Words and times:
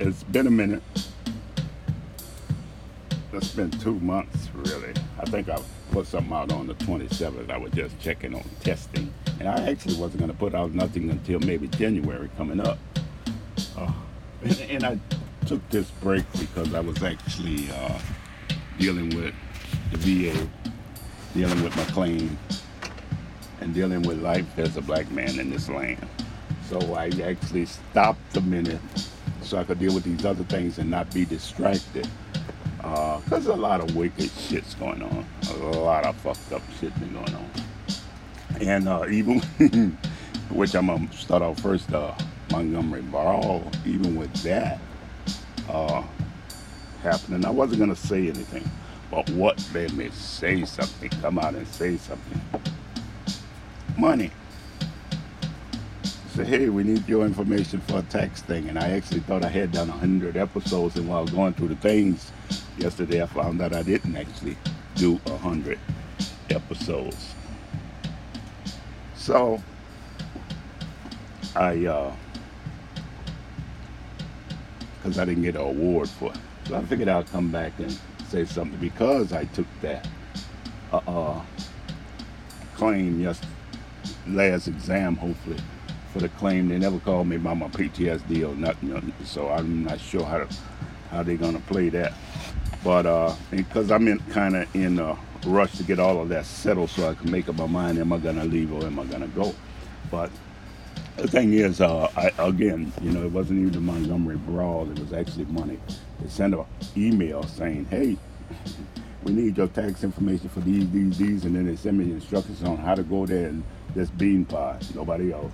it's 0.00 0.22
been 0.24 0.46
a 0.46 0.50
minute. 0.50 0.82
It's 3.34 3.52
been 3.54 3.70
two 3.70 4.00
months, 4.00 4.48
really. 4.54 4.94
I 5.18 5.24
think 5.26 5.48
I 5.50 5.60
put 5.90 6.06
something 6.06 6.32
out 6.32 6.50
on 6.52 6.66
the 6.66 6.74
27th. 6.74 7.50
I 7.50 7.58
was 7.58 7.70
just 7.72 7.98
checking 8.00 8.34
on 8.34 8.44
testing. 8.60 9.12
And 9.38 9.48
I 9.48 9.70
actually 9.70 9.96
wasn't 9.96 10.20
going 10.20 10.32
to 10.32 10.36
put 10.36 10.54
out 10.54 10.72
nothing 10.72 11.10
until 11.10 11.38
maybe 11.40 11.68
January 11.68 12.30
coming 12.38 12.60
up. 12.60 12.78
Uh, 13.76 13.92
and, 14.42 14.60
and, 14.62 14.84
I 14.84 14.98
took 15.46 15.66
this 15.68 15.90
break 16.02 16.24
because 16.38 16.74
I 16.74 16.80
was 16.80 17.02
actually 17.02 17.70
uh, 17.70 17.98
dealing 18.78 19.10
with 19.10 19.34
the 19.92 19.98
VA, 20.32 20.48
dealing 21.34 21.62
with 21.62 21.76
my 21.76 21.84
claim, 21.84 22.38
and 23.60 23.74
dealing 23.74 24.02
with 24.02 24.22
life 24.22 24.58
as 24.58 24.76
a 24.78 24.80
black 24.80 25.10
man 25.10 25.38
in 25.38 25.50
this 25.50 25.68
land. 25.68 26.06
So 26.68 26.94
I 26.94 27.10
actually 27.22 27.66
stopped 27.66 28.36
a 28.36 28.40
minute 28.40 28.80
so 29.50 29.58
I 29.58 29.64
could 29.64 29.80
deal 29.80 29.92
with 29.92 30.04
these 30.04 30.24
other 30.24 30.44
things 30.44 30.78
and 30.78 30.88
not 30.88 31.12
be 31.12 31.24
distracted. 31.24 32.06
Because 32.76 33.48
uh, 33.48 33.54
a 33.54 33.56
lot 33.56 33.80
of 33.80 33.96
wicked 33.96 34.30
shit's 34.30 34.74
going 34.76 35.02
on. 35.02 35.26
A 35.50 35.56
lot 35.56 36.06
of 36.06 36.16
fucked 36.18 36.52
up 36.52 36.62
shit 36.78 36.98
been 37.00 37.12
going 37.12 37.34
on. 37.34 37.50
And 38.60 38.88
uh, 38.88 39.06
even, 39.10 39.40
which 40.50 40.76
I'm 40.76 40.86
going 40.86 41.08
to 41.08 41.16
start 41.16 41.42
off 41.42 41.58
first, 41.58 41.92
uh, 41.92 42.14
Montgomery 42.52 43.02
Brawl, 43.02 43.68
even 43.84 44.14
with 44.14 44.32
that 44.44 44.78
uh, 45.68 46.04
happening, 47.02 47.44
I 47.44 47.50
wasn't 47.50 47.80
going 47.80 47.94
to 47.94 48.00
say 48.00 48.28
anything. 48.28 48.70
But 49.10 49.28
what 49.30 49.60
made 49.74 49.92
me 49.94 50.10
say 50.10 50.64
something, 50.64 51.10
come 51.20 51.40
out 51.40 51.56
and 51.56 51.66
say 51.66 51.96
something? 51.96 52.40
Money 53.98 54.30
said, 56.30 56.46
hey, 56.46 56.68
we 56.68 56.84
need 56.84 57.08
your 57.08 57.26
information 57.26 57.80
for 57.80 57.98
a 57.98 58.02
tax 58.02 58.42
thing. 58.42 58.68
And 58.68 58.78
I 58.78 58.90
actually 58.90 59.20
thought 59.20 59.44
I 59.44 59.48
had 59.48 59.72
done 59.72 59.88
100 59.88 60.36
episodes. 60.36 60.96
And 60.96 61.08
while 61.08 61.26
going 61.26 61.54
through 61.54 61.68
the 61.68 61.76
things 61.76 62.30
yesterday, 62.78 63.22
I 63.22 63.26
found 63.26 63.60
out 63.60 63.74
I 63.74 63.82
didn't 63.82 64.16
actually 64.16 64.56
do 64.94 65.16
100 65.24 65.78
episodes. 66.50 67.34
So, 69.16 69.62
I, 71.56 71.86
uh, 71.86 72.12
because 75.02 75.18
I 75.18 75.24
didn't 75.24 75.42
get 75.42 75.56
an 75.56 75.62
award 75.62 76.08
for 76.08 76.30
it. 76.30 76.38
So 76.66 76.76
I 76.76 76.82
figured 76.84 77.08
I'd 77.08 77.26
come 77.30 77.50
back 77.50 77.72
and 77.78 77.98
say 78.28 78.44
something 78.44 78.78
because 78.78 79.32
I 79.32 79.44
took 79.46 79.66
that 79.80 80.06
uh, 80.92 81.00
uh, 81.06 81.42
claim 82.74 83.20
yes 83.20 83.40
last 84.28 84.68
exam, 84.68 85.16
hopefully 85.16 85.56
for 86.12 86.20
the 86.20 86.28
claim. 86.30 86.68
They 86.68 86.78
never 86.78 86.98
called 87.00 87.28
me 87.28 87.36
about 87.36 87.58
my 87.58 87.68
PTSD 87.68 88.48
or 88.48 88.54
nothing, 88.56 89.12
so 89.24 89.48
I'm 89.48 89.84
not 89.84 90.00
sure 90.00 90.24
how 90.24 90.38
to, 90.38 90.48
how 91.10 91.22
they're 91.22 91.36
gonna 91.36 91.60
play 91.60 91.88
that. 91.90 92.12
But 92.84 93.06
uh, 93.06 93.34
because 93.50 93.90
I'm 93.90 94.08
in 94.08 94.18
kind 94.30 94.56
of 94.56 94.74
in 94.74 94.98
a 94.98 95.16
rush 95.46 95.76
to 95.78 95.82
get 95.84 95.98
all 96.00 96.20
of 96.20 96.28
that 96.30 96.46
settled, 96.46 96.90
so 96.90 97.08
I 97.08 97.14
can 97.14 97.30
make 97.30 97.48
up 97.48 97.56
my 97.56 97.66
mind: 97.66 97.98
am 97.98 98.12
I 98.12 98.18
gonna 98.18 98.44
leave 98.44 98.72
or 98.72 98.84
am 98.84 98.98
I 98.98 99.04
gonna 99.06 99.28
go? 99.28 99.54
But 100.10 100.30
the 101.16 101.28
thing 101.28 101.52
is, 101.52 101.80
uh, 101.80 102.10
I, 102.16 102.32
again, 102.42 102.92
you 103.02 103.12
know, 103.12 103.24
it 103.24 103.32
wasn't 103.32 103.60
even 103.60 103.72
the 103.72 103.80
Montgomery 103.80 104.36
Brawl; 104.36 104.90
it 104.90 104.98
was 104.98 105.12
actually 105.12 105.46
money. 105.46 105.78
They 106.20 106.28
sent 106.28 106.54
an 106.54 106.64
email 106.96 107.42
saying, 107.44 107.86
"Hey." 107.90 108.16
we 109.22 109.32
need 109.32 109.56
your 109.58 109.68
tax 109.68 110.02
information 110.02 110.48
for 110.48 110.60
these, 110.60 110.90
these, 110.90 111.18
these, 111.18 111.44
and 111.44 111.54
then 111.54 111.66
they 111.66 111.76
send 111.76 111.98
me 111.98 112.06
instructions 112.10 112.64
on 112.64 112.78
how 112.78 112.94
to 112.94 113.02
go 113.02 113.26
there 113.26 113.48
and 113.48 113.62
just 113.94 114.16
bean 114.16 114.46
pie, 114.46 114.78
nobody 114.94 115.32
else 115.32 115.52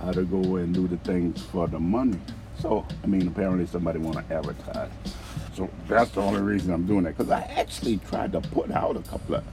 how 0.00 0.12
to 0.12 0.22
go 0.24 0.56
and 0.56 0.74
do 0.74 0.88
the 0.88 0.96
things 0.98 1.42
for 1.42 1.66
the 1.66 1.78
money. 1.78 2.18
So, 2.60 2.86
I 3.02 3.06
mean, 3.06 3.28
apparently 3.28 3.66
somebody 3.66 3.98
want 3.98 4.16
to 4.28 4.34
advertise. 4.34 4.90
So 5.54 5.68
that's 5.86 6.10
the 6.12 6.20
only 6.20 6.40
reason 6.40 6.72
I'm 6.72 6.86
doing 6.86 7.04
that. 7.04 7.16
Because 7.16 7.30
I 7.30 7.42
actually 7.42 7.98
tried 7.98 8.32
to 8.32 8.40
put 8.40 8.70
out 8.70 8.96
a 8.96 9.00
couple 9.00 9.36
of 9.36 9.44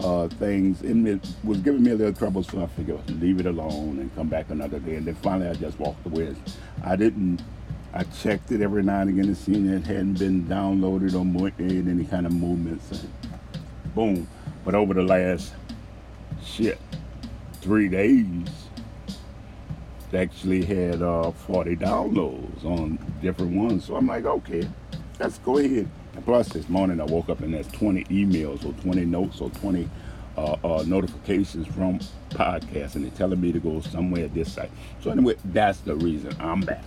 uh, 0.00 0.28
things, 0.36 0.82
and 0.82 1.06
it 1.06 1.26
was 1.44 1.58
giving 1.58 1.82
me 1.82 1.90
a 1.90 1.94
little 1.94 2.12
trouble, 2.12 2.42
so 2.42 2.62
I 2.62 2.66
figured 2.68 3.08
leave 3.20 3.40
it 3.40 3.46
alone 3.46 3.98
and 3.98 4.14
come 4.14 4.28
back 4.28 4.50
another 4.50 4.78
day. 4.78 4.96
And 4.96 5.06
then 5.06 5.14
finally, 5.16 5.48
I 5.50 5.54
just 5.54 5.78
walked 5.78 6.04
away. 6.06 6.34
I 6.84 6.96
didn't. 6.96 7.42
I 7.92 8.04
checked 8.04 8.52
it 8.52 8.60
every 8.60 8.84
now 8.84 9.00
and 9.00 9.10
again 9.10 9.26
to 9.26 9.34
see 9.34 9.52
it 9.52 9.84
hadn't 9.84 10.18
been 10.20 10.44
downloaded 10.44 11.14
or 11.14 11.24
made 11.24 11.88
any 11.88 12.04
kind 12.04 12.24
of 12.24 12.32
movements. 12.32 12.90
And 12.92 13.12
boom. 13.94 14.28
But 14.64 14.76
over 14.76 14.94
the 14.94 15.02
last 15.02 15.52
shit 16.44 16.78
three 17.60 17.88
days, 17.88 18.48
actually 20.14 20.64
had 20.64 21.02
uh, 21.02 21.30
40 21.30 21.76
downloads 21.76 22.64
on 22.64 22.98
different 23.22 23.54
ones. 23.56 23.84
So 23.84 23.96
I'm 23.96 24.06
like, 24.06 24.24
okay, 24.24 24.68
let's 25.18 25.38
go 25.38 25.58
ahead. 25.58 25.88
And 26.14 26.24
plus, 26.24 26.48
this 26.48 26.68
morning 26.68 27.00
I 27.00 27.04
woke 27.04 27.28
up 27.28 27.40
and 27.40 27.54
there's 27.54 27.68
20 27.68 28.04
emails 28.04 28.64
or 28.64 28.72
20 28.82 29.04
notes 29.04 29.40
or 29.40 29.50
20 29.50 29.88
uh, 30.36 30.56
uh, 30.64 30.84
notifications 30.86 31.66
from 31.66 31.98
podcasts, 32.30 32.94
and 32.94 33.04
they're 33.04 33.10
telling 33.12 33.40
me 33.40 33.52
to 33.52 33.60
go 33.60 33.80
somewhere 33.80 34.28
this 34.28 34.52
site. 34.52 34.70
So 35.02 35.10
anyway, 35.10 35.36
that's 35.44 35.80
the 35.80 35.94
reason 35.96 36.34
I'm 36.40 36.60
back. 36.60 36.84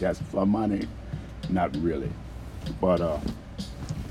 That's 0.00 0.20
for 0.20 0.46
money, 0.46 0.88
not 1.48 1.76
really, 1.76 2.10
but 2.80 3.20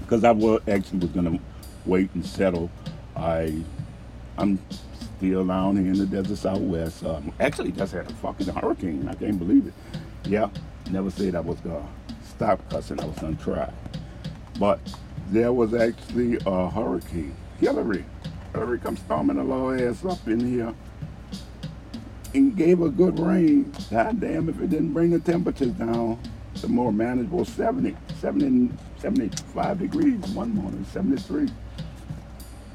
because 0.01 0.23
uh, 0.23 0.29
I 0.29 0.31
was 0.31 0.61
actually 0.67 0.99
was 0.99 1.09
gonna 1.09 1.39
wait 1.85 2.09
and 2.13 2.25
settle. 2.25 2.71
I 3.15 3.61
I'm 4.37 4.59
still 5.25 5.45
down 5.45 5.75
here 5.75 5.91
in 5.91 5.97
the 5.97 6.05
desert 6.05 6.37
southwest. 6.37 7.03
Um, 7.03 7.33
actually, 7.39 7.71
just 7.71 7.93
had 7.93 8.09
a 8.09 8.13
fucking 8.15 8.47
hurricane. 8.47 9.07
I 9.09 9.15
can't 9.15 9.39
believe 9.39 9.65
it. 9.65 9.73
Yeah, 10.25 10.49
never 10.91 11.09
said 11.09 11.33
I 11.33 11.39
was 11.39 11.59
gonna 11.61 11.87
stop 12.23 12.69
cussing. 12.69 12.99
I 12.99 13.05
was 13.05 13.17
gonna 13.17 13.35
try. 13.35 13.71
But 14.59 14.79
there 15.31 15.51
was 15.51 15.73
actually 15.73 16.37
a 16.45 16.69
hurricane. 16.69 17.35
Hilary. 17.59 18.05
Hilary 18.53 18.77
come 18.77 18.97
storming 18.97 19.37
the 19.37 19.43
low 19.43 19.71
ass 19.71 20.05
up 20.05 20.27
in 20.27 20.39
here 20.39 20.73
and 22.35 22.55
gave 22.55 22.81
a 22.81 22.89
good 22.89 23.19
rain. 23.19 23.73
God 23.89 24.19
damn 24.19 24.47
if 24.47 24.61
it 24.61 24.69
didn't 24.69 24.93
bring 24.93 25.09
the 25.09 25.19
temperatures 25.19 25.71
down 25.71 26.19
to 26.55 26.67
more 26.67 26.93
manageable 26.93 27.45
70, 27.45 27.97
70 28.19 28.69
75 28.99 29.79
degrees 29.79 30.21
one 30.35 30.53
morning, 30.53 30.85
73 30.93 31.49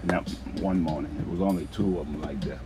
that 0.05 0.28
one 0.61 0.81
morning. 0.81 1.15
It 1.21 1.28
was 1.28 1.41
only 1.41 1.66
two 1.72 1.99
of 1.99 2.06
them 2.11 2.22
like 2.22 2.41
that. 2.43 2.61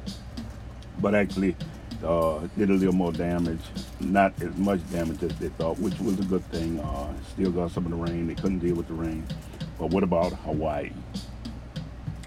But 1.00 1.14
actually, 1.14 1.56
uh, 2.04 2.46
did 2.56 2.70
a 2.70 2.74
little 2.74 2.94
more 2.94 3.12
damage. 3.12 3.60
Not 4.00 4.40
as 4.42 4.56
much 4.56 4.80
damage 4.92 5.22
as 5.22 5.36
they 5.38 5.48
thought, 5.48 5.78
which 5.78 5.98
was 6.00 6.18
a 6.18 6.24
good 6.24 6.44
thing. 6.50 6.78
Uh, 6.80 7.12
still 7.32 7.50
got 7.50 7.70
some 7.70 7.84
of 7.86 7.90
the 7.90 7.96
rain. 7.96 8.26
They 8.26 8.34
couldn't 8.34 8.60
deal 8.60 8.74
with 8.74 8.88
the 8.88 8.94
rain. 8.94 9.26
But 9.78 9.90
what 9.90 10.02
about 10.02 10.32
Hawaii? 10.32 10.92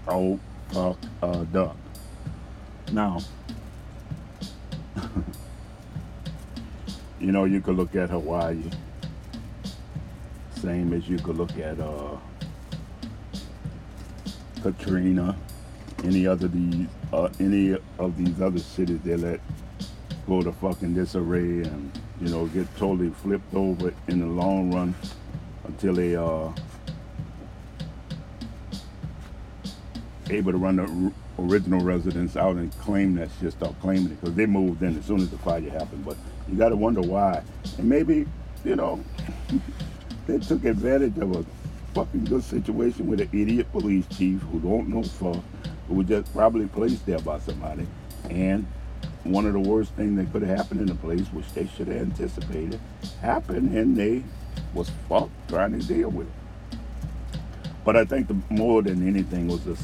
Oh, 0.07 0.39
fuck 0.69 0.97
uh, 1.21 1.43
duck. 1.45 1.77
Now, 2.91 3.19
you 7.19 7.31
know, 7.31 7.45
you 7.45 7.61
could 7.61 7.75
look 7.75 7.95
at 7.95 8.09
Hawaii, 8.09 8.63
same 10.55 10.93
as 10.93 11.07
you 11.09 11.17
could 11.17 11.37
look 11.37 11.57
at 11.57 11.79
uh, 11.79 12.17
Katrina, 14.61 15.35
any 16.03 16.27
other 16.27 16.47
these, 16.47 16.87
uh, 17.13 17.29
any 17.39 17.77
of 17.99 18.17
these 18.17 18.41
other 18.41 18.59
cities 18.59 18.99
they 19.03 19.15
let 19.15 19.39
go 20.27 20.41
to 20.41 20.51
fucking 20.51 20.93
disarray 20.93 21.61
and 21.63 21.91
you 22.21 22.29
know 22.29 22.47
get 22.47 22.67
totally 22.77 23.09
flipped 23.09 23.53
over 23.55 23.93
in 24.07 24.19
the 24.19 24.25
long 24.25 24.73
run 24.73 24.93
until 25.65 25.93
they 25.93 26.15
are 26.15 26.47
uh, 26.47 26.53
able 30.29 30.51
to 30.51 30.57
run 30.57 30.75
the 30.75 31.11
original 31.39 31.79
residents 31.79 32.35
out 32.35 32.55
and 32.55 32.71
claim 32.79 33.15
that 33.15 33.29
shit, 33.39 33.53
start 33.53 33.73
claiming 33.81 34.11
it 34.11 34.21
because 34.21 34.35
they 34.35 34.45
moved 34.45 34.81
in 34.81 34.97
as 34.97 35.05
soon 35.05 35.21
as 35.21 35.29
the 35.29 35.37
fire 35.37 35.61
happened. 35.69 36.03
But 36.05 36.17
you 36.49 36.55
got 36.57 36.69
to 36.69 36.75
wonder 36.75 37.01
why, 37.01 37.41
and 37.77 37.87
maybe 37.87 38.25
you 38.65 38.75
know 38.75 39.03
they 40.27 40.39
took 40.39 40.65
advantage 40.65 41.17
of 41.17 41.45
fucking 41.97 42.25
good 42.25 42.43
situation 42.43 43.07
with 43.07 43.19
an 43.19 43.29
idiot 43.33 43.71
police 43.71 44.05
chief 44.15 44.39
who 44.41 44.59
don't 44.59 44.87
know 44.87 45.01
fuck, 45.01 45.43
who 45.87 45.95
was 45.95 46.07
just 46.07 46.31
probably 46.31 46.67
placed 46.67 47.03
there 47.07 47.17
by 47.17 47.39
somebody. 47.39 47.87
And 48.29 48.67
one 49.23 49.47
of 49.47 49.53
the 49.53 49.59
worst 49.59 49.91
things 49.93 50.15
that 50.17 50.31
could 50.31 50.43
have 50.43 50.55
happened 50.55 50.81
in 50.81 50.85
the 50.85 50.93
place, 50.93 51.25
which 51.33 51.51
they 51.53 51.65
should 51.75 51.87
have 51.87 51.97
anticipated, 51.97 52.79
happened, 53.19 53.75
and 53.75 53.97
they 53.97 54.23
was 54.75 54.91
fucked 55.09 55.31
trying 55.49 55.79
to 55.79 55.87
deal 55.87 56.09
with 56.09 56.27
it. 56.27 56.77
But 57.83 57.95
I 57.95 58.05
think 58.05 58.27
the 58.27 58.37
more 58.51 58.83
than 58.83 59.07
anything 59.07 59.47
was 59.47 59.65
a 59.65 59.75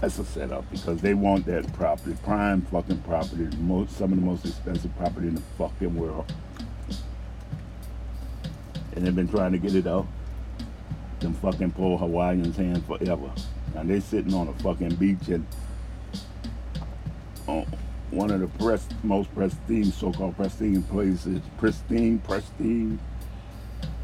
that's 0.00 0.18
a 0.18 0.24
setup 0.26 0.70
because 0.70 1.00
they 1.00 1.14
want 1.14 1.46
that 1.46 1.72
property, 1.72 2.16
prime 2.22 2.62
fucking 2.62 2.98
property, 2.98 3.48
most 3.56 3.96
some 3.96 4.12
of 4.12 4.20
the 4.20 4.24
most 4.24 4.46
expensive 4.46 4.96
property 4.96 5.26
in 5.26 5.34
the 5.34 5.42
fucking 5.58 5.96
world, 5.96 6.32
and 8.94 9.04
they've 9.04 9.16
been 9.16 9.26
trying 9.26 9.50
to 9.50 9.58
get 9.58 9.74
it 9.74 9.88
out 9.88 10.06
them 11.20 11.34
fucking 11.34 11.72
poor 11.72 11.98
Hawaiians' 11.98 12.56
hands 12.56 12.84
forever. 12.86 13.30
Now 13.74 13.82
they 13.82 14.00
sitting 14.00 14.34
on 14.34 14.48
a 14.48 14.52
fucking 14.54 14.94
beach 14.96 15.28
and 15.28 15.46
on 17.46 17.66
one 18.10 18.30
of 18.30 18.40
the 18.40 18.46
press, 18.64 18.86
most 19.02 19.32
pristine, 19.34 19.84
so-called 19.92 20.36
pristine 20.36 20.82
places, 20.84 21.40
pristine, 21.58 22.18
pristine 22.20 22.98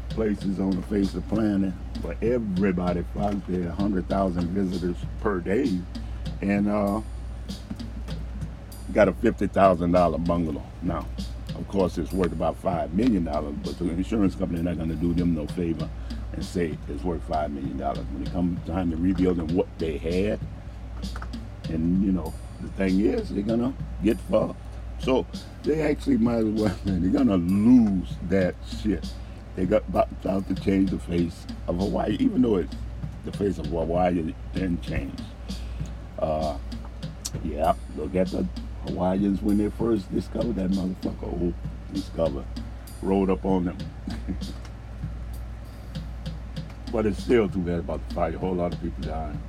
places 0.09 0.59
on 0.59 0.71
the 0.71 0.81
face 0.83 1.13
of 1.13 1.27
the 1.27 1.35
planet. 1.35 1.73
But 2.01 2.21
everybody 2.21 3.03
flies 3.13 3.37
there, 3.47 3.69
100,000 3.69 4.47
visitors 4.49 4.97
per 5.21 5.39
day. 5.39 5.79
And 6.41 6.69
uh, 6.69 7.01
got 8.91 9.07
a 9.07 9.13
$50,000 9.13 10.25
bungalow. 10.25 10.63
Now, 10.81 11.07
of 11.55 11.67
course, 11.67 11.97
it's 11.97 12.11
worth 12.11 12.33
about 12.33 12.61
$5 12.61 12.93
million, 12.93 13.23
but 13.23 13.77
the 13.79 13.89
insurance 13.89 14.35
company 14.35 14.61
not 14.61 14.77
going 14.77 14.89
to 14.89 14.95
do 14.95 15.13
them 15.13 15.33
no 15.33 15.47
favor 15.47 15.89
and 16.33 16.43
say 16.43 16.77
it's 16.89 17.03
worth 17.03 17.27
$5 17.27 17.51
million. 17.51 17.77
When 17.77 18.23
it 18.23 18.31
comes 18.31 18.67
time 18.67 18.91
to 18.91 18.97
rebuilding 18.97 19.55
what 19.55 19.67
they 19.77 19.97
had, 19.97 20.39
and, 21.69 22.03
you 22.03 22.11
know, 22.11 22.33
the 22.61 22.69
thing 22.69 22.99
is, 23.01 23.29
they're 23.29 23.43
to 23.43 23.73
get 24.03 24.19
fucked. 24.21 24.59
So 24.99 25.25
they 25.63 25.81
actually 25.81 26.17
might 26.17 26.37
as 26.37 26.45
well, 26.45 26.75
they're 26.85 27.23
to 27.25 27.35
lose 27.35 28.09
that 28.29 28.55
shit. 28.81 29.05
They 29.55 29.65
got 29.65 29.83
about 29.87 30.47
to 30.47 30.55
change 30.55 30.89
the 30.89 30.99
face 30.99 31.45
of 31.67 31.77
Hawaii, 31.77 32.17
even 32.19 32.41
though 32.41 32.57
it's 32.57 32.75
the 33.25 33.31
face 33.31 33.59
of 33.59 33.67
Hawaii 33.67 34.33
didn't 34.53 34.81
change. 34.81 35.19
Uh, 36.17 36.57
yeah, 37.43 37.73
look 37.95 38.15
at 38.15 38.27
the 38.27 38.47
Hawaiians 38.87 39.41
when 39.41 39.57
they 39.57 39.69
first 39.69 40.11
discovered 40.13 40.55
that 40.55 40.71
motherfucker. 40.71 41.23
Oh, 41.23 41.53
discover, 41.93 42.43
rolled 43.01 43.29
up 43.29 43.45
on 43.45 43.65
them. 43.65 43.77
but 46.93 47.07
it's 47.07 47.23
still 47.23 47.49
too 47.49 47.59
bad 47.59 47.79
about 47.79 48.07
the 48.07 48.15
fire. 48.15 48.35
A 48.35 48.37
whole 48.37 48.53
lot 48.53 48.71
of 48.71 48.79
people 48.81 49.03
dying. 49.03 49.41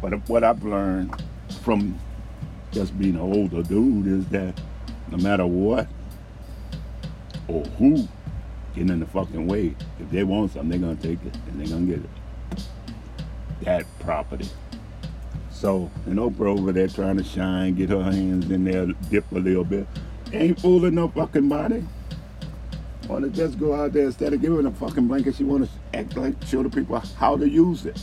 But 0.00 0.28
what 0.28 0.42
I've 0.42 0.64
learned 0.64 1.22
from 1.60 1.96
just 2.72 2.98
being 2.98 3.16
an 3.16 3.20
older 3.20 3.62
dude 3.62 4.06
is 4.06 4.26
that 4.28 4.58
no 5.10 5.18
matter 5.18 5.46
what 5.46 5.86
or 7.48 7.62
who 7.78 8.08
get 8.74 8.90
in 8.90 8.98
the 8.98 9.06
fucking 9.06 9.46
way, 9.46 9.76
if 10.00 10.10
they 10.10 10.24
want 10.24 10.52
something, 10.52 10.70
they're 10.70 10.78
gonna 10.78 11.00
take 11.00 11.24
it 11.26 11.36
and 11.48 11.60
they're 11.60 11.68
gonna 11.68 11.86
get 11.86 11.98
it. 11.98 12.64
That 13.60 13.84
property. 14.00 14.48
So, 15.50 15.90
and 16.06 16.16
Oprah 16.16 16.58
over 16.58 16.72
there 16.72 16.88
trying 16.88 17.18
to 17.18 17.24
shine, 17.24 17.74
get 17.74 17.90
her 17.90 18.02
hands 18.02 18.50
in 18.50 18.64
there, 18.64 18.86
dip 19.10 19.30
a 19.32 19.38
little 19.38 19.64
bit. 19.64 19.86
Ain't 20.32 20.58
fooling 20.58 20.94
no 20.94 21.08
fucking 21.08 21.48
body. 21.48 21.84
Wanna 23.08 23.28
just 23.28 23.58
go 23.58 23.74
out 23.74 23.92
there 23.92 24.06
instead 24.06 24.32
of 24.32 24.40
giving 24.40 24.66
a 24.66 24.70
fucking 24.70 25.08
blanket, 25.08 25.34
she 25.34 25.44
wanna 25.44 25.68
act 25.92 26.16
like 26.16 26.34
show 26.44 26.62
the 26.62 26.70
people 26.70 26.98
how 27.16 27.36
to 27.36 27.48
use 27.48 27.86
it. 27.86 28.00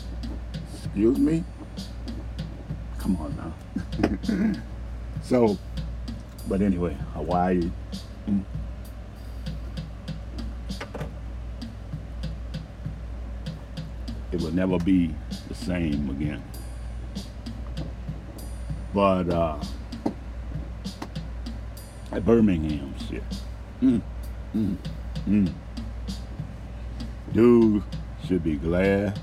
Excuse 0.76 1.18
me? 1.18 1.44
Come 3.00 3.18
on 3.18 3.36
now. 3.38 4.60
so 5.24 5.58
but 6.50 6.64
anyway, 6.64 6.98
Hawaii. 7.14 7.70
Mm. 8.28 8.44
It 14.32 14.42
will 14.42 14.52
never 14.52 14.80
be 14.80 15.14
the 15.48 15.54
same 15.54 16.10
again. 16.10 16.44
But 18.96 19.30
uh, 19.30 19.60
at 22.12 22.26
Birmingham, 22.26 22.96
shit. 23.08 23.24
Mm, 23.84 24.02
mm, 24.56 24.78
mm. 25.28 25.54
Dude 27.34 27.84
should 28.26 28.44
be 28.44 28.56
glad 28.56 29.20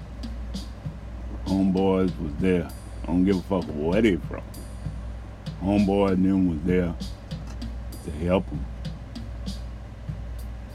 homeboys 1.46 2.12
was 2.20 2.32
there. 2.40 2.68
I 3.02 3.06
don't 3.06 3.24
give 3.24 3.36
a 3.36 3.42
fuck 3.42 3.64
where 3.64 4.02
they 4.02 4.16
from. 4.16 4.42
Homeboy 5.62 6.12
and 6.12 6.24
them 6.24 6.48
was 6.48 6.60
there 6.64 6.94
to 8.04 8.10
help 8.24 8.46
them. 8.46 8.66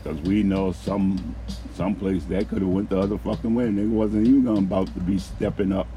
Because 0.03 0.19
we 0.21 0.43
know 0.43 0.71
some 0.71 1.35
some 1.75 1.95
place 1.95 2.23
that 2.25 2.49
could 2.49 2.61
have 2.61 2.69
went 2.69 2.89
the 2.89 2.99
other 2.99 3.17
fucking 3.17 3.53
way 3.53 3.65
and 3.65 3.77
they 3.77 3.85
wasn't 3.85 4.27
even 4.27 4.43
gonna 4.43 4.59
about 4.59 4.87
to 4.93 4.99
be 5.01 5.17
stepping 5.17 5.71
up 5.71 5.87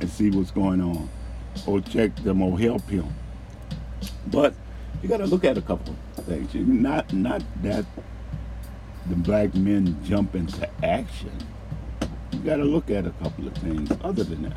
and 0.00 0.10
see 0.10 0.30
what's 0.30 0.50
going 0.50 0.80
on. 0.80 1.08
Or 1.66 1.80
check 1.80 2.14
them 2.16 2.42
or 2.42 2.58
help 2.58 2.82
him. 2.88 3.06
But 4.26 4.54
you 5.02 5.08
gotta 5.08 5.26
look 5.26 5.44
at 5.44 5.58
a 5.58 5.62
couple 5.62 5.94
things. 6.22 6.54
Not 6.54 7.12
not 7.12 7.42
that 7.62 7.84
the 9.06 9.16
black 9.16 9.54
men 9.54 10.02
jump 10.04 10.34
into 10.34 10.68
action. 10.84 11.32
You 12.32 12.38
gotta 12.40 12.64
look 12.64 12.90
at 12.90 13.06
a 13.06 13.10
couple 13.10 13.46
of 13.46 13.54
things 13.54 13.90
other 14.02 14.24
than 14.24 14.42
that. 14.42 14.56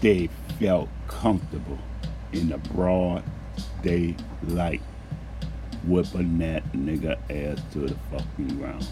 They 0.00 0.28
felt 0.58 0.88
comfortable 1.08 1.78
in 2.32 2.50
the 2.50 2.58
broad 2.58 3.22
daylight, 3.82 4.82
whipping 5.84 6.38
that 6.38 6.70
nigga 6.72 7.16
ass 7.30 7.60
to 7.72 7.80
the 7.80 7.96
fucking 8.10 8.58
ground. 8.58 8.86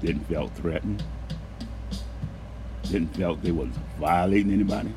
Didn't 0.00 0.24
felt 0.28 0.54
threatened. 0.54 1.02
Didn't 2.82 3.16
felt 3.16 3.42
they 3.42 3.52
was 3.52 3.68
violating 3.98 4.52
anybody. 4.52 4.94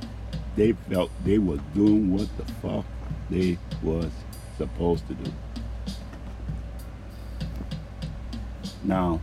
They 0.55 0.73
felt 0.89 1.11
they 1.23 1.37
was 1.37 1.59
doing 1.73 2.13
what 2.13 2.27
the 2.37 2.45
fuck 2.53 2.85
they 3.31 3.57
was 3.81 4.11
supposed 4.57 5.07
to 5.07 5.13
do. 5.13 5.31
Now, 8.83 9.21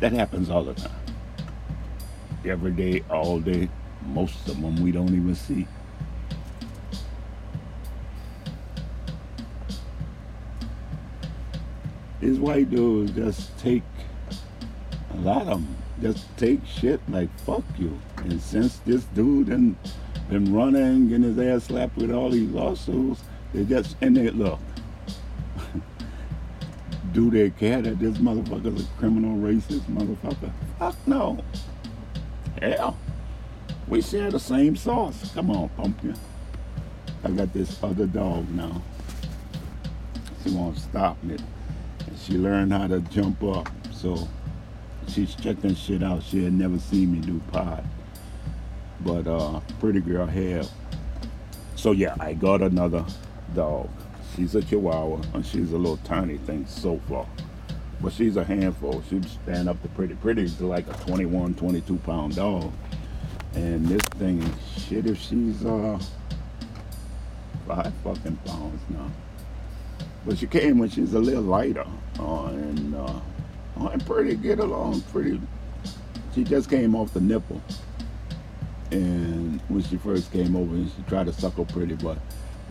that 0.00 0.12
happens 0.12 0.50
all 0.50 0.64
the 0.64 0.74
time. 0.74 0.90
Every 2.44 2.72
day, 2.72 3.04
all 3.08 3.40
day, 3.40 3.68
most 4.06 4.48
of 4.48 4.60
them 4.60 4.82
we 4.82 4.90
don't 4.90 5.14
even 5.14 5.34
see. 5.34 5.66
These 12.20 12.38
white 12.38 12.68
dudes 12.68 13.12
just 13.12 13.56
take 13.58 13.84
a 15.10 15.16
lot 15.16 15.42
of 15.42 15.46
them 15.48 15.76
just 16.00 16.24
take 16.36 16.60
shit 16.66 17.00
like 17.08 17.28
fuck 17.40 17.64
you. 17.78 17.98
And 18.18 18.40
since 18.40 18.78
this 18.80 19.04
dude 19.04 19.48
and 19.48 19.76
been 20.28 20.54
running, 20.54 21.08
getting 21.08 21.22
his 21.34 21.38
ass 21.38 21.64
slapped 21.64 21.96
with 21.96 22.12
all 22.12 22.30
these 22.30 22.50
lawsuits, 22.50 23.22
they 23.52 23.64
just 23.64 23.96
and 24.00 24.16
they 24.16 24.30
look. 24.30 24.60
do 27.12 27.30
they 27.30 27.50
care 27.50 27.82
that 27.82 27.98
this 27.98 28.18
motherfucker's 28.18 28.84
a 28.84 28.86
criminal 28.98 29.36
racist 29.36 29.86
motherfucker? 29.86 30.52
Fuck 30.78 30.96
no. 31.06 31.38
Hell. 32.60 32.98
We 33.88 34.02
share 34.02 34.30
the 34.30 34.40
same 34.40 34.76
sauce. 34.76 35.32
Come 35.34 35.50
on, 35.50 35.70
pumpkin. 35.70 36.14
I 37.24 37.30
got 37.30 37.52
this 37.52 37.82
other 37.82 38.06
dog 38.06 38.48
now. 38.50 38.82
She 40.44 40.50
won't 40.50 40.76
stop. 40.78 41.16
And 41.22 41.42
she 42.18 42.34
learned 42.34 42.72
how 42.72 42.86
to 42.86 43.00
jump 43.00 43.42
up. 43.42 43.68
So 43.92 44.28
she's 45.08 45.34
checking 45.34 45.74
shit 45.74 46.02
out. 46.02 46.22
She 46.22 46.44
had 46.44 46.52
never 46.52 46.78
seen 46.78 47.12
me 47.12 47.18
do 47.20 47.40
pod. 47.52 47.84
But 49.00 49.26
uh 49.26 49.60
pretty 49.80 50.00
girl 50.00 50.26
have. 50.26 50.70
So 51.76 51.92
yeah, 51.92 52.14
I 52.18 52.34
got 52.34 52.62
another 52.62 53.04
dog. 53.54 53.88
She's 54.34 54.54
a 54.54 54.62
chihuahua 54.62 55.20
and 55.34 55.44
she's 55.44 55.72
a 55.72 55.78
little 55.78 55.98
tiny 55.98 56.38
thing 56.38 56.66
so 56.66 57.00
far. 57.08 57.26
But 58.00 58.12
she's 58.12 58.36
a 58.36 58.44
handful. 58.44 59.02
She'd 59.08 59.24
stand 59.28 59.68
up 59.68 59.80
to 59.82 59.88
pretty. 59.88 60.14
pretty 60.14 60.46
like 60.60 60.86
a 60.88 60.94
21, 61.04 61.54
22 61.54 61.96
pound 61.98 62.36
dog. 62.36 62.72
And 63.54 63.86
this 63.86 64.02
thing, 64.18 64.44
shit, 64.76 65.06
if 65.06 65.18
she's 65.20 65.64
uh 65.64 65.98
five 67.68 67.92
fucking 68.02 68.36
pounds 68.46 68.80
now. 68.88 69.10
But 70.24 70.38
she 70.38 70.46
came 70.46 70.78
when 70.78 70.88
she's 70.88 71.14
a 71.14 71.18
little 71.18 71.42
lighter, 71.42 71.86
uh, 72.18 72.46
and 72.46 72.94
uh, 72.94 73.20
I'm 73.80 74.00
pretty 74.00 74.34
get 74.34 74.58
along 74.58 75.00
pretty. 75.12 75.40
She 76.34 76.44
just 76.44 76.68
came 76.68 76.94
off 76.94 77.12
the 77.12 77.20
nipple, 77.20 77.60
and 78.90 79.60
when 79.68 79.82
she 79.82 79.96
first 79.96 80.32
came 80.32 80.56
over, 80.56 80.74
and 80.74 80.90
she 80.90 81.02
tried 81.02 81.26
to 81.26 81.32
suckle 81.32 81.64
pretty, 81.64 81.94
but 81.94 82.18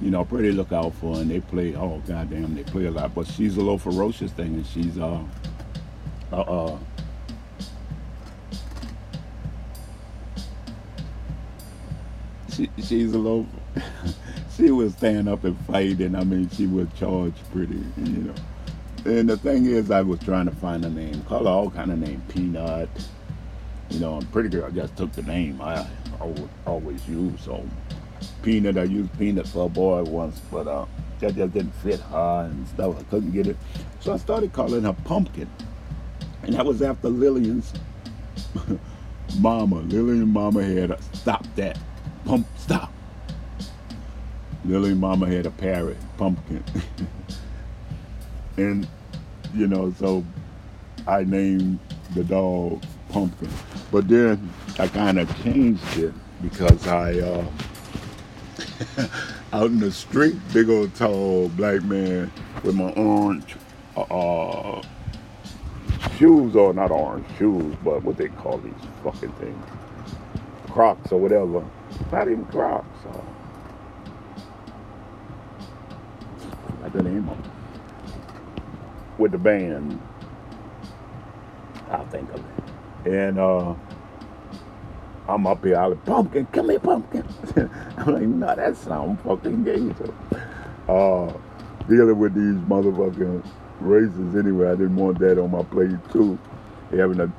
you 0.02 0.12
know, 0.12 0.24
pretty 0.26 0.52
look 0.52 0.72
out 0.72 0.94
for 0.96 1.16
her, 1.16 1.22
and 1.22 1.32
they 1.32 1.40
play. 1.40 1.76
Oh 1.76 2.02
goddamn, 2.08 2.56
they 2.56 2.64
play 2.64 2.86
a 2.86 2.92
lot. 2.92 3.16
But 3.16 3.28
she's 3.28 3.56
a 3.56 3.60
little 3.60 3.80
ferocious 3.80 4.32
thing, 4.32 4.56
and 4.56 4.66
she's 4.66 4.98
uh, 4.98 5.24
uh, 6.32 6.36
uh 6.36 6.78
she, 12.54 12.70
she's 12.78 13.14
a 13.14 13.18
little. 13.18 13.48
she 14.56 14.72
would 14.72 14.92
stand 14.94 15.30
up 15.30 15.44
and 15.44 15.58
fight, 15.66 16.00
and 16.00 16.18
I 16.18 16.24
mean, 16.24 16.50
she 16.50 16.68
would 16.68 16.94
charge 16.96 17.34
pretty, 17.52 17.82
you 17.98 18.24
know. 18.24 18.36
And 19.06 19.30
the 19.30 19.38
thing 19.38 19.66
is, 19.66 19.92
I 19.92 20.02
was 20.02 20.20
trying 20.20 20.46
to 20.46 20.56
find 20.56 20.84
a 20.84 20.90
name, 20.90 21.22
call 21.24 21.46
her 21.46 21.50
all 21.50 21.70
kind 21.70 21.92
of 21.92 22.00
name, 22.00 22.22
Peanut. 22.28 22.90
You 23.90 24.00
know, 24.00 24.18
and 24.18 24.32
Pretty 24.32 24.50
Girl 24.50 24.70
just 24.70 24.98
took 24.98 25.14
the 25.14 25.24
name 25.24 25.62
I 25.62 25.88
always 26.66 27.08
use. 27.08 27.42
So, 27.42 27.64
Peanut, 28.44 28.78
I 28.78 28.84
used 28.84 29.18
Peanut 29.18 29.48
for 29.48 29.68
a 29.68 29.70
boy 29.70 30.04
once, 30.04 30.42
but 30.52 30.68
uh, 30.68 30.86
that 31.20 31.36
just 31.36 31.54
didn't 31.54 31.74
fit 31.76 32.00
her 32.02 32.50
and 32.52 32.68
stuff. 32.68 33.00
I 33.00 33.04
couldn't 33.04 33.32
get 33.32 33.48
it. 33.48 33.58
So 34.02 34.14
I 34.14 34.18
started 34.18 34.52
calling 34.52 34.84
her 34.84 34.94
Pumpkin. 35.06 35.50
And 36.44 36.54
that 36.56 36.66
was 36.66 36.82
after 36.82 37.10
Lillian's 37.10 37.74
mama. 39.40 39.78
Lillian 39.82 40.30
mama 40.30 40.64
had 40.64 40.92
a 40.92 41.02
stop 41.14 41.46
that. 41.56 41.78
Pump 42.26 42.48
stop. 42.58 42.92
Lillian 44.66 45.00
mama 45.00 45.28
had 45.28 45.46
a 45.46 45.52
parrot, 45.52 45.98
pumpkin. 46.18 46.64
and 48.58 48.88
you 49.54 49.68
know, 49.68 49.94
so 49.98 50.24
I 51.08 51.24
named 51.24 51.80
the 52.14 52.24
dog 52.24 52.84
Pumpkin. 53.10 53.50
But 53.92 54.08
then 54.08 54.52
I 54.78 54.88
kind 54.88 55.20
of 55.20 55.44
changed 55.44 55.98
it 55.98 56.14
because 56.42 56.88
I 56.88 57.20
uh, 57.20 57.46
out 59.54 59.68
in 59.68 59.80
the 59.80 59.92
street, 59.92 60.36
big 60.54 60.70
old 60.70 60.94
tall 60.96 61.50
black 61.50 61.84
man 61.84 62.32
with 62.64 62.76
my 62.76 62.92
orange 62.92 63.56
uh, 63.96 64.82
shoes, 66.18 66.56
or 66.56 66.74
not 66.74 66.92
orange 66.92 67.26
shoes, 67.38 67.76
but 67.84 68.04
what 68.04 68.18
they 68.18 68.28
call 68.28 68.58
these 68.58 68.74
fucking 69.04 69.32
things, 69.34 69.66
Crocs 70.70 71.12
or 71.12 71.20
whatever. 71.20 71.66
Not 72.12 72.28
even 72.28 72.46
Crocs. 72.46 73.06
Uh, 73.06 73.22
I 76.84 76.90
the 76.90 77.04
name 77.04 77.26
them. 77.26 77.57
With 79.18 79.32
the 79.32 79.38
band, 79.38 80.00
I'll 81.90 82.06
think 82.08 82.32
of 82.32 82.40
it. 82.40 83.12
And 83.12 83.40
uh, 83.40 83.74
I'm 85.28 85.48
up 85.48 85.64
here, 85.64 85.78
I 85.78 85.88
like, 85.88 86.06
pumpkin, 86.06 86.46
come 86.48 86.70
here, 86.70 86.80
pumpkin. 86.80 87.28
I'm 87.98 88.14
like, 88.14 88.24
no, 88.24 88.56
that 88.56 88.78
sounds 88.78 89.20
fucking 89.24 89.64
gay. 89.64 89.94
So, 89.98 90.14
uh, 90.88 91.88
dealing 91.90 92.18
with 92.18 92.34
these 92.34 92.56
motherfucking 92.68 93.46
races 93.80 94.36
anyway, 94.36 94.68
I 94.68 94.76
didn't 94.76 94.96
want 94.96 95.20
that 95.20 95.38
on 95.38 95.52
my 95.52 95.64
plate 95.64 95.98
too. 96.12 96.38
Having 96.92 97.18
to 97.18 97.32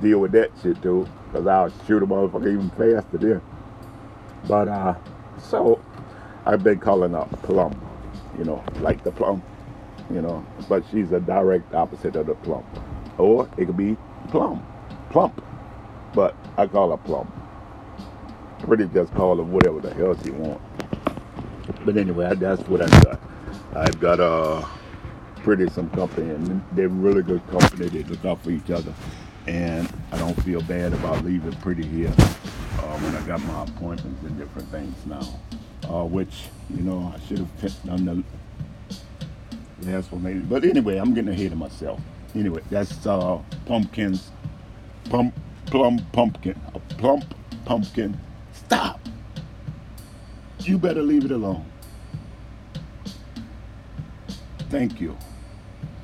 deal 0.00 0.20
with 0.20 0.32
that 0.32 0.50
shit 0.62 0.80
too, 0.82 1.06
because 1.26 1.46
I'll 1.46 1.72
shoot 1.86 2.02
a 2.02 2.06
motherfucker 2.06 2.52
even 2.52 2.70
faster 2.70 3.18
there. 3.18 3.42
But, 4.46 4.68
uh, 4.68 4.94
so, 5.38 5.82
I've 6.46 6.62
been 6.62 6.78
calling 6.78 7.14
up 7.14 7.30
plum, 7.42 7.78
you 8.38 8.44
know, 8.44 8.62
like 8.80 9.02
the 9.02 9.10
plum, 9.10 9.42
you 10.10 10.22
know, 10.22 10.44
but 10.68 10.84
she's 10.90 11.12
a 11.12 11.20
direct 11.20 11.74
opposite 11.74 12.16
of 12.16 12.26
the 12.26 12.34
plump. 12.34 12.66
Or 13.18 13.48
it 13.56 13.66
could 13.66 13.76
be 13.76 13.96
plump, 14.28 14.64
plump 15.10 15.42
but 16.14 16.36
I 16.56 16.66
call 16.66 16.92
her 16.92 16.96
plump. 16.96 17.32
Pretty 18.60 18.86
just 18.86 19.12
call 19.14 19.36
her 19.36 19.42
whatever 19.42 19.80
the 19.80 19.92
hell 19.92 20.16
she 20.22 20.30
want. 20.30 20.60
But 21.84 21.96
anyway, 21.96 22.34
that's 22.36 22.62
what 22.68 22.80
I 22.80 23.02
got. 23.02 23.20
I've 23.74 24.00
got 24.00 24.20
uh, 24.20 24.64
pretty 25.36 25.68
some 25.68 25.90
company, 25.90 26.30
and 26.30 26.62
they're 26.72 26.88
really 26.88 27.22
good 27.22 27.46
company. 27.48 27.88
They 27.88 28.04
look 28.04 28.24
out 28.24 28.42
for 28.42 28.50
each 28.50 28.70
other, 28.70 28.94
and 29.46 29.92
I 30.12 30.18
don't 30.18 30.40
feel 30.42 30.62
bad 30.62 30.92
about 30.92 31.24
leaving 31.24 31.52
pretty 31.54 31.86
here 31.86 32.08
uh, 32.08 32.98
when 33.00 33.14
I 33.16 33.26
got 33.26 33.42
my 33.42 33.64
appointments 33.64 34.22
and 34.22 34.38
different 34.38 34.68
things 34.68 34.94
now. 35.06 35.40
Uh, 35.90 36.04
which 36.04 36.44
you 36.70 36.82
know 36.82 37.12
I 37.14 37.20
should 37.26 37.46
have 37.60 37.84
done 37.84 38.04
the 38.06 38.24
last 39.86 40.12
one 40.12 40.22
maybe. 40.22 40.40
But 40.40 40.64
anyway, 40.64 40.96
I'm 40.96 41.14
getting 41.14 41.32
ahead 41.32 41.52
of 41.52 41.58
myself. 41.58 42.00
Anyway, 42.34 42.62
that's 42.70 43.06
uh, 43.06 43.38
pumpkins, 43.66 44.30
pump 45.10 45.34
plum 45.66 46.04
pumpkin, 46.12 46.60
a 46.74 46.78
plump 46.80 47.24
pumpkin. 47.64 48.18
Stop. 48.52 49.00
You 50.60 50.78
better 50.78 51.02
leave 51.02 51.24
it 51.24 51.30
alone. 51.30 51.64
Thank 54.70 55.00
you. 55.00 55.16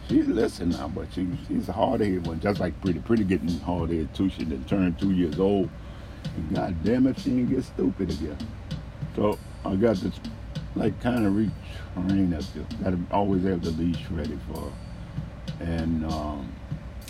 She's 0.09 0.27
listening 0.27 0.71
now, 0.71 0.89
but 0.89 1.07
she, 1.13 1.27
she's 1.47 1.69
a 1.69 1.73
hard-headed 1.73 2.27
one, 2.27 2.41
just 2.41 2.61
like 2.61 2.79
Pretty. 2.81 2.99
Pretty 2.99 3.25
getting 3.25 3.49
hard-headed 3.61 4.15
too. 4.15 4.29
She 4.29 4.45
done 4.45 4.65
turned 4.65 4.99
two 4.99 5.13
years 5.13 5.39
old. 5.39 5.71
And 6.37 6.55
God 6.55 6.77
damn 6.85 7.07
it, 7.07 7.19
she 7.19 7.31
didn't 7.31 7.51
get 7.51 7.65
stupid 7.65 8.11
again. 8.11 8.37
So 9.17 9.39
I 9.65 9.77
got 9.77 9.97
this, 9.97 10.15
like, 10.75 11.01
kind 11.01 11.27
of 11.27 11.35
reach 11.37 11.51
train 11.95 12.35
up 12.35 12.43
there. 12.55 12.65
Got 12.83 12.91
to 12.91 13.15
always 13.15 13.45
have 13.45 13.63
the 13.63 13.71
leash 13.71 14.05
ready 14.11 14.39
for. 14.53 14.73
And 15.61 16.05
um, 16.07 16.53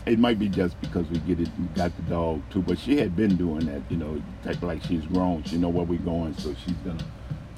it 0.06 0.18
might 0.18 0.38
be 0.38 0.48
just 0.48 0.80
because 0.80 1.06
we 1.08 1.18
get 1.20 1.40
it 1.40 1.74
got 1.74 1.94
the 1.96 2.02
dog 2.02 2.42
too, 2.50 2.62
but 2.62 2.78
she 2.78 2.96
had 2.96 3.14
been 3.14 3.36
doing 3.36 3.66
that, 3.66 3.82
you 3.90 3.96
know, 3.96 4.20
type 4.42 4.62
like 4.62 4.82
she's 4.84 5.04
grown. 5.06 5.42
She 5.44 5.58
know 5.58 5.68
where 5.68 5.84
we're 5.84 5.98
going, 5.98 6.34
so 6.34 6.54
she's 6.64 6.76
gonna 6.84 7.04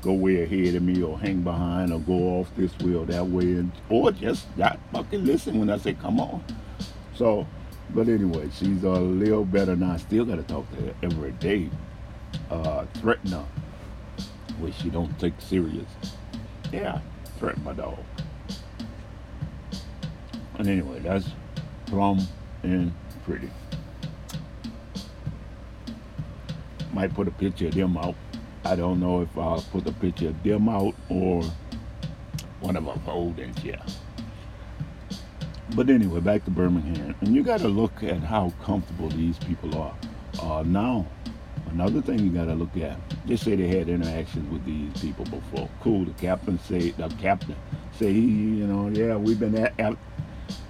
go 0.02 0.12
way 0.12 0.42
ahead 0.42 0.74
of 0.74 0.82
me 0.82 1.00
or 1.02 1.18
hang 1.18 1.42
behind 1.42 1.92
or 1.92 2.00
go 2.00 2.40
off 2.40 2.50
this 2.56 2.76
way 2.80 2.94
or 2.94 3.06
that 3.06 3.24
way 3.24 3.44
and 3.44 3.70
or 3.88 4.10
just 4.10 4.46
not 4.56 4.78
fucking 4.92 5.24
listen 5.24 5.60
when 5.60 5.70
I 5.70 5.78
say 5.78 5.94
come 5.94 6.18
on. 6.18 6.44
So 7.14 7.46
but 7.94 8.08
anyway, 8.08 8.48
she's 8.52 8.82
a 8.84 8.90
little 8.90 9.44
better 9.44 9.76
now. 9.76 9.92
I 9.92 9.96
still 9.98 10.24
gotta 10.24 10.42
talk 10.42 10.68
to 10.70 10.76
her 10.76 10.94
every 11.04 11.32
day. 11.32 11.70
Uh 12.50 12.86
threaten 12.94 13.30
her 13.30 13.46
which 14.60 14.82
you 14.84 14.90
don't 14.90 15.18
take 15.18 15.34
serious. 15.38 15.88
Yeah, 16.72 17.00
threaten 17.38 17.62
my 17.64 17.72
dog. 17.72 17.98
And 20.58 20.68
anyway, 20.68 21.00
that's 21.00 21.28
plum 21.86 22.26
and 22.62 22.92
pretty. 23.24 23.50
Might 26.92 27.14
put 27.14 27.28
a 27.28 27.32
picture 27.32 27.66
of 27.66 27.74
them 27.74 27.96
out. 27.96 28.14
I 28.64 28.76
don't 28.76 29.00
know 29.00 29.22
if 29.22 29.36
I'll 29.36 29.62
put 29.72 29.86
a 29.88 29.92
picture 29.92 30.28
of 30.28 30.42
them 30.42 30.68
out 30.68 30.94
or 31.08 31.42
one 32.60 32.76
of 32.76 32.88
our 32.88 32.98
foldings, 33.00 33.62
yeah. 33.64 33.82
But 35.74 35.88
anyway, 35.88 36.20
back 36.20 36.44
to 36.44 36.50
Birmingham. 36.50 37.14
And 37.20 37.34
you 37.34 37.42
got 37.42 37.60
to 37.60 37.68
look 37.68 38.02
at 38.02 38.18
how 38.18 38.52
comfortable 38.62 39.08
these 39.08 39.38
people 39.38 39.76
are. 39.78 39.94
Uh, 40.40 40.62
now, 40.64 41.06
another 41.72 42.02
thing 42.02 42.18
you 42.18 42.30
got 42.30 42.46
to 42.46 42.54
look 42.54 42.76
at, 42.76 42.98
they 43.26 43.36
say 43.36 43.56
they 43.56 43.68
had 43.68 43.88
interactions 43.88 44.50
with 44.52 44.64
these 44.64 45.00
people 45.00 45.24
before. 45.24 45.68
Cool, 45.80 46.04
the 46.04 46.12
captain 46.12 46.58
say, 46.60 46.90
the 46.90 47.08
captain 47.20 47.56
say, 47.98 48.10
you 48.10 48.66
know, 48.66 48.88
yeah, 48.88 49.16
we've 49.16 49.40
been 49.40 49.56
at, 49.56 49.78
at 49.78 49.96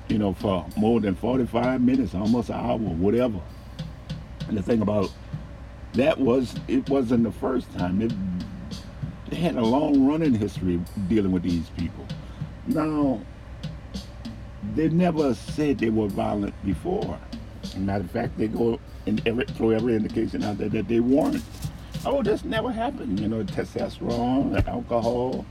you 0.08 0.18
know, 0.18 0.32
for 0.34 0.66
more 0.76 1.00
than 1.00 1.14
45 1.14 1.80
minutes, 1.80 2.14
almost 2.14 2.50
an 2.50 2.56
hour, 2.56 2.78
whatever. 2.78 3.40
And 4.48 4.56
the 4.56 4.62
thing 4.62 4.82
about 4.82 5.10
that 5.94 6.18
was, 6.18 6.54
it 6.68 6.88
wasn't 6.88 7.24
the 7.24 7.32
first 7.32 7.72
time. 7.72 8.02
It, 8.02 8.12
they 9.28 9.36
had 9.36 9.56
a 9.56 9.64
long 9.64 10.06
running 10.06 10.34
history 10.34 10.80
dealing 11.08 11.32
with 11.32 11.42
these 11.42 11.68
people. 11.70 12.06
Now, 12.66 13.20
they 14.74 14.88
never 14.88 15.34
said 15.34 15.78
they 15.78 15.90
were 15.90 16.08
violent 16.08 16.54
before. 16.64 17.18
Matter 17.78 18.04
of 18.04 18.10
fact, 18.10 18.38
they 18.38 18.48
go 18.48 18.78
and 19.06 19.20
every, 19.26 19.44
throw 19.46 19.70
every 19.70 19.96
indication 19.96 20.42
out 20.42 20.58
there 20.58 20.68
that 20.68 20.88
they 20.88 21.00
weren't. 21.00 21.42
Oh, 22.04 22.22
this 22.22 22.44
never 22.44 22.70
happened. 22.70 23.20
You 23.20 23.28
know, 23.28 23.44
testosterone, 23.44 24.66
alcohol, 24.66 25.46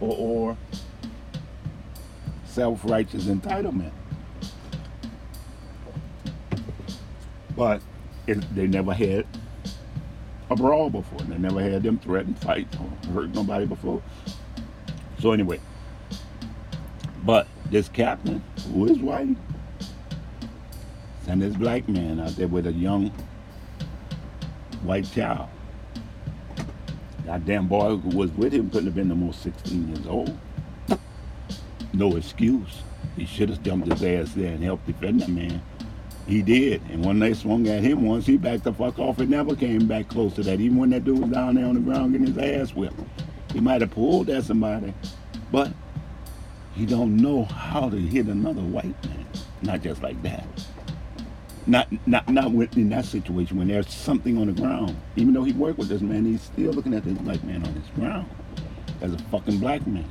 or, 0.00 0.16
or 0.18 0.56
self-righteous 2.44 3.24
entitlement. 3.24 3.92
But 7.56 7.82
it, 8.26 8.54
they 8.54 8.66
never 8.66 8.92
had 8.92 9.26
a 10.50 10.56
brawl 10.56 10.90
before. 10.90 11.20
They 11.20 11.38
never 11.38 11.60
had 11.60 11.82
them 11.82 11.98
threaten, 11.98 12.34
fight, 12.34 12.68
or 12.80 13.12
hurt 13.12 13.34
nobody 13.34 13.66
before. 13.66 14.02
So 15.20 15.32
anyway, 15.32 15.60
but 17.24 17.48
this 17.70 17.88
captain, 17.88 18.42
who 18.72 18.86
is 18.86 18.98
white, 18.98 19.36
sent 21.28 21.40
this 21.42 21.56
black 21.56 21.86
man 21.88 22.18
out 22.18 22.34
there 22.36 22.48
with 22.48 22.66
a 22.66 22.72
young 22.72 23.12
white 24.82 25.08
child. 25.12 25.48
That 27.26 27.44
damn 27.44 27.68
boy 27.68 27.96
who 27.96 28.16
was 28.16 28.30
with 28.32 28.54
him 28.54 28.70
couldn't 28.70 28.86
have 28.86 28.94
been 28.94 29.10
the 29.10 29.14
most 29.14 29.42
16 29.42 29.94
years 29.94 30.06
old 30.06 30.38
no 31.92 32.16
excuse. 32.16 32.82
He 33.16 33.26
should 33.26 33.50
have 33.50 33.62
jumped 33.62 33.92
his 33.92 34.02
ass 34.02 34.32
there 34.34 34.52
and 34.52 34.62
helped 34.62 34.86
defend 34.86 35.20
that 35.20 35.28
man. 35.28 35.60
He 36.26 36.40
did. 36.42 36.80
And 36.90 37.04
when 37.04 37.18
they 37.18 37.34
swung 37.34 37.66
at 37.68 37.82
him 37.82 38.06
once, 38.06 38.26
he 38.26 38.36
backed 38.36 38.64
the 38.64 38.72
fuck 38.72 38.98
off 38.98 39.18
and 39.18 39.28
never 39.28 39.56
came 39.56 39.86
back 39.86 40.08
close 40.08 40.34
to 40.34 40.42
that. 40.44 40.60
Even 40.60 40.78
when 40.78 40.90
that 40.90 41.04
dude 41.04 41.18
was 41.18 41.30
down 41.30 41.56
there 41.56 41.66
on 41.66 41.74
the 41.74 41.80
ground 41.80 42.12
getting 42.12 42.32
his 42.32 42.38
ass 42.38 42.74
whipped. 42.74 42.98
He 43.52 43.60
might 43.60 43.80
have 43.80 43.90
pulled 43.90 44.30
at 44.30 44.44
somebody, 44.44 44.94
but 45.50 45.72
he 46.74 46.86
don't 46.86 47.16
know 47.16 47.44
how 47.44 47.90
to 47.90 47.96
hit 47.96 48.26
another 48.26 48.62
white 48.62 49.04
man. 49.04 49.26
Not 49.62 49.82
just 49.82 50.02
like 50.02 50.22
that. 50.22 50.46
Not 51.68 51.86
not 52.06 52.26
not 52.30 52.50
in 52.76 52.88
that 52.88 53.04
situation 53.04 53.58
when 53.58 53.68
there's 53.68 53.92
something 53.92 54.38
on 54.38 54.46
the 54.46 54.54
ground. 54.54 54.96
Even 55.16 55.34
though 55.34 55.44
he 55.44 55.52
worked 55.52 55.78
with 55.78 55.88
this 55.88 56.00
man, 56.00 56.24
he's 56.24 56.40
still 56.40 56.72
looking 56.72 56.94
at 56.94 57.04
this 57.04 57.18
black 57.18 57.44
man 57.44 57.62
on 57.62 57.74
his 57.74 57.86
ground 57.94 58.26
as 59.02 59.12
a 59.12 59.18
fucking 59.30 59.58
black 59.58 59.86
man 59.86 60.08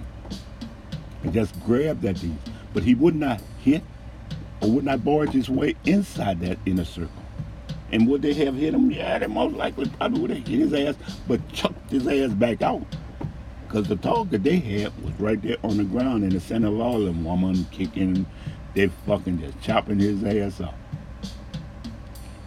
and 1.24 1.34
just 1.34 1.60
grabbed 1.66 2.04
that 2.04 2.22
piece. 2.22 2.32
But 2.76 2.84
he 2.84 2.94
would 2.94 3.16
not 3.16 3.42
hit 3.64 3.82
or 4.62 4.70
would 4.70 4.84
not 4.84 5.04
barge 5.04 5.32
his 5.32 5.50
way 5.50 5.76
inside 5.84 6.40
that 6.42 6.60
inner 6.68 6.86
circle. 6.86 7.12
And 7.92 8.08
would 8.08 8.22
they 8.22 8.34
have 8.34 8.56
hit 8.56 8.76
him? 8.76 8.92
Yeah, 8.92 9.18
they 9.18 9.28
most 9.28 9.56
likely 9.56 9.90
probably 9.90 10.22
would 10.22 10.30
have 10.30 10.48
hit 10.48 10.60
his 10.60 10.74
ass, 10.74 10.96
but 11.28 11.48
chucked 11.54 11.90
his 11.90 12.08
ass 12.08 12.34
back 12.36 12.62
out. 12.62 12.86
Because 13.68 13.88
the 13.88 13.96
target 13.96 14.44
they 14.44 14.58
had 14.58 15.04
was 15.04 15.14
right 15.20 15.42
there 15.42 15.58
on 15.64 15.78
the 15.78 15.84
ground 15.86 16.24
in 16.24 16.30
the 16.30 16.40
center 16.40 16.68
of 16.68 16.80
all 16.80 17.02
of 17.02 17.06
them. 17.06 17.24
Woman 17.24 17.66
kicking, 17.72 18.28
they 18.76 18.88
fucking 19.08 19.40
just 19.40 19.60
chopping 19.62 20.00
his 20.00 20.24
ass 20.24 20.62
up. 20.62 20.76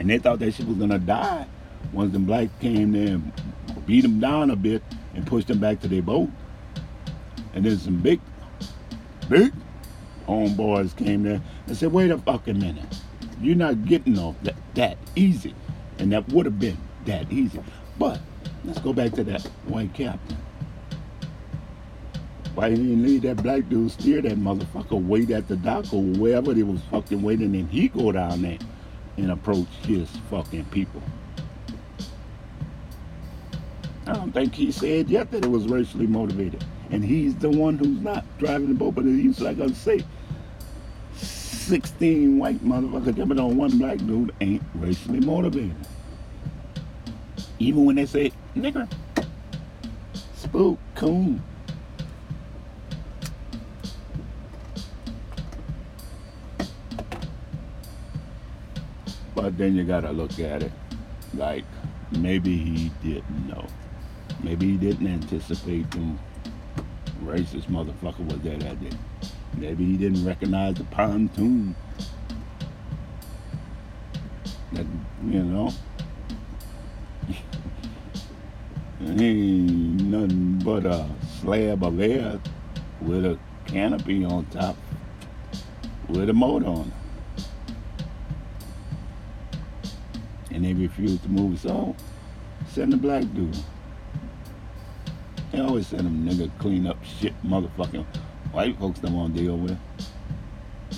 And 0.01 0.09
they 0.09 0.19
thought 0.19 0.39
that 0.39 0.53
shit 0.53 0.67
was 0.67 0.79
gonna 0.79 0.99
die 0.99 1.47
once 1.93 2.13
them 2.13 2.25
blacks 2.25 2.51
came 2.59 2.93
there 2.93 3.15
and 3.15 3.33
beat 3.87 4.01
them 4.01 4.19
down 4.19 4.51
a 4.51 4.57
bit 4.57 4.83
and 5.15 5.27
pushed 5.27 5.49
them 5.49 5.59
back 5.59 5.79
to 5.81 5.89
their 5.89 6.03
boat. 6.03 6.31
And 7.53 7.65
then 7.65 7.79
some 7.79 7.99
big, 7.99 8.19
big 9.29 9.53
homeboys 10.27 10.97
came 10.97 11.23
there 11.23 11.43
and 11.67 11.77
said, 11.77 11.93
wait 11.93 12.11
a 12.11 12.17
fucking 12.17 12.59
minute. 12.59 12.85
You're 13.43 13.57
not 13.57 13.85
getting 13.85 14.19
off 14.19 14.37
that, 14.43 14.57
that 14.75 14.97
easy. 15.17 15.55
And 15.99 16.11
that 16.13 16.27
would 16.31 16.47
have 16.47 16.59
been 16.59 16.79
that 17.05 17.31
easy. 17.31 17.61
But 17.99 18.21
let's 18.65 18.79
go 18.79 18.95
back 18.95 19.13
to 19.13 19.25
that 19.25 19.43
white 19.67 19.93
captain. 19.93 20.39
Why 22.55 22.71
he 22.71 22.77
didn't 22.77 23.03
leave 23.03 23.23
that 23.23 23.43
black 23.43 23.69
dude 23.69 23.91
steer 23.91 24.23
that 24.23 24.39
motherfucker 24.39 25.03
wait 25.03 25.31
at 25.31 25.47
the 25.47 25.57
dock 25.57 25.93
or 25.93 26.03
wherever 26.03 26.55
they 26.55 26.63
was 26.63 26.81
fucking 26.91 27.21
waiting 27.21 27.55
and 27.55 27.69
he 27.71 27.89
go 27.89 28.13
down 28.13 28.43
there 28.43 28.59
and 29.21 29.31
approach 29.33 29.69
his 29.83 30.09
fucking 30.31 30.65
people. 30.67 31.03
Um, 34.07 34.11
I 34.11 34.13
don't 34.15 34.33
think 34.33 34.55
he 34.55 34.73
said 34.73 35.09
yet 35.09 35.31
that 35.31 35.45
it 35.45 35.51
was 35.51 35.69
racially 35.69 36.07
motivated. 36.07 36.65
And 36.91 37.05
he's 37.05 37.35
the 37.37 37.51
one 37.51 37.79
who's 37.79 38.01
not 38.01 38.25
driving 38.39 38.69
the 38.69 38.75
boat, 38.75 38.95
but 38.97 39.05
he's 39.05 39.41
like 39.41 39.61
I 39.61 39.69
say, 39.69 40.05
16 41.15 42.39
white 42.39 42.65
motherfuckers 42.65 43.17
jumping 43.17 43.39
on 43.39 43.57
one 43.57 43.79
black 43.79 43.99
dude 43.99 44.35
ain't 44.41 44.63
racially 44.75 45.21
motivated. 45.21 45.77
Even 47.59 47.85
when 47.85 47.97
they 47.97 48.07
say, 48.07 48.33
nigger, 48.57 48.91
spook, 50.35 50.79
coon. 50.97 51.43
But 59.41 59.57
then 59.57 59.75
you 59.75 59.85
gotta 59.85 60.13
look 60.13 60.39
at 60.39 60.63
it 60.63 60.71
like 61.33 61.65
maybe 62.13 62.59
he 62.59 62.91
didn't 63.03 63.49
know. 63.49 63.65
Maybe 64.43 64.73
he 64.73 64.77
didn't 64.77 65.07
anticipate 65.07 65.91
them 65.93 66.21
racist 67.25 67.65
motherfucker 67.69 68.27
was 68.27 68.39
there 68.41 68.59
that 68.59 68.79
day. 68.83 68.95
Maybe 69.57 69.87
he 69.87 69.97
didn't 69.97 70.27
recognize 70.27 70.75
the 70.75 70.85
pontoon. 70.85 71.75
That 74.75 74.85
you 75.27 75.43
know. 75.43 75.73
ain't 79.01 80.03
nothing 80.03 80.59
but 80.63 80.85
a 80.85 81.09
slab 81.41 81.83
of 81.83 81.99
air 81.99 82.39
with 83.01 83.25
a 83.25 83.39
canopy 83.65 84.23
on 84.23 84.45
top 84.47 84.77
with 86.09 86.29
a 86.29 86.35
motor 86.35 86.67
on 86.67 86.81
it. 86.89 87.00
And 90.51 90.65
they 90.65 90.75
refused 90.75 91.23
to 91.23 91.29
move, 91.29 91.61
so 91.61 91.95
send 92.69 92.93
the 92.93 92.97
black 92.97 93.23
dude. 93.35 93.57
They 95.53 95.61
always 95.61 95.87
send 95.87 96.07
them 96.07 96.27
nigga 96.29 96.51
clean 96.59 96.87
up 96.87 96.99
shit 97.05 97.35
motherfucking 97.45 98.07
white 98.53 98.79
folks 98.79 98.99
don't 99.01 99.15
want 99.15 99.35
to 99.35 99.41
deal 99.41 99.57
with. 99.57 99.79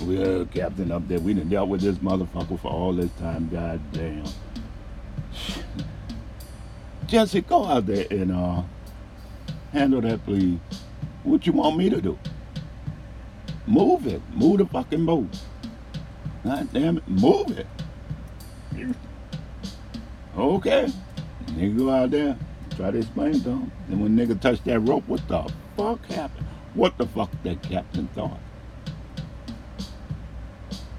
We're 0.01 0.41
a 0.41 0.45
captain 0.45 0.91
up 0.91 1.07
there. 1.07 1.19
We 1.19 1.33
done 1.33 1.49
dealt 1.49 1.69
with 1.69 1.81
this 1.81 1.97
motherfucker 1.97 2.59
for 2.59 2.71
all 2.71 2.93
this 2.93 3.11
time. 3.19 3.47
God 3.49 3.79
damn. 3.91 4.25
Jesse, 7.07 7.41
go 7.41 7.65
out 7.65 7.85
there 7.85 8.07
and 8.09 8.31
uh, 8.31 8.63
handle 9.71 10.01
that, 10.01 10.25
please. 10.25 10.57
What 11.23 11.45
you 11.45 11.53
want 11.53 11.77
me 11.77 11.89
to 11.89 12.01
do? 12.01 12.17
Move 13.67 14.07
it. 14.07 14.21
Move 14.33 14.57
the 14.57 14.65
fucking 14.65 15.05
boat. 15.05 15.27
God 16.43 16.73
damn 16.73 16.97
it. 16.97 17.07
Move 17.07 17.57
it. 17.57 17.67
Okay. 20.35 20.91
Nigga 21.47 21.77
go 21.77 21.89
out 21.91 22.11
there. 22.11 22.37
Try 22.75 22.91
to 22.91 22.97
explain 22.97 23.39
to 23.41 23.49
him. 23.49 23.71
And 23.89 24.01
when 24.01 24.17
nigga 24.17 24.39
touched 24.39 24.65
that 24.65 24.79
rope, 24.79 25.03
what 25.07 25.27
the 25.27 25.51
fuck 25.77 26.03
happened? 26.07 26.47
What 26.73 26.97
the 26.97 27.05
fuck 27.05 27.29
that 27.43 27.61
captain 27.61 28.07
thought? 28.15 28.39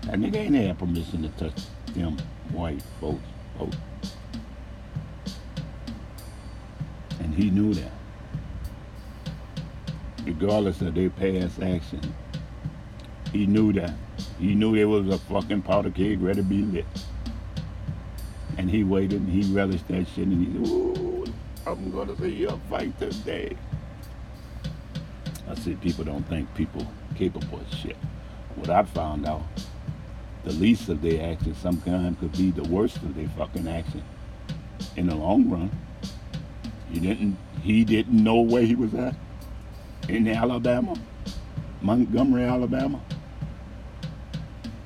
That 0.03 0.15
nigga 0.15 0.37
ain't 0.37 0.55
had 0.55 0.79
permission 0.79 1.23
to 1.23 1.29
touch 1.31 1.65
them 1.95 2.17
white 2.53 2.83
folks' 3.01 3.23
boat. 3.59 3.75
And 7.19 7.35
he 7.35 7.51
knew 7.51 7.75
that. 7.75 7.91
Regardless 10.25 10.81
of 10.81 10.95
their 10.95 11.11
past 11.11 11.61
action, 11.61 12.15
he 13.33 13.47
knew 13.47 13.73
that. 13.73 13.95
He 14.39 14.55
knew 14.55 14.75
it 14.75 14.85
was 14.85 15.09
a 15.09 15.19
fucking 15.19 15.63
powder 15.63 15.91
keg 15.91 16.23
ready 16.23 16.41
to 16.41 16.43
be 16.43 16.63
lit. 16.63 16.87
And 18.57 18.71
he 18.71 18.85
waited 18.85 19.21
and 19.21 19.31
he 19.31 19.53
relished 19.53 19.89
that 19.89 20.07
shit 20.09 20.27
and 20.27 20.47
he 20.47 20.53
said, 20.53 20.75
Ooh, 20.75 21.25
I'm 21.67 21.91
gonna 21.91 22.17
see 22.17 22.31
you 22.31 22.61
fight 22.71 22.99
today. 22.99 23.57
I 25.49 25.55
see 25.55 25.75
people 25.75 26.05
don't 26.05 26.27
think 26.29 26.53
people 26.55 26.87
capable 27.17 27.61
of 27.61 27.75
shit. 27.75 27.97
What 28.57 28.71
I 28.71 28.83
found 28.85 29.27
out, 29.27 29.43
the 30.45 30.53
least 30.53 30.89
of 30.89 31.03
their 31.03 31.33
actions 31.33 31.59
sometimes 31.59 32.19
could 32.19 32.33
be 32.33 32.51
the 32.51 32.63
worst 32.65 32.97
of 32.99 33.15
their 33.15 33.29
fucking 33.31 33.67
action 33.67 34.03
in 34.97 35.09
the 35.09 35.15
long 35.15 35.51
run. 35.51 35.71
He 36.91 37.01
didn't 37.01 37.37
he 37.63 37.85
didn't 37.85 38.23
know 38.23 38.41
where 38.41 38.63
he 38.63 38.75
was 38.75 38.95
at 38.95 39.15
in 40.09 40.29
Alabama, 40.29 40.95
Montgomery, 41.81 42.45
Alabama. 42.45 43.01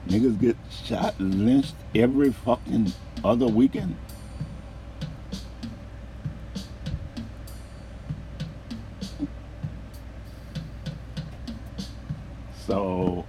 Niggas 0.09 0.41
get 0.41 0.57
shot 0.71 1.21
lynched 1.21 1.75
every 1.95 2.33
fucking 2.33 2.93
other 3.25 3.47
weekend. 3.47 3.97
So 12.67 13.25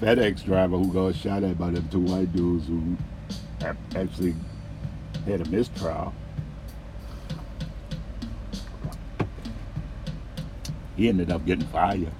FedEx 0.00 0.44
driver 0.44 0.76
who 0.76 0.92
got 0.92 1.14
shot 1.14 1.42
at 1.44 1.58
by 1.58 1.70
them 1.70 1.88
two 1.88 2.00
white 2.00 2.30
dudes 2.34 2.66
who 2.66 2.96
actually 3.96 4.34
had 5.26 5.40
a 5.40 5.48
mistrial. 5.48 6.12
He 10.96 11.08
ended 11.08 11.30
up 11.32 11.46
getting 11.46 11.66
fired. 11.68 12.12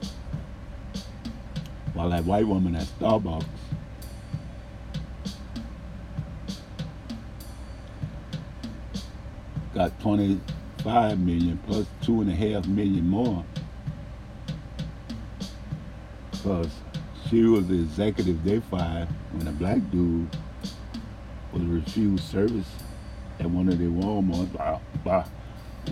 While 1.94 2.10
that 2.10 2.24
white 2.24 2.46
woman 2.46 2.74
at 2.74 2.86
Starbucks. 2.98 3.46
Got 9.72 10.00
25 10.00 11.18
million 11.20 11.58
plus 11.66 11.86
two 12.02 12.20
and 12.20 12.30
a 12.30 12.34
half 12.34 12.66
million 12.66 13.08
more. 13.08 13.44
Because 16.32 16.68
she 17.30 17.44
was 17.44 17.68
the 17.68 17.74
executive 17.74 18.42
they 18.44 18.58
fired 18.60 19.08
when 19.32 19.46
a 19.46 19.52
black 19.52 19.78
dude 19.90 20.36
was 21.52 21.62
refused 21.62 22.24
service 22.24 22.70
at 23.38 23.48
one 23.48 23.68
of 23.68 23.78
their 23.78 23.88
Walmarts 23.88 24.52
by, 24.52 24.80
by 25.04 25.20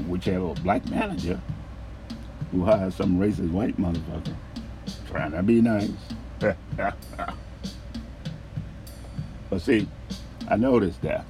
whichever 0.08 0.52
black 0.62 0.84
manager 0.90 1.40
who 2.50 2.64
hired 2.64 2.92
some 2.92 3.18
racist 3.18 3.50
white 3.50 3.76
motherfucker 3.80 4.34
trying 5.12 5.32
to 5.32 5.42
be 5.42 5.60
nice. 5.60 5.90
but 9.50 9.60
see, 9.60 9.86
I 10.48 10.56
noticed 10.56 11.02
that 11.02 11.26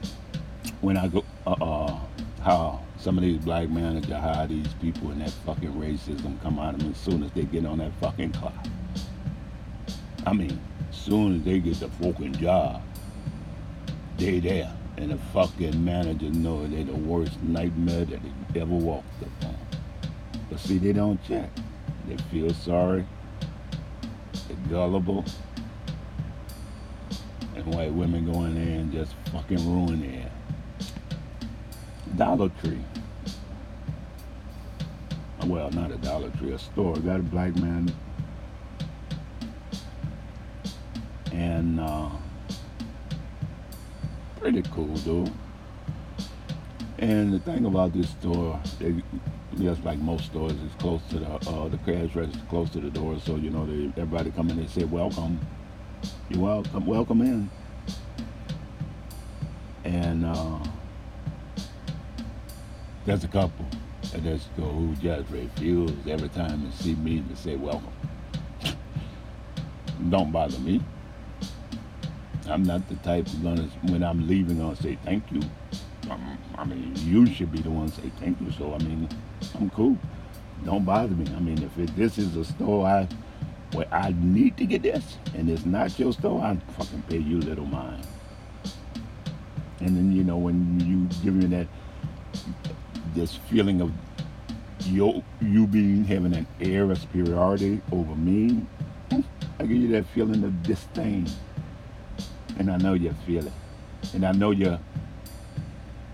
when 0.80 0.96
I 0.96 1.08
go, 1.08 1.24
uh, 1.46 1.98
how 2.42 2.80
some 2.96 3.18
of 3.18 3.24
these 3.24 3.38
black 3.38 3.68
managers 3.68 4.12
hire 4.12 4.46
these 4.46 4.72
people 4.80 5.10
and 5.10 5.20
that 5.20 5.30
fucking 5.44 5.72
racism 5.72 6.40
come 6.42 6.60
out 6.60 6.74
of 6.74 6.80
them 6.80 6.92
as 6.92 6.98
soon 6.98 7.24
as 7.24 7.32
they 7.32 7.42
get 7.42 7.66
on 7.66 7.78
that 7.78 7.90
fucking 8.00 8.30
clock. 8.32 8.66
I 10.24 10.32
mean, 10.32 10.60
as 10.88 10.96
soon 10.96 11.36
as 11.36 11.42
they 11.42 11.58
get 11.58 11.80
the 11.80 11.88
fucking 11.88 12.34
job, 12.36 12.80
they 14.16 14.38
there. 14.38 14.72
And 14.98 15.10
the 15.10 15.18
fucking 15.32 15.84
manager 15.84 16.30
know 16.30 16.64
they 16.66 16.84
the 16.84 16.94
worst 16.94 17.42
nightmare 17.42 18.04
that 18.04 18.20
they 18.52 18.60
ever 18.60 18.72
walked 18.72 19.22
upon. 19.22 19.56
But 20.48 20.60
see, 20.60 20.78
they 20.78 20.92
don't 20.92 21.20
check. 21.24 21.50
They 22.06 22.16
feel 22.30 22.52
sorry. 22.54 23.04
Gullible. 24.68 25.24
And 27.54 27.66
white 27.74 27.92
women 27.92 28.30
go 28.30 28.42
in 28.44 28.54
there 28.54 28.80
and 28.80 28.92
just 28.92 29.14
fucking 29.32 29.58
ruin 29.70 30.02
it. 30.04 30.32
Dollar 32.16 32.50
Tree. 32.60 32.80
Well, 35.44 35.70
not 35.70 35.90
a 35.90 35.96
Dollar 35.96 36.30
Tree, 36.30 36.52
a 36.52 36.58
store. 36.58 36.96
Got 36.96 37.20
a 37.20 37.22
black 37.22 37.56
man. 37.56 37.92
And 41.32 41.80
uh, 41.80 42.10
pretty 44.38 44.62
cool 44.70 44.94
dude. 44.96 45.32
And 46.98 47.32
the 47.32 47.40
thing 47.40 47.64
about 47.64 47.92
this 47.92 48.10
store, 48.10 48.60
they, 48.78 48.94
just 49.58 49.84
like 49.84 49.98
most 49.98 50.26
stores, 50.26 50.54
it's 50.64 50.74
close 50.82 51.02
to 51.10 51.18
the 51.18 51.26
uh, 51.50 51.68
the 51.68 51.78
cash 51.78 52.14
register, 52.14 52.40
close 52.48 52.70
to 52.70 52.80
the 52.80 52.90
door. 52.90 53.18
So 53.20 53.36
you 53.36 53.50
know, 53.50 53.66
they, 53.66 53.86
everybody 54.00 54.30
come 54.30 54.50
in, 54.50 54.56
they 54.56 54.66
say, 54.66 54.84
"Welcome, 54.84 55.40
you 56.30 56.40
welcome, 56.40 56.86
welcome 56.86 57.20
in." 57.22 57.50
And 59.84 60.24
uh, 60.24 60.58
there's 63.04 63.24
a 63.24 63.28
couple 63.28 63.66
at 64.14 64.22
that 64.24 64.40
store 64.40 64.72
who 64.72 64.94
just 64.96 65.30
refuse 65.30 65.92
every 66.08 66.28
time 66.30 66.64
they 66.64 66.70
see 66.76 66.94
me 66.96 67.22
to 67.28 67.36
say 67.36 67.56
welcome. 67.56 67.92
Don't 70.10 70.32
bother 70.32 70.58
me. 70.60 70.80
I'm 72.46 72.62
not 72.64 72.88
the 72.88 72.96
type 72.96 73.26
of 73.26 73.42
gonna 73.42 73.68
when 73.88 74.02
I'm 74.02 74.26
leaving 74.28 74.58
gonna 74.58 74.76
say 74.76 74.98
thank 75.04 75.30
you. 75.30 75.40
Um, 76.10 76.38
I 76.56 76.64
mean, 76.64 76.92
you 76.96 77.26
should 77.26 77.52
be 77.52 77.60
the 77.60 77.70
one 77.70 77.90
to 77.90 78.00
say 78.00 78.10
thank 78.20 78.40
you. 78.40 78.50
So 78.52 78.74
I 78.74 78.78
mean, 78.78 79.08
I'm 79.54 79.70
cool. 79.70 79.96
Don't 80.64 80.84
bother 80.84 81.14
me. 81.14 81.26
I 81.34 81.40
mean, 81.40 81.62
if 81.62 81.76
it, 81.78 81.94
this 81.96 82.18
is 82.18 82.36
a 82.36 82.44
store 82.44 82.86
I 82.86 83.08
where 83.72 83.88
I 83.90 84.14
need 84.18 84.56
to 84.58 84.66
get 84.66 84.82
this, 84.82 85.16
and 85.34 85.48
it's 85.48 85.64
not 85.64 85.98
your 85.98 86.12
store, 86.12 86.42
I 86.42 86.56
fucking 86.72 87.02
pay 87.08 87.18
you 87.18 87.38
little 87.40 87.64
mind. 87.64 88.06
And 89.80 89.96
then 89.96 90.12
you 90.12 90.22
know 90.24 90.36
when 90.36 90.78
you 90.80 91.08
give 91.24 91.34
me 91.34 91.46
that 91.56 91.66
this 93.14 93.34
feeling 93.34 93.80
of 93.80 93.92
you 94.84 95.22
you 95.40 95.66
being 95.66 96.04
having 96.04 96.34
an 96.34 96.46
air 96.60 96.90
of 96.90 96.98
superiority 96.98 97.80
over 97.90 98.14
me, 98.14 98.64
I 99.10 99.62
give 99.62 99.70
you 99.70 99.88
that 99.88 100.06
feeling 100.06 100.44
of 100.44 100.62
disdain. 100.62 101.26
And 102.58 102.70
I 102.70 102.76
know 102.76 102.94
you 102.94 103.14
feel 103.26 103.46
it. 103.46 103.52
And 104.14 104.24
I 104.24 104.32
know 104.32 104.50
you're 104.50 104.78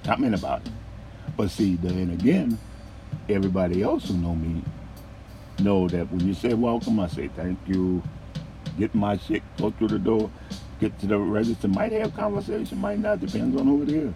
comment 0.05 0.35
about 0.35 0.67
it. 0.67 0.73
But 1.37 1.51
see, 1.51 1.77
then 1.77 2.11
again, 2.11 2.59
everybody 3.29 3.83
else 3.83 4.09
who 4.09 4.15
know 4.15 4.35
me 4.35 4.63
know 5.61 5.89
that 5.89 6.11
when 6.11 6.27
you 6.27 6.35
say 6.35 6.55
welcome, 6.55 7.01
I 7.01 7.09
say 7.09 7.29
thank 7.29 7.59
you, 7.67 8.03
get 8.79 8.95
my 8.95 9.17
shit, 9.17 9.43
go 9.57 9.71
through 9.71 9.89
the 9.89 9.99
door, 9.99 10.31
get 10.81 10.99
to 11.01 11.07
the 11.07 11.19
register, 11.19 11.69
might 11.69 11.93
have 11.93 12.15
conversation, 12.15 12.79
might 12.79 12.99
not, 12.99 13.21
depends 13.21 13.59
on 13.61 13.67
who 13.67 13.83
it 13.83 13.91
is. 13.91 14.15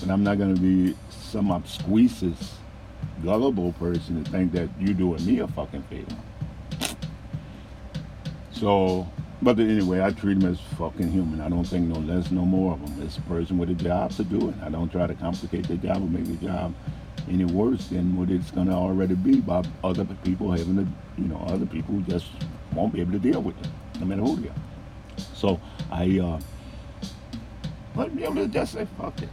But 0.00 0.10
I'm 0.10 0.24
not 0.24 0.38
gonna 0.38 0.54
be 0.54 0.96
some 1.10 1.48
obsqueasis, 1.48 2.52
gullible 3.22 3.72
person 3.72 4.22
to 4.22 4.30
think 4.30 4.52
that 4.52 4.68
you're 4.80 4.94
doing 4.94 5.24
me 5.26 5.40
a 5.40 5.48
fucking 5.48 5.82
favor. 5.84 6.16
So, 8.52 9.06
but 9.42 9.58
anyway, 9.58 10.00
I 10.00 10.10
treat 10.10 10.40
them 10.40 10.50
as 10.50 10.60
fucking 10.78 11.10
human. 11.10 11.40
I 11.40 11.48
don't 11.48 11.64
think 11.64 11.88
no 11.88 12.00
less, 12.00 12.30
no 12.30 12.44
more 12.44 12.74
of 12.74 12.80
them. 12.80 13.06
It's 13.06 13.18
a 13.18 13.22
person 13.22 13.58
with 13.58 13.70
a 13.70 13.74
job 13.74 14.12
to 14.12 14.24
do 14.24 14.48
it. 14.48 14.54
I 14.62 14.70
don't 14.70 14.90
try 14.90 15.06
to 15.06 15.14
complicate 15.14 15.68
their 15.68 15.76
job 15.76 15.98
or 15.98 16.06
make 16.06 16.24
their 16.24 16.50
job 16.50 16.74
any 17.28 17.44
worse 17.44 17.88
than 17.88 18.16
what 18.16 18.30
it's 18.30 18.50
going 18.50 18.68
to 18.68 18.72
already 18.72 19.14
be 19.14 19.40
by 19.40 19.62
other 19.84 20.04
people 20.24 20.50
having 20.52 20.76
to, 20.76 20.86
you 21.20 21.28
know, 21.28 21.44
other 21.48 21.66
people 21.66 22.00
just 22.08 22.26
won't 22.74 22.92
be 22.92 23.00
able 23.00 23.12
to 23.12 23.18
deal 23.18 23.42
with 23.42 23.58
it, 23.60 23.68
no 24.00 24.06
matter 24.06 24.22
who 24.22 24.36
they 24.36 24.48
are. 24.48 24.54
So 25.34 25.60
I, 25.90 26.18
uh, 26.18 26.40
but 27.94 28.14
be 28.14 28.24
able 28.24 28.36
to 28.36 28.48
just 28.48 28.74
say 28.74 28.86
fuck 28.98 29.20
it. 29.22 29.28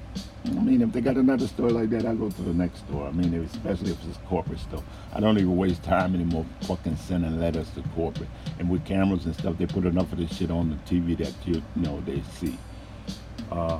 I 0.45 0.49
mean, 0.49 0.81
if 0.81 0.91
they 0.91 0.99
got 0.99 1.15
another 1.15 1.47
store 1.47 1.69
like 1.69 1.89
that, 1.91 2.05
I 2.05 2.13
go 2.15 2.29
to 2.29 2.41
the 2.41 2.53
next 2.53 2.79
store. 2.79 3.07
I 3.07 3.11
mean, 3.11 3.33
especially 3.45 3.91
if 3.91 4.07
it's 4.07 4.17
corporate 4.27 4.59
stuff. 4.59 4.83
I 5.13 5.21
don't 5.21 5.37
even 5.37 5.55
waste 5.55 5.83
time 5.83 6.13
anymore 6.13 6.45
fucking 6.61 6.97
sending 6.97 7.39
letters 7.39 7.69
to 7.71 7.83
corporate. 7.95 8.27
And 8.59 8.69
with 8.69 8.85
cameras 8.85 9.25
and 9.25 9.33
stuff, 9.35 9.57
they 9.57 9.65
put 9.65 9.85
enough 9.85 10.11
of 10.11 10.17
this 10.17 10.35
shit 10.35 10.51
on 10.51 10.69
the 10.69 10.75
TV 10.93 11.17
that 11.19 11.33
you, 11.45 11.63
you 11.75 11.81
know 11.81 12.01
they 12.01 12.21
see. 12.39 12.57
Uh, 13.51 13.79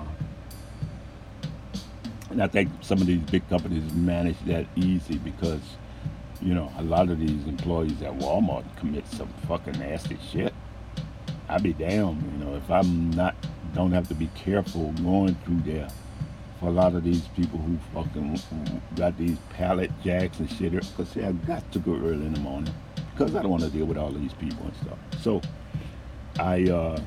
and 2.29 2.41
I 2.41 2.47
think 2.47 2.71
some 2.81 3.01
of 3.01 3.07
these 3.07 3.21
big 3.21 3.47
companies 3.49 3.91
manage 3.93 4.39
that 4.45 4.65
easy 4.77 5.17
because, 5.17 5.61
you 6.41 6.53
know, 6.53 6.71
a 6.77 6.83
lot 6.83 7.09
of 7.09 7.19
these 7.19 7.45
employees 7.45 8.01
at 8.01 8.17
Walmart 8.17 8.63
commit 8.77 9.05
some 9.07 9.27
fucking 9.49 9.79
nasty 9.79 10.17
shit. 10.31 10.53
I'd 11.49 11.61
be 11.61 11.73
damned, 11.73 12.23
you 12.31 12.45
know, 12.45 12.55
if 12.55 12.71
I'm 12.71 13.11
not, 13.11 13.35
don't 13.75 13.91
have 13.91 14.07
to 14.07 14.15
be 14.15 14.29
careful 14.33 14.93
going 14.93 15.35
through 15.43 15.61
there 15.73 15.89
for 16.59 16.67
a 16.67 16.71
lot 16.71 16.95
of 16.95 17.03
these 17.03 17.27
people 17.29 17.59
who 17.59 17.77
fucking 17.93 18.39
got 18.95 19.17
these 19.17 19.37
pallet 19.51 19.91
jacks 20.03 20.39
and 20.39 20.49
shit. 20.49 20.71
Because 20.71 21.09
see, 21.09 21.23
I 21.23 21.31
got 21.31 21.69
to 21.73 21.79
go 21.79 21.95
early 21.95 22.25
in 22.25 22.33
the 22.33 22.39
morning 22.39 22.73
because 23.13 23.35
I 23.35 23.41
don't 23.41 23.51
want 23.51 23.63
to 23.63 23.69
deal 23.69 23.85
with 23.85 23.97
all 23.97 24.11
these 24.11 24.33
people 24.33 24.65
and 24.65 24.75
stuff. 24.77 24.97
So 25.21 25.41
I 26.39 26.63
uh, 26.63 26.99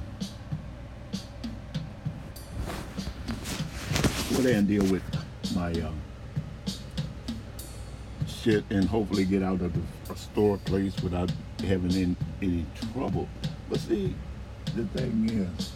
go 4.31 4.43
there 4.43 4.59
and 4.59 4.69
deal 4.69 4.85
with 4.85 5.03
my 5.55 5.73
uh, 5.73 5.91
shit 8.27 8.65
and 8.71 8.85
hopefully 8.85 9.25
get 9.25 9.43
out 9.43 9.61
of 9.63 9.73
the 9.73 10.15
store 10.17 10.59
place 10.59 10.95
without 11.03 11.31
having 11.61 11.93
any, 11.93 12.17
any 12.43 12.67
trouble. 12.93 13.29
But 13.69 13.81
see, 13.81 14.15
the 14.77 14.85
thing 14.87 15.49
is, 15.59 15.73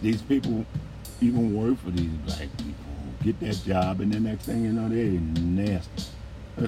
these 0.00 0.22
people 0.22 0.64
even 1.22 1.54
work 1.54 1.78
for 1.78 1.90
these 1.90 2.10
black 2.26 2.48
people. 2.58 2.74
Get 3.22 3.38
that 3.40 3.64
job, 3.64 4.00
and 4.00 4.12
the 4.12 4.20
next 4.20 4.46
thing 4.46 4.64
you 4.64 4.72
know, 4.72 4.88
they're 4.88 5.20
nasty. 5.40 6.02
Uh, 6.60 6.66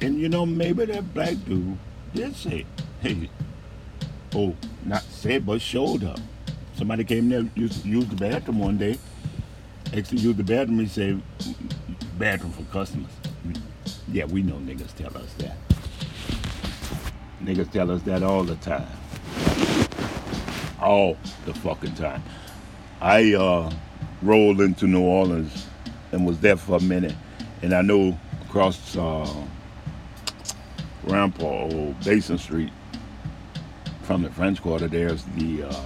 and 0.00 0.20
you 0.20 0.28
know, 0.28 0.44
maybe 0.44 0.84
that 0.84 1.14
black 1.14 1.34
dude 1.46 1.78
did 2.14 2.36
say, 2.36 2.66
hey, 3.00 3.30
oh, 4.34 4.54
not 4.84 5.02
said, 5.02 5.46
but 5.46 5.60
showed 5.62 6.04
up. 6.04 6.20
Somebody 6.76 7.04
came 7.04 7.28
there, 7.28 7.48
used, 7.54 7.86
used 7.86 8.10
the 8.10 8.16
bathroom 8.16 8.58
one 8.58 8.76
day, 8.76 8.98
actually 9.96 10.20
used 10.20 10.36
the 10.36 10.44
bathroom, 10.44 10.80
he 10.80 10.86
said, 10.86 11.22
bathroom 12.18 12.52
for 12.52 12.64
customers. 12.64 13.10
Yeah, 14.10 14.26
we 14.26 14.42
know 14.42 14.56
niggas 14.56 14.94
tell 14.94 15.16
us 15.16 15.32
that. 15.34 15.56
Niggas 17.42 17.70
tell 17.72 17.90
us 17.90 18.02
that 18.02 18.22
all 18.22 18.44
the 18.44 18.56
time. 18.56 18.86
All 20.80 21.16
the 21.46 21.54
fucking 21.54 21.94
time. 21.94 22.22
I 23.02 23.34
uh, 23.34 23.68
rolled 24.22 24.60
into 24.60 24.86
New 24.86 25.02
Orleans 25.02 25.66
and 26.12 26.24
was 26.24 26.38
there 26.38 26.56
for 26.56 26.76
a 26.76 26.80
minute, 26.80 27.16
and 27.60 27.74
I 27.74 27.82
know 27.82 28.16
across 28.46 28.96
uh, 28.96 29.28
Rampart 31.02 31.72
or 31.74 31.96
Basin 32.04 32.38
Street 32.38 32.70
from 34.02 34.22
the 34.22 34.30
French 34.30 34.62
Quarter, 34.62 34.86
there's 34.86 35.24
the 35.36 35.64
uh, 35.64 35.84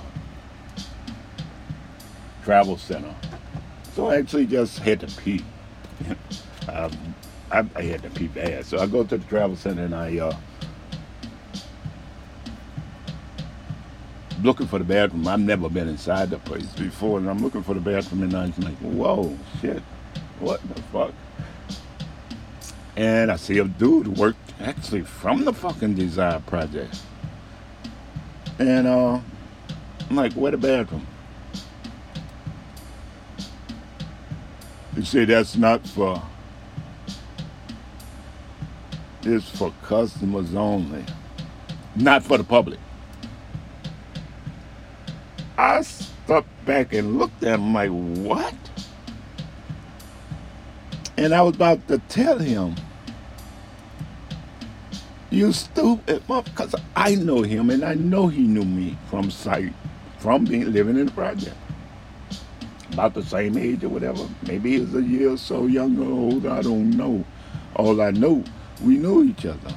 travel 2.45 2.77
center. 2.77 3.15
So 3.95 4.09
I 4.09 4.17
actually 4.17 4.45
just 4.45 4.79
had 4.81 5.01
to 5.01 5.07
pee. 5.23 5.43
um, 6.71 7.15
I, 7.51 7.65
I, 7.77 7.83
had 7.83 8.03
to 8.03 8.11
pee 8.11 8.27
bad. 8.27 8.67
So 8.67 8.79
I 8.79 8.87
go 8.87 9.05
to 9.05 9.17
the 9.17 9.25
travel 9.25 9.57
center 9.57 9.85
and 9.85 9.95
I 9.95 10.19
looking 14.47 14.69
for 14.69 14.79
the 14.79 14.85
bathroom. 14.85 15.27
I've 15.27 15.41
never 15.41 15.69
been 15.69 15.89
inside 15.89 16.31
the 16.31 16.39
place 16.39 16.67
before, 16.75 17.19
and 17.19 17.29
I'm 17.29 17.43
looking 17.43 17.65
for 17.65 17.75
the 17.75 17.81
bathroom, 17.81 18.23
and 18.23 18.35
I'm 18.35 18.55
like, 18.59 18.77
whoa, 18.77 19.37
shit, 19.61 19.83
what 20.39 20.61
the 20.73 20.81
fuck? 20.83 21.13
And 22.97 23.31
I 23.31 23.37
see 23.37 23.59
a 23.59 23.65
dude 23.65 24.17
worked 24.17 24.39
actually 24.61 25.03
from 25.03 25.45
the 25.45 25.53
fucking 25.53 25.95
Desire 25.95 26.41
Project. 26.47 26.97
And 28.59 28.87
uh, 28.87 29.21
I'm 30.09 30.17
like, 30.17 30.33
where 30.35 30.53
the 30.53 30.59
bathroom? 30.59 31.07
He 34.95 35.05
said 35.05 35.29
that's 35.29 35.57
not 35.57 35.87
for, 35.87 36.23
it's 39.23 39.51
for 39.51 39.75
customers 39.83 40.55
only, 40.55 41.05
not 41.97 42.23
for 42.23 42.39
the 42.39 42.45
public. 42.45 42.79
I 45.59 45.83
stepped 45.83 46.67
back 46.67 46.93
and 46.93 47.19
looked 47.19 47.43
at 47.43 47.55
him 47.55 47.73
like, 47.73 47.91
what? 47.91 48.55
And 51.17 51.35
I 51.35 51.41
was 51.43 51.55
about 51.55 51.87
to 51.89 51.99
tell 52.09 52.39
him, 52.39 52.75
you 55.31 55.53
stupid 55.53 56.23
because 56.27 56.75
I 56.95 57.15
know 57.15 57.43
him 57.43 57.71
and 57.71 57.85
I 57.85 57.95
know 57.95 58.29
he 58.29 58.43
knew 58.43 58.65
me 58.65 58.97
from 59.09 59.31
sight, 59.31 59.73
from 60.19 60.45
being 60.45 60.73
living 60.73 60.99
in 60.99 61.07
the 61.07 61.13
project. 61.13 61.57
About 62.93 63.15
the 63.15 63.23
same 63.23 63.59
age 63.59 63.83
or 63.85 63.89
whatever. 63.89 64.27
Maybe 64.47 64.79
he's 64.79 64.95
a 64.95 65.03
year 65.03 65.33
or 65.33 65.37
so 65.37 65.67
younger 65.67 66.03
or 66.03 66.33
older, 66.33 66.51
I 66.51 66.63
don't 66.63 66.91
know. 66.91 67.25
All 67.75 68.01
I 68.01 68.11
know, 68.11 68.45
we 68.83 68.97
knew 68.97 69.25
each 69.25 69.45
other. 69.45 69.75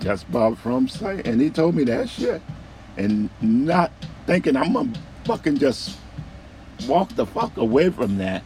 Just 0.00 0.28
about 0.28 0.58
from 0.58 0.88
sight. 0.88 1.26
And 1.26 1.40
he 1.40 1.50
told 1.50 1.74
me 1.74 1.84
that 1.84 2.08
shit. 2.08 2.42
And 2.96 3.30
not 3.40 3.90
thinking 4.26 4.56
I'm 4.56 4.72
gonna 4.74 4.92
fucking 5.24 5.58
just 5.58 5.98
walk 6.86 7.10
the 7.16 7.26
fuck 7.26 7.56
away 7.56 7.90
from 7.90 8.18
that. 8.18 8.42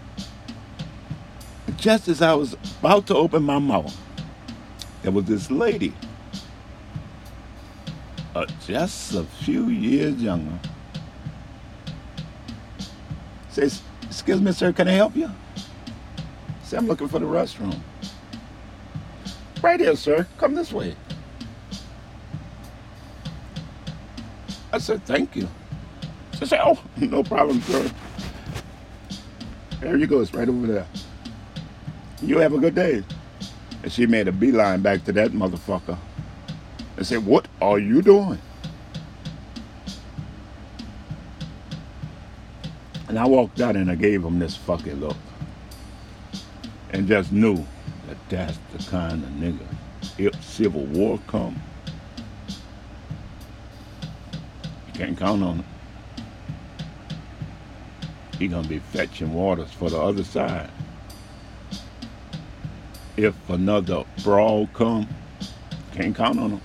Just 1.76 2.08
as 2.08 2.22
I 2.22 2.34
was 2.34 2.56
about 2.80 3.06
to 3.08 3.16
open 3.16 3.42
my 3.42 3.58
mouth, 3.58 3.96
there 5.02 5.12
was 5.12 5.24
this 5.24 5.50
lady, 5.50 5.94
uh, 8.34 8.46
just 8.66 9.14
a 9.14 9.24
few 9.24 9.68
years 9.68 10.22
younger, 10.22 10.58
says, 13.50 13.82
excuse 14.02 14.40
me, 14.40 14.52
sir, 14.52 14.72
can 14.72 14.88
I 14.88 14.92
help 14.92 15.16
you? 15.16 15.30
Say, 16.64 16.76
I'm 16.76 16.86
looking 16.86 17.08
for 17.08 17.18
the 17.18 17.26
restroom. 17.26 17.78
Right 19.62 19.80
here, 19.80 19.96
sir. 19.96 20.26
Come 20.38 20.54
this 20.54 20.72
way. 20.72 20.94
I 24.72 24.78
said, 24.78 25.04
thank 25.04 25.36
you. 25.36 25.48
She 26.40 26.46
said, 26.46 26.60
oh, 26.64 26.82
no 26.96 27.22
problem, 27.22 27.60
sir. 27.60 27.90
There 29.80 29.96
you 29.96 30.06
go. 30.06 30.22
It's 30.22 30.32
right 30.32 30.48
over 30.48 30.66
there. 30.66 30.86
You 32.22 32.38
have 32.38 32.54
a 32.54 32.58
good 32.58 32.74
day. 32.74 33.04
And 33.82 33.92
she 33.92 34.06
made 34.06 34.26
a 34.26 34.32
beeline 34.32 34.80
back 34.80 35.04
to 35.04 35.12
that 35.12 35.32
motherfucker 35.32 35.98
and 36.96 37.06
said, 37.06 37.26
what 37.26 37.46
are 37.60 37.78
you 37.78 38.00
doing? 38.00 38.38
And 43.08 43.18
I 43.18 43.26
walked 43.26 43.60
out 43.60 43.76
and 43.76 43.90
I 43.90 43.94
gave 43.94 44.24
him 44.24 44.38
this 44.38 44.56
fucking 44.56 44.98
look. 44.98 45.16
And 46.92 47.06
just 47.06 47.32
knew 47.32 47.66
that 48.08 48.16
that's 48.30 48.58
the 48.72 48.90
kind 48.90 49.22
of 49.22 49.30
nigga. 49.30 49.66
If 50.16 50.42
civil 50.42 50.84
war 50.86 51.20
come, 51.26 51.60
you 54.86 54.92
can't 54.94 55.18
count 55.18 55.42
on 55.42 55.60
it. 55.60 55.64
He 58.40 58.48
gonna 58.48 58.66
be 58.66 58.78
fetching 58.78 59.34
waters 59.34 59.70
for 59.70 59.90
the 59.90 60.00
other 60.00 60.24
side. 60.24 60.70
If 63.18 63.34
another 63.50 64.04
brawl 64.24 64.66
come, 64.68 65.06
can't 65.92 66.16
count 66.16 66.38
on 66.38 66.52
him. 66.52 66.60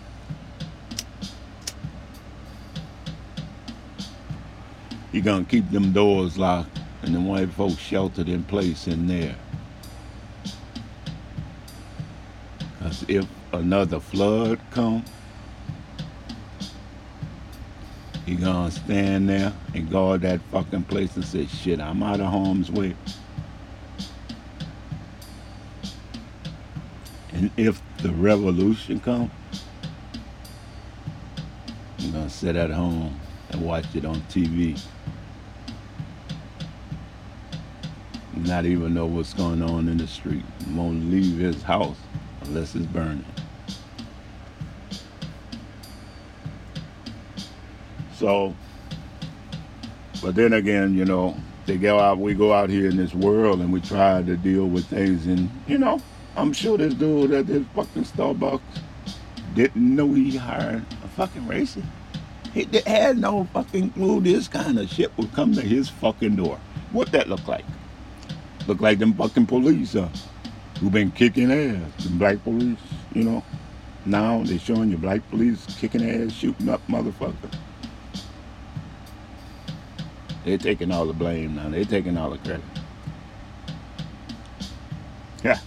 He 5.11 5.19
gonna 5.19 5.43
keep 5.43 5.69
them 5.69 5.91
doors 5.91 6.37
locked 6.37 6.79
and 7.01 7.13
the 7.13 7.19
white 7.19 7.49
folks 7.49 7.77
sheltered 7.77 8.29
in 8.29 8.43
place 8.45 8.87
in 8.87 9.07
there. 9.07 9.35
Cause 12.79 13.03
if 13.09 13.27
another 13.51 13.99
flood 13.99 14.61
come, 14.71 15.03
he 18.25 18.35
gonna 18.35 18.71
stand 18.71 19.29
there 19.29 19.53
and 19.73 19.89
guard 19.89 20.21
that 20.21 20.41
fucking 20.51 20.83
place 20.83 21.15
and 21.15 21.25
say, 21.25 21.45
shit, 21.45 21.79
I'm 21.79 22.01
out 22.01 22.19
of 22.19 22.27
harm's 22.27 22.71
way. 22.71 22.95
And 27.33 27.51
if 27.57 27.81
the 27.97 28.11
revolution 28.11 28.99
come, 28.99 29.29
he 31.97 32.09
gonna 32.09 32.29
sit 32.29 32.55
at 32.55 32.71
home 32.71 33.19
and 33.49 33.61
watch 33.61 33.95
it 33.95 34.05
on 34.05 34.21
TV. 34.23 34.81
not 38.45 38.65
even 38.65 38.93
know 38.93 39.05
what's 39.05 39.33
going 39.33 39.61
on 39.61 39.87
in 39.87 39.97
the 39.97 40.07
street. 40.07 40.43
Won't 40.71 41.09
leave 41.09 41.37
his 41.39 41.63
house 41.63 41.97
unless 42.41 42.75
it's 42.75 42.85
burning. 42.85 43.25
So, 48.25 48.55
but 50.19 50.33
then 50.33 50.53
again, 50.53 50.95
you 50.95 51.05
know, 51.05 51.37
they 51.67 51.77
go 51.77 51.99
out, 51.99 52.17
we 52.17 52.33
go 52.33 52.53
out 52.53 52.71
here 52.71 52.89
in 52.89 52.97
this 52.97 53.13
world 53.13 53.61
and 53.61 53.71
we 53.71 53.79
try 53.81 54.23
to 54.23 54.35
deal 54.35 54.65
with 54.65 54.87
things, 54.87 55.27
and 55.27 55.47
you 55.67 55.77
know, 55.77 56.01
I'm 56.35 56.51
sure 56.51 56.75
this 56.75 56.95
dude 56.95 57.33
at 57.33 57.45
this 57.45 57.63
fucking 57.75 58.03
Starbucks 58.03 58.61
didn't 59.53 59.95
know 59.95 60.11
he 60.11 60.35
hired 60.37 60.83
a 61.03 61.07
fucking 61.09 61.43
racist. 61.43 61.85
He 62.51 62.67
had 62.87 63.19
no 63.19 63.43
fucking 63.53 63.91
clue 63.91 64.21
this 64.21 64.47
kind 64.47 64.79
of 64.79 64.89
shit 64.89 65.15
would 65.19 65.31
come 65.33 65.53
to 65.53 65.61
his 65.61 65.87
fucking 65.87 66.35
door. 66.35 66.59
What 66.93 67.11
that 67.11 67.29
look 67.29 67.47
like? 67.47 67.65
Look 68.65 68.81
like 68.81 68.97
them 68.97 69.13
fucking 69.13 69.45
police 69.45 69.95
uh, 69.95 70.09
who 70.79 70.89
been 70.89 71.11
kicking 71.11 71.51
ass. 71.51 72.03
Them 72.03 72.17
black 72.17 72.43
police, 72.43 72.79
you 73.13 73.23
know. 73.23 73.43
Now 74.03 74.41
they 74.41 74.57
showing 74.57 74.89
you 74.89 74.97
black 74.97 75.21
police 75.29 75.63
kicking 75.79 76.09
ass, 76.09 76.31
shooting 76.31 76.69
up 76.69 76.81
motherfuckers. 76.87 77.55
They're 80.45 80.57
taking 80.57 80.91
all 80.91 81.05
the 81.05 81.13
blame 81.13 81.55
now. 81.55 81.69
They're 81.69 81.83
taking 81.83 82.17
all 82.17 82.29
the 82.29 82.37
credit. 82.37 82.63
Yeah. 85.43 85.59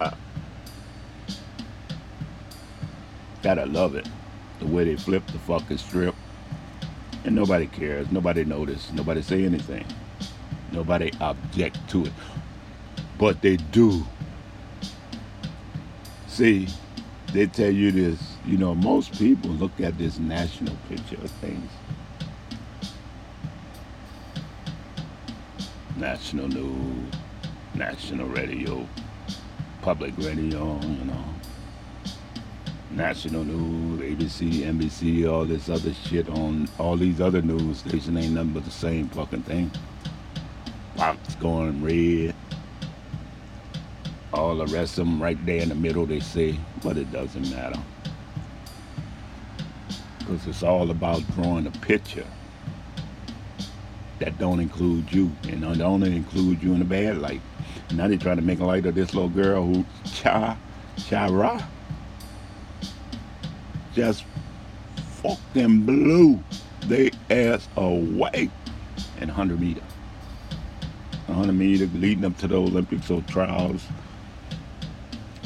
Uh, 0.00 0.12
gotta 3.42 3.66
love 3.66 3.96
it. 3.96 4.08
The 4.60 4.66
way 4.66 4.84
they 4.84 4.96
flip 4.96 5.26
the 5.26 5.38
fucking 5.40 5.78
strip. 5.78 6.14
And 7.24 7.34
nobody 7.34 7.66
cares. 7.66 8.12
Nobody 8.12 8.44
notice. 8.44 8.92
Nobody 8.92 9.22
say 9.22 9.44
anything. 9.44 9.84
Nobody 10.70 11.10
object 11.20 11.78
to 11.90 12.04
it 12.04 12.12
but 13.18 13.40
they 13.42 13.56
do. 13.56 14.04
See, 16.28 16.68
they 17.32 17.46
tell 17.46 17.70
you 17.70 17.90
this, 17.90 18.20
you 18.44 18.58
know, 18.58 18.74
most 18.74 19.18
people 19.18 19.50
look 19.50 19.80
at 19.80 19.96
this 19.98 20.18
national 20.18 20.76
picture 20.88 21.16
of 21.16 21.30
things. 21.32 21.70
National 25.96 26.46
news, 26.46 27.14
national 27.74 28.28
radio, 28.28 28.86
public 29.80 30.12
radio, 30.18 30.78
you 30.82 31.04
know, 31.06 31.24
national 32.90 33.44
news, 33.44 34.00
ABC, 34.00 34.60
NBC, 34.60 35.26
all 35.26 35.46
this 35.46 35.70
other 35.70 35.94
shit 35.94 36.28
on 36.28 36.68
all 36.78 36.98
these 36.98 37.18
other 37.18 37.40
news 37.40 37.78
stations 37.78 38.08
ain't 38.08 38.34
nothing 38.34 38.52
but 38.52 38.66
the 38.66 38.70
same 38.70 39.08
fucking 39.08 39.42
thing. 39.44 39.70
Fox 40.96 41.34
going 41.36 41.82
red, 41.82 42.34
all 44.34 44.54
the 44.54 44.66
rest 44.66 44.98
of 44.98 45.06
them 45.06 45.22
right 45.22 45.38
there 45.46 45.62
in 45.62 45.70
the 45.70 45.74
middle, 45.74 46.04
they 46.04 46.20
say, 46.20 46.58
but 46.82 46.98
it 46.98 47.10
doesn't 47.10 47.50
matter. 47.50 47.80
Because 50.18 50.46
it's 50.46 50.62
all 50.62 50.90
about 50.90 51.22
drawing 51.34 51.66
a 51.66 51.70
picture 51.70 52.26
that 54.20 54.38
don't 54.38 54.60
include 54.60 55.12
you 55.12 55.30
and 55.48 55.62
don't 55.62 55.80
only 55.80 56.14
include 56.16 56.62
you 56.62 56.74
in 56.74 56.82
a 56.82 56.86
bad 56.86 57.18
light. 57.18 57.42
Now 57.94 58.08
they 58.08 58.16
trying 58.16 58.36
to 58.36 58.42
make 58.42 58.60
light 58.60 58.86
of 58.86 58.94
this 58.94 59.14
little 59.14 59.28
girl 59.30 59.66
who 59.66 59.84
Cha 60.04 60.58
cha 60.96 61.28
Chara 61.28 61.68
just 63.94 64.24
fucking 65.22 65.82
blew 65.86 66.42
they 66.86 67.10
ass 67.30 67.68
away 67.76 68.50
in 69.20 69.28
100 69.28 69.60
meter. 69.60 69.82
100 71.26 71.52
meter 71.52 71.86
leading 71.94 72.24
up 72.24 72.36
to 72.38 72.48
the 72.48 72.56
Olympics 72.56 73.10
or 73.10 73.22
trials 73.22 73.82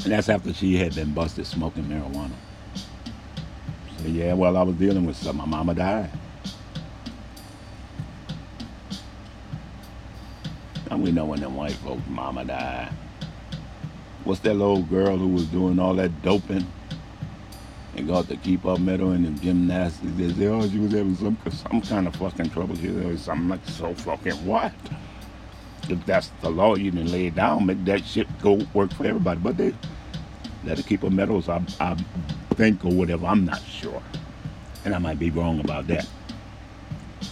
and 0.03 0.13
that's 0.13 0.29
after 0.29 0.53
she 0.53 0.77
had 0.77 0.95
been 0.95 1.13
busted 1.13 1.45
smoking 1.45 1.85
marijuana. 1.85 2.31
So 3.99 4.07
yeah, 4.07 4.33
well, 4.33 4.57
I 4.57 4.63
was 4.63 4.75
dealing 4.75 5.05
with 5.05 5.15
something. 5.17 5.37
My 5.37 5.45
mama 5.45 5.75
died. 5.75 6.09
And 10.91 11.01
we 11.01 11.11
know 11.13 11.23
when 11.23 11.39
them 11.39 11.55
white 11.55 11.71
folks' 11.71 12.01
mama 12.09 12.43
died. 12.43 12.91
What's 14.25 14.41
that 14.41 14.55
little 14.55 14.83
girl 14.83 15.17
who 15.17 15.29
was 15.29 15.45
doing 15.45 15.79
all 15.79 15.93
that 15.95 16.21
doping 16.21 16.67
and 17.95 18.07
got 18.07 18.27
to 18.27 18.35
keep 18.35 18.65
up 18.65 18.79
medal 18.81 19.13
in 19.13 19.23
the 19.23 19.31
gymnastics? 19.41 20.11
They 20.17 20.33
say, 20.33 20.47
oh, 20.47 20.69
she 20.69 20.79
was 20.79 20.91
having 20.91 21.15
some, 21.15 21.37
some 21.49 21.81
kind 21.81 22.07
of 22.07 22.15
fucking 22.17 22.49
trouble. 22.49 22.75
She 22.75 22.89
was 22.89 23.21
something 23.21 23.47
like, 23.47 23.65
so 23.69 23.93
fucking 23.95 24.45
what? 24.45 24.73
If 25.87 26.05
that's 26.05 26.29
the 26.41 26.49
law, 26.49 26.75
you 26.75 26.91
didn't 26.91 27.11
lay 27.11 27.27
it 27.27 27.35
down, 27.35 27.65
make 27.65 27.83
that 27.85 28.03
shit 28.03 28.27
go 28.41 28.61
work 28.73 28.93
for 28.93 29.05
everybody. 29.05 29.39
But 29.39 29.55
they 29.55 29.73
let 30.65 30.77
her 30.77 30.83
keep 30.83 31.03
her 31.03 31.09
medals, 31.09 31.47
I, 31.47 31.63
I 31.79 31.95
think, 32.55 32.83
or 32.83 32.91
whatever. 32.91 33.27
I'm 33.27 33.45
not 33.45 33.63
sure. 33.63 34.03
And 34.83 34.93
I 34.93 34.97
might 34.97 35.19
be 35.19 35.29
wrong 35.29 35.61
about 35.61 35.87
that. 35.87 36.05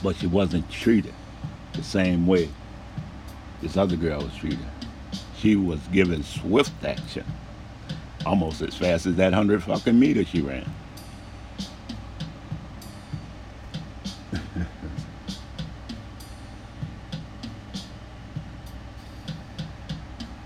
But 0.01 0.15
she 0.15 0.27
wasn't 0.27 0.71
treated 0.71 1.13
the 1.73 1.83
same 1.83 2.25
way 2.25 2.47
this 3.61 3.77
other 3.77 3.95
girl 3.97 4.21
was 4.21 4.35
treated. 4.35 4.59
She 5.37 5.55
was 5.55 5.79
given 5.89 6.23
swift 6.23 6.83
action, 6.83 7.25
almost 8.25 8.61
as 8.61 8.75
fast 8.75 9.05
as 9.07 9.15
that 9.17 9.31
100 9.33 9.63
fucking 9.63 9.99
meter 9.99 10.25
she 10.25 10.41
ran. 10.41 10.69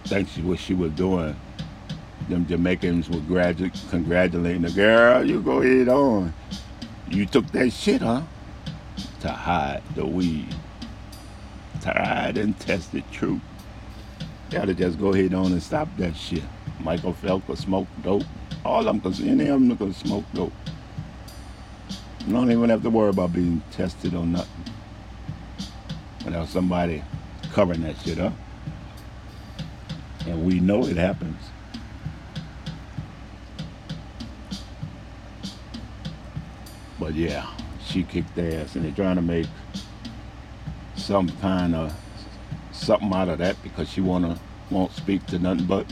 think 0.05 0.29
she 0.29 0.41
what 0.41 0.59
she 0.59 0.73
was 0.73 0.91
doing 0.93 1.35
them 2.29 2.45
Jamaicans 2.47 3.09
were 3.09 3.19
gradu- 3.19 3.71
congratulating 3.89 4.63
the 4.63 4.71
girl. 4.71 5.23
You 5.27 5.41
go 5.41 5.61
ahead 5.61 5.89
on. 5.89 6.33
You 7.09 7.25
took 7.25 7.47
that 7.51 7.71
shit, 7.71 8.01
huh? 8.01 8.21
To 9.21 9.29
hide 9.29 9.83
the 9.95 10.05
weed. 10.05 10.55
Tried 11.83 12.37
and 12.37 12.57
tested 12.61 13.03
truth. 13.11 13.41
Gotta 14.49 14.73
just 14.73 14.97
go 14.97 15.13
ahead 15.13 15.33
on 15.33 15.51
and 15.51 15.61
stop 15.61 15.89
that 15.97 16.15
shit. 16.15 16.43
Michael 16.79 17.11
Phelps 17.11 17.59
smoke 17.59 17.89
dope. 18.01 18.23
All 18.63 18.79
of 18.79 18.85
them, 18.85 19.01
cause 19.01 19.19
any 19.19 19.47
of 19.47 19.59
them 19.59 19.75
could 19.75 19.93
smoke 19.93 20.23
dope. 20.33 20.53
You 22.25 22.31
don't 22.31 22.49
even 22.49 22.69
have 22.69 22.83
to 22.83 22.89
worry 22.89 23.09
about 23.09 23.33
being 23.33 23.61
tested 23.71 24.15
or 24.15 24.25
nothing. 24.25 24.63
Without 26.23 26.47
somebody 26.47 27.03
covering 27.51 27.81
that 27.81 27.97
shit 27.97 28.17
up. 28.17 28.31
And 30.25 30.45
we 30.45 30.61
know 30.61 30.85
it 30.85 30.95
happens. 30.95 31.41
But 36.97 37.13
yeah, 37.13 37.45
she 37.85 38.03
kicked 38.03 38.37
ass 38.37 38.75
and 38.75 38.85
they're 38.85 38.93
trying 38.93 39.17
to 39.17 39.21
make 39.21 39.47
some 41.03 41.27
kind 41.39 41.75
of 41.75 41.93
something 42.71 43.13
out 43.13 43.27
of 43.27 43.37
that 43.39 43.61
because 43.61 43.89
she 43.89 43.99
wanna 43.99 44.39
won't 44.69 44.91
speak 44.93 45.25
to 45.27 45.37
nothing 45.37 45.65
but 45.65 45.85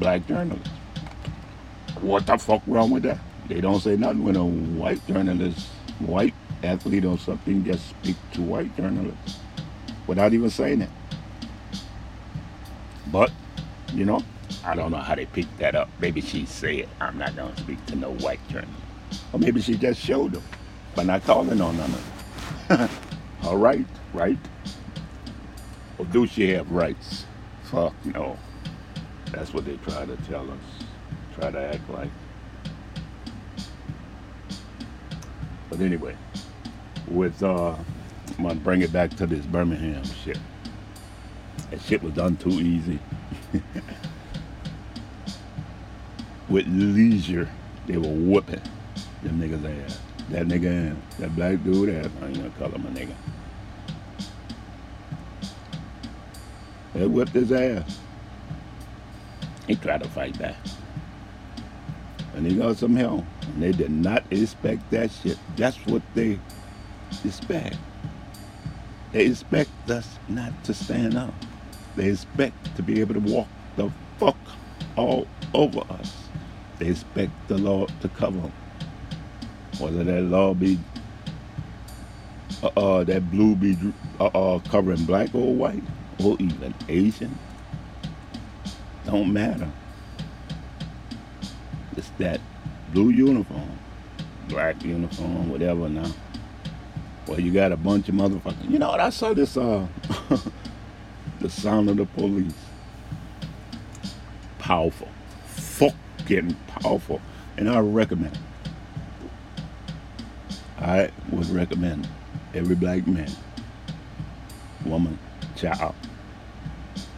black 0.00 0.26
journalists. 0.26 0.68
What 2.00 2.26
the 2.26 2.36
fuck 2.36 2.62
wrong 2.66 2.90
with 2.90 3.04
that? 3.04 3.18
They 3.48 3.60
don't 3.60 3.80
say 3.80 3.96
nothing 3.96 4.24
when 4.24 4.36
a 4.36 4.44
white 4.44 5.06
journalist, 5.06 5.68
white 6.00 6.34
athlete 6.64 7.04
or 7.04 7.18
something 7.18 7.64
just 7.64 7.88
speak 7.90 8.16
to 8.32 8.42
white 8.42 8.76
journalists 8.76 9.38
without 10.08 10.32
even 10.34 10.50
saying 10.50 10.82
it. 10.82 10.90
But, 13.12 13.30
you 13.92 14.04
know, 14.04 14.22
I 14.64 14.74
don't 14.74 14.90
know 14.90 14.98
how 14.98 15.14
they 15.14 15.26
picked 15.26 15.56
that 15.58 15.76
up. 15.76 15.88
Maybe 16.00 16.20
she 16.20 16.46
said, 16.46 16.88
I'm 17.00 17.16
not 17.16 17.36
to 17.36 17.54
speak 17.58 17.84
to 17.86 17.96
no 17.96 18.12
white 18.14 18.46
journalist. 18.48 18.74
Or 19.32 19.38
maybe 19.38 19.60
she 19.60 19.76
just 19.76 20.00
showed 20.00 20.32
them 20.32 20.42
by 20.96 21.04
not 21.04 21.22
calling 21.24 21.60
on 21.60 21.76
none 21.76 21.90
of 21.90 22.68
them. 22.68 22.88
All 23.44 23.58
right, 23.58 23.86
right? 24.14 24.38
Or 25.98 26.06
do 26.06 26.26
she 26.26 26.48
have 26.50 26.70
rights? 26.70 27.26
Fuck 27.64 27.94
no. 28.06 28.38
That's 29.32 29.52
what 29.52 29.66
they 29.66 29.76
try 29.76 30.06
to 30.06 30.16
tell 30.28 30.50
us. 30.50 30.86
Try 31.38 31.50
to 31.50 31.58
act 31.74 31.90
like. 31.90 32.10
But 35.68 35.80
anyway, 35.80 36.16
with 37.08 37.42
uh 37.42 37.74
I'm 38.38 38.44
gonna 38.44 38.54
bring 38.54 38.80
it 38.80 38.92
back 38.92 39.10
to 39.16 39.26
this 39.26 39.44
Birmingham 39.44 40.04
shit. 40.04 40.38
That 41.70 41.82
shit 41.82 42.02
was 42.02 42.14
done 42.14 42.36
too 42.36 42.50
easy. 42.50 42.98
with 46.48 46.66
leisure, 46.66 47.48
they 47.86 47.96
were 47.98 48.08
whooping 48.08 48.62
them 49.22 49.40
niggas 49.40 49.84
ass. 49.84 50.00
That 50.30 50.46
nigga. 50.46 50.96
That 51.18 51.36
black 51.36 51.62
dude 51.62 51.90
ass. 51.90 52.10
I 52.22 52.26
ain't 52.26 52.36
gonna 52.36 52.50
call 52.58 52.70
him 52.70 52.86
a 52.86 52.90
nigga. 52.90 53.14
They 56.94 57.06
whipped 57.06 57.32
his 57.32 57.50
ass. 57.50 57.98
He 59.66 59.74
tried 59.76 60.02
to 60.02 60.08
fight 60.08 60.38
back. 60.38 60.56
And 62.34 62.46
he 62.46 62.56
got 62.56 62.76
some 62.76 62.96
help. 62.96 63.24
And 63.42 63.62
they 63.62 63.72
did 63.72 63.90
not 63.90 64.24
expect 64.30 64.90
that 64.90 65.10
shit. 65.10 65.38
That's 65.56 65.76
what 65.86 66.02
they 66.14 66.38
expect. 67.24 67.76
They 69.12 69.26
expect 69.26 69.70
us 69.90 70.18
not 70.28 70.52
to 70.64 70.74
stand 70.74 71.16
up. 71.16 71.34
They 71.96 72.10
expect 72.10 72.76
to 72.76 72.82
be 72.82 73.00
able 73.00 73.14
to 73.14 73.20
walk 73.20 73.48
the 73.76 73.90
fuck 74.18 74.36
all 74.96 75.26
over 75.52 75.80
us. 75.90 76.12
They 76.78 76.88
expect 76.88 77.32
the 77.48 77.58
law 77.58 77.86
to 78.00 78.08
cover 78.08 78.40
them. 78.40 78.52
Whether 79.78 80.04
that 80.04 80.22
law 80.22 80.54
be 80.54 80.78
uh, 82.62 82.70
uh 82.76 83.04
that 83.04 83.30
blue 83.30 83.56
be 83.56 83.76
uh, 84.20 84.26
uh 84.26 84.58
covering 84.70 85.04
black 85.04 85.34
or 85.34 85.54
white 85.54 85.82
or 86.22 86.36
even 86.38 86.74
Asian. 86.88 87.38
Don't 89.06 89.32
matter. 89.32 89.70
It's 91.96 92.10
that 92.18 92.40
blue 92.92 93.10
uniform, 93.10 93.78
black 94.48 94.82
uniform, 94.84 95.50
whatever 95.50 95.88
now. 95.88 96.10
Well, 97.26 97.40
you 97.40 97.52
got 97.52 97.72
a 97.72 97.76
bunch 97.76 98.08
of 98.08 98.14
motherfuckers. 98.14 98.70
You 98.70 98.78
know 98.78 98.90
what? 98.90 99.00
I 99.00 99.10
saw 99.10 99.32
this, 99.32 99.56
uh, 99.56 99.86
the 101.40 101.48
sound 101.48 101.88
of 101.88 101.96
the 101.96 102.06
police. 102.06 102.54
Powerful. 104.58 105.08
Fucking 105.46 106.54
powerful. 106.68 107.20
And 107.56 107.68
I 107.68 107.78
recommend 107.80 108.38
I 110.84 111.10
would 111.30 111.48
recommend 111.48 112.06
every 112.52 112.76
black 112.76 113.06
man, 113.06 113.30
woman, 114.84 115.18
child, 115.56 115.94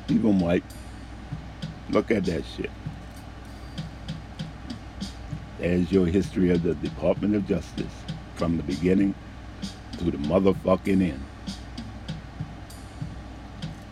even 0.09 0.38
white, 0.38 0.64
look 1.90 2.11
at 2.11 2.25
that 2.27 2.44
shit. 2.57 2.70
There's 5.59 5.90
your 5.90 6.07
history 6.07 6.51
of 6.51 6.62
the 6.62 6.75
Department 6.77 7.35
of 7.35 7.49
Justice 7.49 7.92
from 8.35 8.57
the 8.57 8.62
beginning 8.64 9.14
to 9.99 10.05
the 10.05 10.18
motherfucking 10.18 11.03
end. 11.03 11.25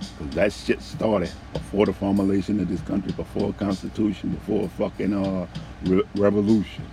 Because 0.00 0.34
that 0.34 0.52
shit 0.52 0.82
started 0.82 1.30
before 1.52 1.86
the 1.86 1.92
formulation 1.92 2.60
of 2.60 2.68
this 2.68 2.80
country, 2.82 3.12
before 3.12 3.50
a 3.50 3.52
constitution, 3.54 4.30
before 4.30 4.66
a 4.66 4.68
fucking 4.68 5.14
uh, 5.14 5.46
re- 5.84 6.04
revolution. 6.16 6.84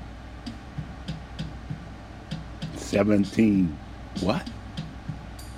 17, 2.75 3.77
what? 4.21 4.47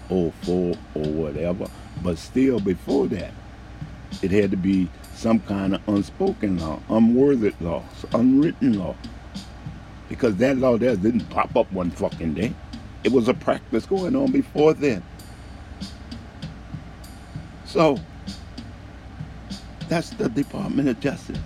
04 0.10 0.76
or 0.96 1.04
whatever. 1.04 1.68
But 2.02 2.18
still 2.18 2.60
before 2.60 3.08
that, 3.08 3.32
it 4.22 4.32
had 4.32 4.52
to 4.52 4.58
be 4.58 4.90
some 5.14 5.40
kind 5.42 5.76
of 5.76 5.88
unspoken 5.88 6.60
law, 6.60 6.80
unworthy 6.90 7.54
law, 7.62 7.84
unwritten 8.14 8.80
law. 8.80 8.96
Because 10.10 10.36
that 10.38 10.58
law 10.58 10.78
there 10.78 10.96
didn't 10.96 11.30
pop 11.30 11.56
up 11.56 11.72
one 11.72 11.92
fucking 11.92 12.34
day. 12.34 12.54
It 13.04 13.12
was 13.12 13.28
a 13.28 13.34
practice 13.34 13.86
going 13.86 14.16
on 14.16 14.32
before 14.32 14.74
then. 14.74 15.04
So, 17.66 17.98
that's 19.90 20.12
the 20.12 20.30
Department 20.30 20.90
of 20.90 21.00
Justice. 21.00 21.40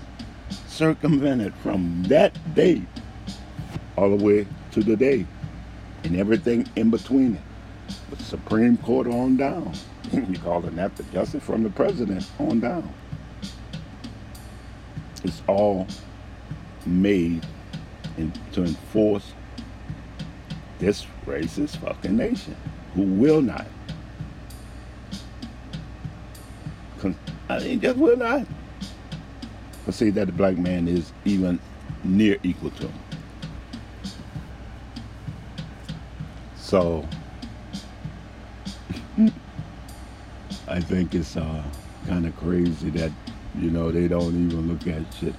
Circumvented 0.68 1.54
from 1.56 2.04
that 2.04 2.38
day 2.54 2.84
all 3.98 4.16
the 4.16 4.24
way 4.24 4.48
to 4.72 4.84
the 4.84 4.96
day 4.96 5.26
and 6.04 6.16
everything 6.16 6.68
in 6.76 6.90
between 6.90 7.36
it. 7.36 7.42
The 8.16 8.24
Supreme 8.24 8.78
Court 8.78 9.08
on 9.08 9.38
down. 9.38 9.74
you 10.14 10.40
call 10.40 10.62
that 10.62 10.96
the 10.96 11.04
justice 11.04 11.44
from 11.44 11.64
the 11.64 11.70
president 11.70 12.26
on 12.40 12.60
down. 12.60 12.94
It's 15.24 15.42
all 15.48 15.88
made 16.86 17.46
in, 18.18 18.32
to 18.54 18.64
enforce 18.64 19.34
this 20.80 21.06
racist 21.26 21.78
fucking 21.78 22.16
nation 22.16 22.56
who 22.94 23.02
will 23.02 23.42
not. 23.42 23.68
I 27.50 27.60
mean, 27.60 27.80
just 27.80 27.98
will 27.98 28.18
not. 28.18 28.46
But 29.86 29.94
see 29.94 30.10
that 30.12 30.26
the 30.28 30.34
black 30.34 30.58
man 30.58 30.88
is 30.88 31.14
even 31.26 31.60
near 32.04 32.38
equal 32.44 32.72
to 32.72 32.88
him. 32.88 33.00
So 36.56 37.08
I 40.70 40.82
think 40.82 41.16
it's 41.16 41.38
uh, 41.38 41.64
kind 42.08 42.26
of 42.26 42.36
crazy 42.38 42.90
that 42.92 43.12
you 43.58 43.72
know 43.72 43.90
they 43.92 44.08
don't 44.10 44.36
even 44.48 44.68
look 44.68 44.86
at 44.88 45.02
shit. 45.14 45.34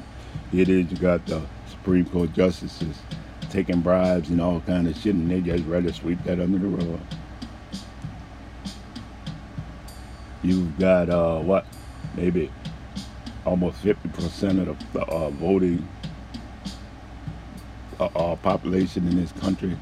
It 0.53 0.71
is 0.71 0.91
you 0.91 0.97
got 0.97 1.27
the 1.27 1.43
Supreme 1.69 2.07
Court 2.07 2.33
justices 2.33 2.97
taking 3.51 3.81
bribes 3.81 4.31
and 4.31 4.41
all 4.41 4.61
kind 4.61 4.89
of 4.89 4.97
shit, 4.97 5.15
and 5.15 5.31
they 5.31 5.41
just 5.41 5.65
rather 5.67 5.93
sweep 5.93 6.23
that 6.25 6.41
under 6.41 6.59
the 6.59 6.69
rug. 6.69 7.01
You've 10.43 10.79
got 10.79 11.11
uh, 11.11 11.41
what, 11.41 11.67
maybe 12.17 12.51
almost 13.45 13.83
50% 13.83 14.69
of 14.69 14.93
the 14.93 15.03
uh, 15.03 15.31
voting 15.31 15.87
uh, 18.01 18.05
uh, 18.05 18.37
population 18.37 19.07
in 19.09 19.17
this 19.17 19.33
country 19.33 19.77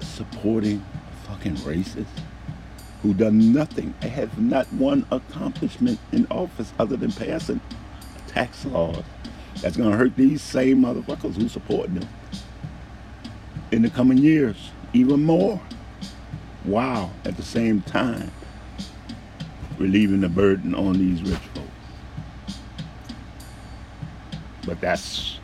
supporting 0.00 0.84
fucking 1.24 1.56
racist 1.56 2.06
who 3.02 3.14
done 3.14 3.52
nothing, 3.52 3.94
have 4.02 4.38
not 4.38 4.66
one 4.72 5.06
accomplishment 5.10 5.98
in 6.12 6.26
office 6.30 6.72
other 6.78 6.96
than 6.96 7.12
passing 7.12 7.60
tax 8.28 8.64
laws 8.66 9.02
that's 9.60 9.76
gonna 9.76 9.96
hurt 9.96 10.16
these 10.16 10.42
same 10.42 10.82
motherfuckers 10.82 11.34
who 11.34 11.48
support 11.48 11.92
them 11.94 12.08
in 13.72 13.82
the 13.82 13.90
coming 13.90 14.18
years, 14.18 14.70
even 14.92 15.24
more. 15.24 15.60
Wow, 16.64 17.10
at 17.24 17.36
the 17.36 17.42
same 17.42 17.80
time, 17.82 18.30
relieving 19.78 20.20
the 20.20 20.28
burden 20.28 20.74
on 20.74 20.94
these 20.94 21.22
rich 21.22 21.40
folks. 21.54 22.58
But 24.66 24.80
that's 24.80 25.38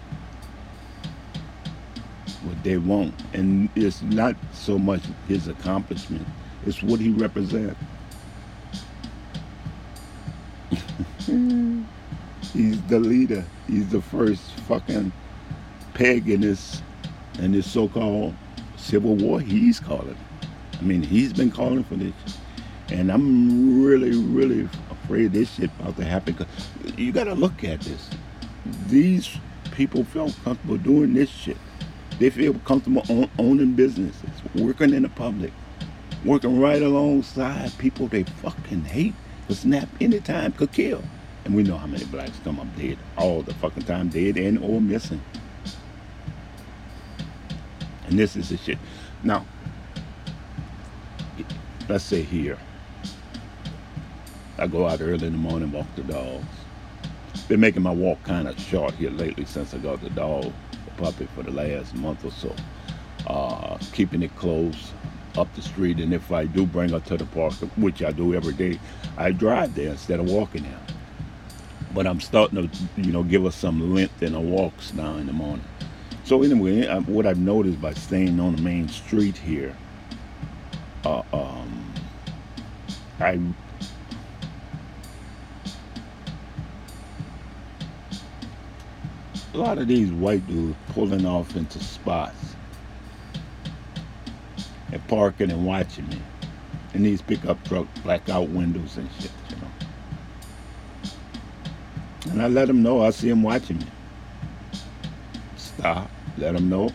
what 2.42 2.62
they 2.62 2.76
want. 2.76 3.14
And 3.32 3.70
it's 3.74 4.02
not 4.02 4.36
so 4.52 4.78
much 4.78 5.02
his 5.26 5.48
accomplishment, 5.48 6.26
it's 6.66 6.82
what 6.82 7.00
he 7.00 7.10
represents. 7.10 7.78
He's 12.52 12.82
the 12.82 12.98
leader. 12.98 13.44
He's 13.66 13.88
the 13.88 14.02
first 14.02 14.42
fucking 14.68 15.12
peg 15.94 16.28
in 16.28 16.42
this 16.42 16.82
in 17.38 17.52
this 17.52 17.70
so-called 17.70 18.34
civil 18.76 19.14
war 19.16 19.40
he's 19.40 19.80
calling. 19.80 20.16
I 20.78 20.82
mean, 20.82 21.02
he's 21.02 21.32
been 21.32 21.50
calling 21.50 21.84
for 21.84 21.96
this. 21.96 22.14
And 22.90 23.10
I'm 23.10 23.84
really, 23.84 24.16
really 24.16 24.68
afraid 24.90 25.32
this 25.32 25.54
shit 25.54 25.70
about 25.80 25.96
to 25.96 26.04
happen. 26.04 26.34
Cause 26.34 26.46
you 26.96 27.12
got 27.12 27.24
to 27.24 27.34
look 27.34 27.64
at 27.64 27.80
this. 27.80 28.08
These 28.86 29.38
people 29.72 30.04
feel 30.04 30.30
comfortable 30.44 30.76
doing 30.78 31.14
this 31.14 31.28
shit. 31.28 31.56
They 32.18 32.30
feel 32.30 32.54
comfortable 32.60 33.02
own, 33.10 33.28
owning 33.38 33.74
businesses, 33.74 34.30
working 34.54 34.94
in 34.94 35.02
the 35.02 35.08
public, 35.10 35.52
working 36.24 36.60
right 36.60 36.82
alongside 36.82 37.76
people 37.78 38.08
they 38.08 38.24
fucking 38.24 38.84
hate. 38.84 39.14
Could 39.46 39.56
snap 39.56 39.88
anytime, 40.00 40.52
could 40.52 40.72
kill. 40.72 41.02
And 41.44 41.54
we 41.54 41.62
know 41.62 41.76
how 41.76 41.86
many 41.86 42.04
blacks 42.06 42.38
come 42.42 42.58
up 42.58 42.66
dead 42.76 42.98
all 43.16 43.42
the 43.42 43.54
fucking 43.54 43.84
time, 43.84 44.08
dead 44.08 44.36
and 44.36 44.58
or 44.58 44.80
missing. 44.80 45.22
And 48.06 48.18
this 48.18 48.36
is 48.36 48.48
the 48.48 48.56
shit. 48.56 48.78
Now, 49.22 49.46
let's 51.88 52.04
say 52.04 52.22
here, 52.22 52.58
I 54.58 54.66
go 54.66 54.86
out 54.86 55.00
early 55.00 55.26
in 55.26 55.32
the 55.32 55.38
morning, 55.38 55.70
walk 55.70 55.86
the 55.96 56.02
dogs. 56.02 56.46
Been 57.48 57.60
making 57.60 57.82
my 57.82 57.92
walk 57.92 58.22
kind 58.24 58.48
of 58.48 58.58
short 58.58 58.94
here 58.94 59.10
lately 59.10 59.44
since 59.44 59.72
I 59.74 59.78
got 59.78 60.00
the 60.00 60.10
dog, 60.10 60.52
the 60.72 61.02
puppy, 61.02 61.28
for 61.34 61.42
the 61.42 61.52
last 61.52 61.94
month 61.94 62.24
or 62.24 62.32
so. 62.32 62.54
Uh, 63.26 63.78
keeping 63.92 64.22
it 64.22 64.34
close 64.36 64.92
up 65.38 65.52
the 65.54 65.62
street, 65.62 65.98
and 65.98 66.12
if 66.12 66.32
I 66.32 66.46
do 66.46 66.66
bring 66.66 66.90
her 66.90 67.00
to 67.00 67.16
the 67.16 67.26
park, 67.26 67.54
which 67.76 68.02
I 68.02 68.12
do 68.12 68.34
every 68.34 68.54
day, 68.54 68.78
I 69.16 69.32
drive 69.32 69.74
there 69.74 69.90
instead 69.90 70.20
of 70.20 70.30
walking 70.30 70.62
there. 70.62 70.80
But 71.94 72.06
I'm 72.06 72.20
starting 72.20 72.68
to, 72.68 72.78
you 73.00 73.12
know, 73.12 73.22
give 73.22 73.44
her 73.44 73.50
some 73.50 73.94
length 73.94 74.22
in 74.22 74.32
her 74.34 74.40
walks 74.40 74.92
now 74.92 75.16
in 75.16 75.26
the 75.26 75.32
morning. 75.32 75.64
So 76.24 76.42
anyway, 76.42 76.86
I, 76.86 76.98
what 77.00 77.26
I've 77.26 77.38
noticed 77.38 77.80
by 77.80 77.94
staying 77.94 78.40
on 78.40 78.56
the 78.56 78.62
main 78.62 78.88
street 78.88 79.36
here, 79.36 79.76
uh, 81.04 81.22
um, 81.32 81.94
I 83.20 83.38
a 89.54 89.56
lot 89.56 89.78
of 89.78 89.88
these 89.88 90.10
white 90.12 90.46
dudes 90.46 90.76
pulling 90.88 91.24
off 91.24 91.56
into 91.56 91.78
spots 91.82 92.55
parking 95.08 95.50
and 95.50 95.66
watching 95.66 96.08
me. 96.08 96.20
And 96.94 97.04
these 97.04 97.20
pickup 97.22 97.62
truck 97.64 97.86
blackout 98.02 98.48
windows 98.48 98.96
and 98.96 99.08
shit, 99.20 99.30
you 99.50 99.56
know. 99.56 99.68
And 102.30 102.42
I 102.42 102.48
let 102.48 102.68
them 102.68 102.82
know 102.82 103.02
I 103.02 103.10
see 103.10 103.28
them 103.28 103.42
watching 103.42 103.78
me. 103.78 103.86
Stop, 105.56 106.10
let 106.38 106.54
them 106.54 106.68
know. 106.68 106.90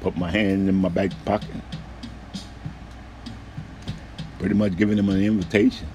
Put 0.00 0.16
my 0.16 0.30
hand 0.30 0.68
in 0.68 0.74
my 0.74 0.88
back 0.88 1.10
pocket. 1.24 1.50
Pretty 4.38 4.54
much 4.54 4.76
giving 4.76 4.96
them 4.96 5.08
an 5.08 5.22
invitation. 5.22 5.88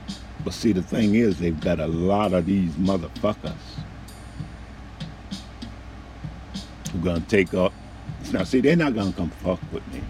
But 0.43 0.54
see, 0.54 0.72
the 0.72 0.82
thing 0.82 1.16
is, 1.16 1.39
they've 1.39 1.60
got 1.60 1.80
a 1.80 1.88
lot 1.88 2.34
of 2.34 2.45
these 2.45 2.72
motherfuckers 2.74 3.54
who 6.91 7.00
gonna 7.00 7.22
take 7.22 7.54
up. 7.54 7.74
Now, 8.34 8.43
see, 8.43 8.62
they're 8.62 8.76
not 8.76 8.95
gonna 8.95 9.14
come 9.14 9.30
fuck 9.30 9.60
with 9.72 9.88
me 9.93 10.02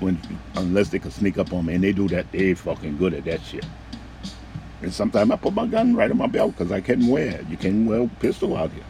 when 0.00 0.18
unless 0.56 0.90
they 0.90 0.98
can 0.98 1.10
sneak 1.10 1.38
up 1.38 1.52
on 1.52 1.66
me, 1.66 1.74
and 1.74 1.84
they 1.84 1.92
do 1.92 2.08
that. 2.08 2.30
They 2.32 2.54
fucking 2.54 2.98
good 2.98 3.14
at 3.14 3.24
that 3.24 3.42
shit. 3.42 3.66
And 4.82 4.92
sometimes 4.92 5.30
I 5.30 5.36
put 5.36 5.54
my 5.54 5.66
gun 5.66 5.96
right 5.96 6.10
in 6.10 6.16
my 6.16 6.26
belt 6.26 6.52
because 6.56 6.70
I 6.70 6.80
can't 6.80 7.04
wear 7.08 7.28
it. 7.28 7.48
You 7.48 7.56
can't 7.56 7.88
wear 7.88 8.02
a 8.02 8.08
pistol 8.20 8.56
out 8.56 8.70
here. 8.72 8.84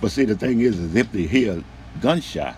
But 0.00 0.10
see, 0.12 0.24
the 0.24 0.36
thing 0.36 0.60
is, 0.60 0.78
is 0.78 0.94
if 0.94 1.10
they 1.12 1.22
hear 1.22 1.62
gunshot, 2.00 2.56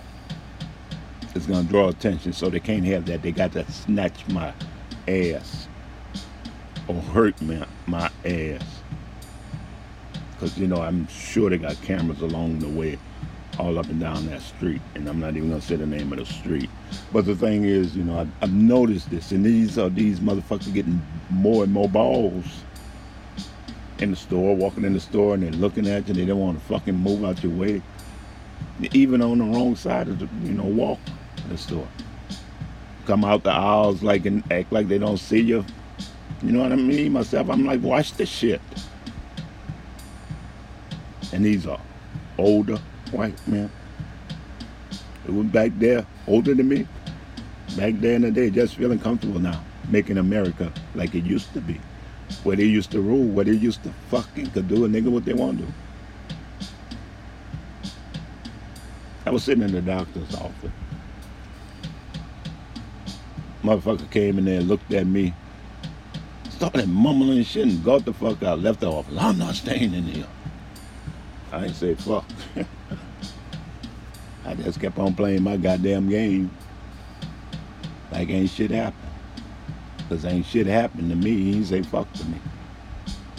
it's 1.35 1.47
gonna 1.47 1.69
draw 1.69 1.89
attention, 1.89 2.33
so 2.33 2.51
they 2.51 2.61
can't 2.61 2.85
have 2.85 3.07
that. 3.07 3.23
They 3.23 3.33
got 3.33 3.53
to 3.53 3.71
snatch 3.71 4.27
my 4.29 4.53
ass 5.09 5.69
or 6.89 6.95
hurt 6.95 7.41
me, 7.43 7.63
my 7.87 8.11
ass. 8.25 8.63
Because, 10.33 10.59
you 10.59 10.67
know, 10.67 10.83
I'm 10.83 11.07
sure 11.09 11.49
they 11.51 11.59
got 11.59 11.81
cameras 11.83 12.21
along 12.21 12.59
the 12.59 12.69
way 12.69 12.99
all 13.59 13.79
up 13.79 13.87
and 13.87 14.01
down 14.01 14.27
that 14.27 14.43
street. 14.43 14.81
And 14.95 15.09
I'm 15.09 15.21
not 15.21 15.37
even 15.37 15.51
to 15.51 15.61
say 15.61 15.77
the 15.77 15.87
name 15.87 16.13
of 16.13 16.19
the 16.19 16.27
street. 16.27 16.71
But 17.13 17.25
the 17.25 17.35
thing 17.35 17.65
is, 17.65 17.97
you 17.97 18.05
know, 18.05 18.19
I, 18.19 18.27
I've 18.43 18.53
noticed 18.53 19.11
this. 19.11 19.33
And 19.33 19.45
these 19.45 19.79
are 19.79 19.89
these 19.89 20.21
motherfuckers 20.21 20.73
getting 20.73 21.01
more 21.31 21.65
and 21.65 21.73
more 21.73 21.89
balls 21.89 22.45
in 23.99 24.11
the 24.11 24.17
store, 24.17 24.55
walking 24.55 24.85
in 24.85 24.93
the 24.93 25.01
store, 25.01 25.35
and 25.35 25.43
they're 25.43 25.51
looking 25.53 25.89
at 25.89 26.07
you. 26.09 26.15
They 26.15 26.27
don't 26.27 26.41
want 26.41 26.59
to 26.59 26.65
fucking 26.67 26.95
move 26.95 27.25
out 27.25 27.43
your 27.43 27.53
way. 27.53 27.83
Even 28.93 29.23
on 29.23 29.39
the 29.39 29.45
wrong 29.45 29.75
side 29.75 30.09
of 30.09 30.19
the, 30.19 30.29
you 30.43 30.53
know, 30.53 30.65
walk 30.65 30.99
in 31.45 31.49
the 31.49 31.59
store. 31.59 31.89
Come 33.07 33.25
out 33.25 33.45
the 33.45 33.53
aisles 33.53 34.03
like 34.03 34.27
and 34.27 34.43
act 34.53 34.73
like 34.73 34.89
they 34.89 34.99
don't 34.99 35.19
see 35.19 35.41
you. 35.41 35.65
You 36.43 36.53
know 36.53 36.63
what 36.63 36.73
I 36.73 36.77
mean? 36.77 37.13
Myself, 37.13 37.49
I'm 37.49 37.65
like, 37.65 37.83
watch 37.83 38.13
this 38.15 38.29
shit. 38.29 38.61
And 41.33 41.45
these 41.45 41.67
are 41.67 41.81
older 42.39 42.79
white 43.11 43.47
man. 43.49 43.71
It 45.27 45.33
was 45.33 45.47
back 45.47 45.73
there, 45.79 46.07
older 46.27 46.55
than 46.55 46.69
me. 46.69 46.87
Back 47.77 47.95
there 48.01 48.15
in 48.15 48.23
the 48.23 48.31
day, 48.31 48.51
just 48.51 48.77
feeling 48.77 48.99
comfortable 48.99 49.41
now, 49.41 49.63
making 49.89 50.19
America 50.19 50.73
like 50.95 51.15
it 51.15 51.25
used 51.25 51.53
to 51.55 51.61
be. 51.61 51.81
Where 52.45 52.57
they 52.57 52.65
used 52.65 52.91
to 52.93 53.01
rule, 53.01 53.27
where 53.27 53.45
they 53.45 53.53
used 53.53 53.83
to 53.85 53.93
fucking 54.09 54.51
could 54.51 54.69
do 54.69 54.85
a 54.85 54.89
nigga 54.89 55.11
what 55.11 55.25
they 55.25 55.35
want 55.35 55.59
to. 55.59 55.67
I 59.25 59.31
was 59.31 59.43
sitting 59.43 59.65
in 59.65 59.73
the 59.73 59.83
doctor's 59.83 60.35
office. 60.37 60.71
Motherfucker 63.65 64.09
came 64.13 64.39
in 64.39 64.45
there, 64.45 64.61
looked 64.61 64.93
at 64.95 65.07
me, 65.07 65.35
started 66.51 66.89
mumbling 66.89 67.43
shit 67.43 67.67
and 67.67 67.85
got 67.85 68.05
the 68.05 68.13
fuck 68.13 68.43
out, 68.45 68.61
left 68.61 68.81
the 68.81 68.91
office. 68.91 69.17
I'm 69.19 69.39
not 69.39 69.57
staying 69.57 69.93
in 69.93 70.05
here. 70.05 70.27
I 71.53 71.65
ain't 71.65 71.77
say 71.77 71.95
fuck. 71.95 72.25
I 74.45 74.55
just 74.55 74.81
kept 74.81 74.99
on 74.99 75.15
playing 75.15 75.43
my 75.43 75.57
goddamn 75.57 76.09
game. 76.09 76.51
Like 78.13 78.29
ain't 78.31 78.51
shit 78.51 78.71
happened. 78.71 79.03
Cause 80.09 80.25
ain't 80.25 80.47
shit 80.47 80.67
happened 80.67 81.11
to 81.11 81.17
me. 81.17 81.53
He 81.53 81.65
say 81.65 81.83
fuck 81.83 82.13
to 82.15 82.25
me. 82.27 82.39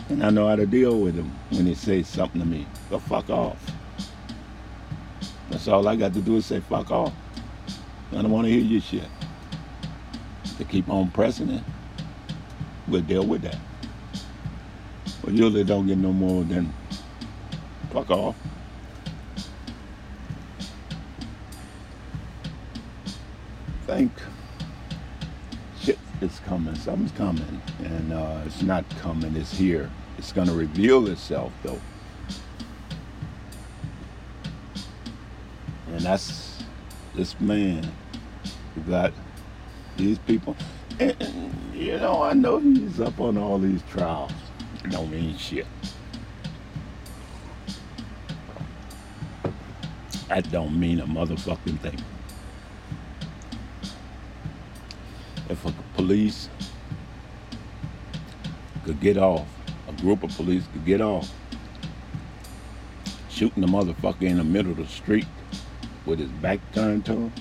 And 0.10 0.24
I 0.24 0.30
know 0.30 0.48
how 0.48 0.56
to 0.56 0.66
deal 0.66 1.00
with 1.00 1.16
him 1.16 1.32
when 1.50 1.66
he 1.66 1.76
says 1.76 2.08
something 2.08 2.40
to 2.42 2.48
me. 2.48 2.66
Go 2.90 3.00
fuck 3.00 3.30
off. 3.30 3.58
That's 5.50 5.68
all 5.68 5.88
I 5.88 5.96
got 5.96 6.14
to 6.14 6.22
do 6.22 6.38
is 6.38 6.46
say 6.46 6.60
fuck 6.60 6.92
off. 6.92 7.14
I 8.12 8.22
don't 8.22 8.32
want 8.32 8.46
to 8.46 8.52
hear 8.52 8.62
your 8.62 8.82
shit. 8.82 9.08
To 10.58 10.64
keep 10.64 10.90
on 10.90 11.12
pressing 11.12 11.50
it, 11.50 11.64
we'll 12.88 13.02
deal 13.02 13.26
with 13.26 13.42
that. 13.44 13.58
But 15.24 15.34
usually 15.34 15.64
don't 15.64 15.88
get 15.88 15.98
no 15.98 16.12
more 16.12 16.44
than 16.44 16.74
fuck 17.92 18.10
off. 18.10 18.36
Think 23.86 24.12
shit 25.80 25.98
is 26.22 26.40
coming. 26.40 26.76
Something's 26.76 27.12
coming. 27.14 27.62
And 27.80 28.14
uh, 28.14 28.42
it's 28.46 28.62
not 28.62 28.88
coming, 29.00 29.36
it's 29.36 29.58
here. 29.58 29.90
It's 30.18 30.32
going 30.32 30.48
to 30.48 30.54
reveal 30.54 31.08
itself, 31.08 31.54
though. 31.64 31.80
And 35.94 36.02
that's 36.02 36.64
this 37.16 37.40
man 37.40 37.90
who 38.76 38.82
got 38.82 39.14
these 39.96 40.20
people. 40.20 40.56
And, 41.00 41.16
and, 41.20 41.54
you 41.74 41.98
know, 41.98 42.22
I 42.24 42.34
know 42.34 42.60
he's 42.60 43.00
up 43.00 43.20
on 43.20 43.38
all 43.38 43.58
these 43.58 43.82
trials. 43.90 44.32
Don't 44.90 45.10
mean 45.12 45.38
shit. 45.38 45.66
That 50.28 50.52
don't 50.52 50.78
mean 50.78 51.00
a 51.00 51.06
motherfucking 51.06 51.80
thing. 51.80 52.04
If 55.50 55.66
a 55.66 55.74
police 55.96 56.50
could 58.84 59.00
get 59.00 59.18
off, 59.18 59.48
a 59.88 59.94
group 60.02 60.24
of 60.24 60.36
police 60.36 60.64
could 60.74 60.86
get 60.86 61.00
off, 61.00 61.32
shooting 63.30 63.62
the 63.62 63.68
motherfucker 63.68 64.24
in 64.24 64.38
the 64.38 64.44
middle 64.44 64.72
of 64.72 64.78
the 64.78 64.88
street 64.88 65.28
with 66.06 66.20
his 66.20 66.32
back 66.32 66.60
turned 66.74 67.06
to 67.06 67.14
him, 67.14 67.32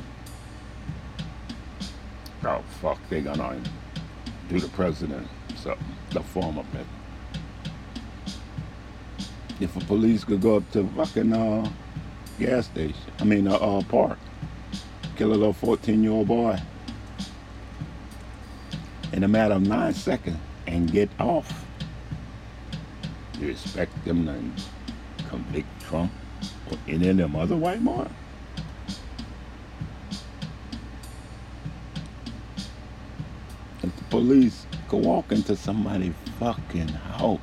oh 2.45 2.63
fuck, 2.81 3.01
they 3.09 3.21
gonna 3.21 3.61
do 4.49 4.61
the 4.61 4.69
president 4.69 5.27
something, 5.57 5.87
the 6.11 6.21
former 6.21 6.63
president. 6.65 6.89
If 9.59 9.77
a 9.77 9.81
police 9.87 10.23
could 10.23 10.41
go 10.41 10.57
up 10.57 10.71
to 10.73 10.87
fucking 10.97 11.33
uh 11.33 11.69
gas 12.39 12.67
station. 12.67 12.97
I 13.19 13.25
mean, 13.25 13.47
a 13.47 13.55
uh, 13.55 13.79
uh, 13.79 13.83
park. 13.85 14.19
Kill 15.17 15.31
a 15.31 15.35
little 15.35 15.53
14 15.53 16.03
year 16.03 16.13
old 16.13 16.29
boy 16.29 16.59
in 19.13 19.25
a 19.25 19.29
matter 19.29 19.55
of 19.55 19.63
nine 19.63 19.95
seconds 19.95 20.37
and 20.67 20.91
get 20.91 21.09
off. 21.19 21.65
You 23.41 23.49
expect 23.51 24.05
them 24.05 24.27
to 24.27 25.25
convict 25.25 25.69
Trump 25.83 26.13
or 26.71 26.79
any 26.89 27.09
of 27.09 27.17
them 27.17 27.37
other 27.37 27.57
white 27.57 27.81
mob? 27.81 28.11
If 33.83 33.95
the 33.97 34.05
police 34.11 34.67
go 34.89 34.99
walk 34.99 35.33
into 35.33 35.57
somebody's 35.57 36.15
fucking 36.39 36.89
house 36.89 37.41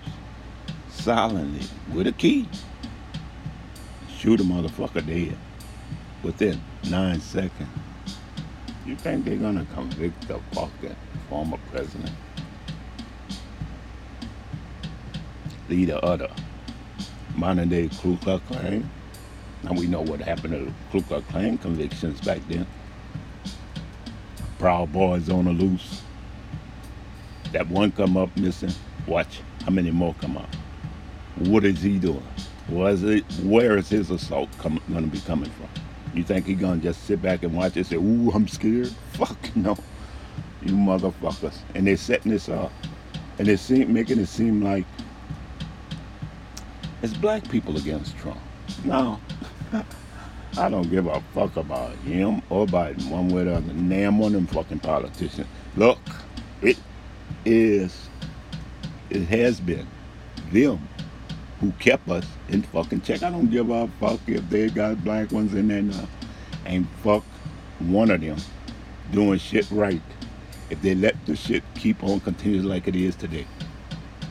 silently 0.89 1.67
with 1.93 2.07
a 2.07 2.11
key, 2.11 2.47
shoot 4.23 4.39
a 4.39 4.43
motherfucker 4.43 5.05
dead 5.05 5.35
within 6.23 6.57
nine 6.89 7.19
seconds. 7.19 7.67
You 8.85 8.95
think 8.95 9.25
they're 9.25 9.35
gonna 9.35 9.67
convict 9.73 10.29
the 10.29 10.39
fucking 10.53 10.95
former 11.27 11.57
president? 11.69 12.15
Leader 15.67 15.95
of 15.95 16.19
the 16.19 16.29
modern 17.35 17.67
day 17.67 17.89
Ku 17.99 18.15
Klux 18.15 18.41
Klan. 18.47 18.89
Now 19.61 19.73
we 19.73 19.87
know 19.87 19.99
what 19.99 20.21
happened 20.21 20.53
to 20.53 20.59
the 20.59 20.73
Ku 20.93 21.01
Klux 21.01 21.27
Klan 21.27 21.57
convictions 21.57 22.21
back 22.21 22.39
then. 22.47 22.65
Proud 24.57 24.93
Boys 24.93 25.29
on 25.29 25.45
the 25.45 25.51
loose. 25.51 26.01
That 27.51 27.67
one 27.67 27.91
come 27.91 28.15
up 28.15 28.35
missing. 28.37 28.71
Watch 29.05 29.41
how 29.65 29.71
many 29.71 29.91
more 29.91 30.15
come 30.21 30.37
up. 30.37 30.55
What 31.35 31.65
is 31.65 31.81
he 31.81 31.99
doing? 31.99 32.23
Was 32.69 33.03
it? 33.03 33.23
Where 33.43 33.77
is 33.77 33.89
his 33.89 34.09
assault 34.09 34.49
going 34.61 34.79
to 34.89 35.01
be 35.01 35.19
coming 35.21 35.49
from? 35.51 35.69
You 36.13 36.23
think 36.23 36.45
he 36.45 36.53
gonna 36.53 36.79
just 36.79 37.05
sit 37.05 37.21
back 37.21 37.41
and 37.43 37.55
watch 37.55 37.75
it? 37.75 37.87
Say, 37.87 37.95
"Ooh, 37.95 38.31
I'm 38.31 38.47
scared." 38.47 38.89
Fuck 39.13 39.55
no, 39.55 39.75
you 40.61 40.73
motherfuckers! 40.73 41.57
And 41.73 41.87
they're 41.87 41.97
setting 41.97 42.31
this 42.31 42.49
up, 42.49 42.71
and 43.39 43.47
they 43.47 43.55
seem 43.55 43.91
making 43.91 44.19
it 44.19 44.27
seem 44.27 44.63
like 44.63 44.85
it's 47.01 47.15
black 47.15 47.49
people 47.49 47.77
against 47.77 48.15
Trump. 48.17 48.39
No, 48.85 49.19
I 50.57 50.69
don't 50.69 50.89
give 50.89 51.07
a 51.07 51.19
fuck 51.33 51.57
about 51.57 51.95
him 51.97 52.43
or 52.51 52.67
Biden, 52.67 53.09
one 53.09 53.29
way 53.29 53.41
or 53.41 53.45
the 53.45 53.55
other. 53.55 53.73
Damn 53.73 54.19
one 54.19 54.27
of 54.27 54.33
them 54.33 54.47
fucking 54.47 54.79
politicians. 54.79 55.47
Look, 55.75 55.99
it 56.61 56.77
is, 57.43 58.07
it 59.09 59.23
has 59.23 59.59
been 59.59 59.87
them 60.51 60.87
who 61.63 61.71
kept 61.79 62.09
us 62.09 62.25
in 62.49 62.61
fucking 62.61 62.99
check. 63.01 63.23
I 63.23 63.29
don't 63.29 63.49
give 63.49 63.69
a 63.69 63.87
fuck 63.99 64.19
if 64.27 64.47
they 64.49 64.67
got 64.67 65.01
black 65.01 65.31
ones 65.31 65.53
in 65.53 65.69
there 65.69 65.81
now. 65.81 66.07
Ain't 66.65 66.87
fuck 67.01 67.23
one 67.79 68.11
of 68.11 68.19
them 68.19 68.37
doing 69.13 69.39
shit 69.39 69.69
right 69.71 70.01
if 70.69 70.81
they 70.81 70.93
let 70.93 71.15
the 71.25 71.37
shit 71.37 71.63
keep 71.75 72.03
on 72.03 72.19
continuing 72.19 72.65
like 72.65 72.89
it 72.89 72.97
is 72.97 73.15
today. 73.15 73.47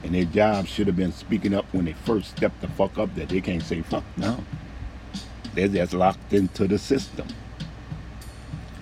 And 0.05 0.15
their 0.15 0.27
job 0.27 0.67
should 0.67 0.87
have 0.89 0.97
been 0.97 1.13
speaking 1.13 1.55
up 1.55 1.65
when 1.73 1.87
they 1.87 1.95
first 1.95 2.37
stepped 2.37 2.61
the 2.61 2.69
fuck 2.69 2.99
up 2.99 3.15
that 3.15 3.31
they 3.31 3.41
can't 3.41 3.63
say 3.63 3.81
fuck 3.81 4.05
now. 4.19 4.45
They're 5.55 5.69
just 5.69 5.95
locked 5.95 6.35
into 6.35 6.69
the 6.69 6.79
system. 6.79 7.29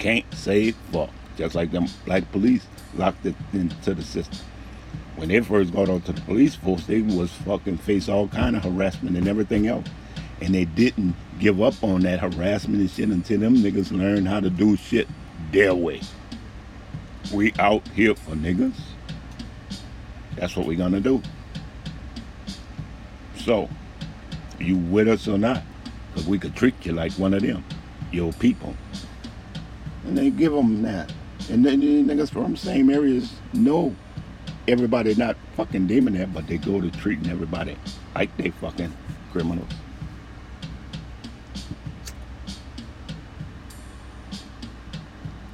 Can't 0.01 0.25
say 0.35 0.73
fuck. 0.91 1.11
Just 1.37 1.55
like 1.55 1.71
them 1.71 1.87
black 2.05 2.31
police 2.33 2.67
locked 2.97 3.25
it 3.27 3.37
into 3.53 3.95
the 3.95 4.03
system. 4.03 4.41
When 5.21 5.29
they 5.29 5.41
first 5.41 5.75
got 5.75 5.91
onto 5.91 6.13
the 6.13 6.21
police 6.23 6.55
force, 6.55 6.87
they 6.87 7.03
was 7.03 7.31
fucking 7.31 7.77
face 7.77 8.09
all 8.09 8.27
kind 8.29 8.57
of 8.57 8.65
harassment 8.65 9.19
and 9.19 9.29
everything 9.29 9.67
else. 9.67 9.87
And 10.41 10.55
they 10.55 10.65
didn't 10.65 11.15
give 11.39 11.61
up 11.61 11.85
on 11.85 12.01
that 12.01 12.21
harassment 12.21 12.81
and 12.81 12.91
shit 12.91 13.11
until 13.11 13.39
them 13.39 13.57
niggas 13.57 13.93
learned 13.93 14.29
how 14.29 14.41
to 14.41 14.49
do 14.49 14.79
shit 14.79 15.07
their 15.53 15.75
way. 15.75 16.01
We 17.35 17.53
out 17.59 17.87
here 17.89 18.15
for 18.15 18.35
niggas. 18.35 18.81
That's 20.37 20.57
what 20.57 20.65
we 20.65 20.75
gonna 20.75 21.01
do. 21.01 21.21
So, 23.45 23.69
you 24.59 24.79
with 24.79 25.07
us 25.07 25.29
or 25.29 25.37
not? 25.37 25.63
Because 26.09 26.27
we 26.27 26.39
could 26.39 26.57
treat 26.57 26.87
you 26.87 26.95
like 26.95 27.13
one 27.13 27.35
of 27.35 27.43
them, 27.43 27.63
your 28.11 28.33
people. 28.33 28.75
And 30.07 30.17
they 30.17 30.31
give 30.31 30.53
them 30.53 30.81
that. 30.81 31.13
And 31.51 31.63
then 31.63 31.81
the 31.81 32.05
niggas 32.05 32.31
from 32.31 32.53
the 32.53 32.57
same 32.57 32.89
areas 32.89 33.35
know 33.53 33.95
everybody 34.71 35.15
not 35.15 35.37
fucking 35.57 35.87
demon 35.87 36.15
that, 36.15 36.33
but 36.35 36.47
they 36.47 36.59
go 36.59 36.81
to 36.81 36.91
treating 36.91 37.31
everybody 37.31 37.77
like 38.15 38.37
they 38.37 38.51
fucking 38.51 38.93
criminals. 39.33 39.69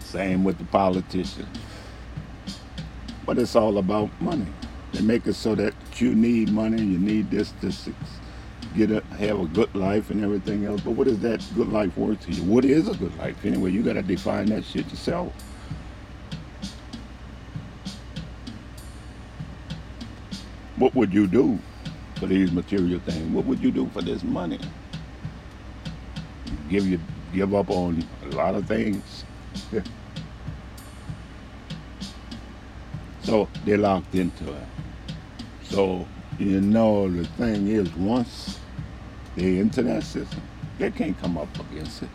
Same 0.01 0.45
with 0.45 0.59
the 0.59 0.65
politicians. 0.67 1.49
But 3.27 3.39
it's 3.39 3.57
all 3.57 3.79
about 3.79 4.11
money. 4.21 4.47
They 4.93 5.03
make 5.03 5.27
it 5.27 5.35
so 5.35 5.55
that 5.57 5.75
you 5.97 6.15
need 6.15 6.51
money, 6.51 6.83
you 6.83 6.99
need 6.99 7.31
this 7.31 7.53
to 7.63 7.73
get 8.77 8.91
a, 8.91 9.03
have 9.17 9.41
a 9.41 9.47
good 9.47 9.75
life 9.75 10.11
and 10.11 10.23
everything 10.25 10.65
else. 10.67 10.81
But 10.83 10.93
what 10.93 11.09
is 11.09 11.19
that 11.21 11.45
good 11.55 11.71
life 11.71 11.97
worth 11.97 12.21
to 12.27 12.33
you? 12.33 12.43
What 12.45 12.65
is 12.65 12.89
a 12.89 12.95
good 12.95 13.17
life 13.19 13.45
anyway? 13.45 13.71
You 13.73 13.83
got 13.83 13.95
to 13.95 14.03
define 14.03 14.47
that 14.47 14.65
shit 14.65 14.89
yourself. 14.91 15.33
What 20.77 20.95
would 20.95 21.13
you 21.15 21.27
do 21.27 21.59
for 22.17 22.27
these 22.27 22.53
material 22.53 23.01
things? 23.01 23.33
What 23.35 23.47
would 23.47 23.61
you 23.61 23.71
do 23.71 23.89
for 23.89 24.03
this 24.03 24.23
money? 24.25 24.61
Give 26.71 26.87
you 26.87 27.01
give 27.35 27.55
up 27.55 27.71
on 27.71 28.05
a 28.25 28.37
lot 28.37 28.55
of 28.55 28.67
things. 28.67 29.25
so 33.23 33.49
they're 33.65 33.79
locked 33.79 34.15
into 34.15 34.53
it. 34.53 34.67
So 35.65 36.07
you 36.39 36.61
know 36.61 37.11
the 37.11 37.25
thing 37.27 37.69
is 37.69 37.95
once 37.97 38.59
they're 39.37 39.61
into 39.61 39.83
that 39.85 40.05
system, 40.05 40.43
they 40.79 40.91
can't 40.91 41.19
come 41.21 41.39
up 41.39 41.49
against 41.73 42.03
it. 42.05 42.11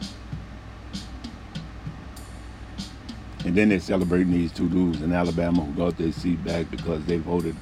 And 3.45 3.55
then 3.55 3.69
they're 3.69 3.79
celebrating 3.79 4.31
these 4.31 4.51
two 4.51 4.69
dudes 4.69 5.01
in 5.01 5.13
Alabama 5.13 5.63
who 5.63 5.73
got 5.73 5.97
their 5.97 6.11
seat 6.11 6.43
back 6.45 6.69
because 6.71 7.03
they 7.05 7.17
voted, 7.17 7.55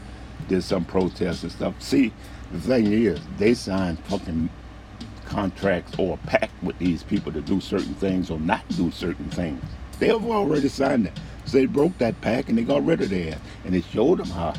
did 0.49 0.63
some 0.63 0.83
protests 0.83 1.43
and 1.43 1.51
stuff. 1.51 1.81
See, 1.81 2.11
the 2.51 2.59
thing 2.59 2.91
is, 2.91 3.19
they 3.37 3.53
signed 3.53 3.99
fucking 4.05 4.49
contracts 5.25 5.93
or 5.97 6.15
a 6.15 6.27
pact 6.27 6.51
with 6.63 6.77
these 6.79 7.03
people 7.03 7.31
to 7.31 7.41
do 7.41 7.61
certain 7.61 7.93
things 7.95 8.29
or 8.29 8.39
not 8.39 8.67
do 8.69 8.91
certain 8.91 9.29
things. 9.29 9.63
They 9.99 10.07
have 10.07 10.25
already 10.25 10.67
signed 10.67 11.05
that. 11.05 11.19
So 11.45 11.57
they 11.57 11.65
broke 11.65 11.97
that 11.99 12.19
pact 12.21 12.49
and 12.49 12.57
they 12.57 12.63
got 12.63 12.85
rid 12.85 13.01
of 13.01 13.09
their 13.09 13.33
ass. 13.33 13.39
And 13.65 13.75
it 13.75 13.83
showed 13.85 14.17
them 14.19 14.29
how 14.29 14.53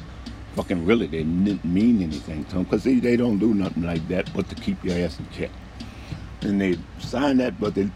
fucking 0.55 0.86
really 0.86 1.07
they 1.07 1.22
didn't 1.22 1.64
mean 1.64 2.03
anything 2.03 2.45
to 2.47 2.55
them 2.55 2.64
because 2.64 2.84
they, 2.84 2.95
they 2.95 3.16
don't 3.16 3.38
do 3.38 3.55
nothing 3.55 3.82
like 3.82 4.07
that 4.09 4.32
but 4.34 4.49
to 4.49 4.55
keep 4.55 4.82
your 4.84 4.97
ass 4.99 5.18
in 5.18 5.28
check. 5.30 5.51
And 6.43 6.61
they 6.61 6.78
signed 6.99 7.41
that, 7.41 7.59
but 7.61 7.74
they 7.74 7.91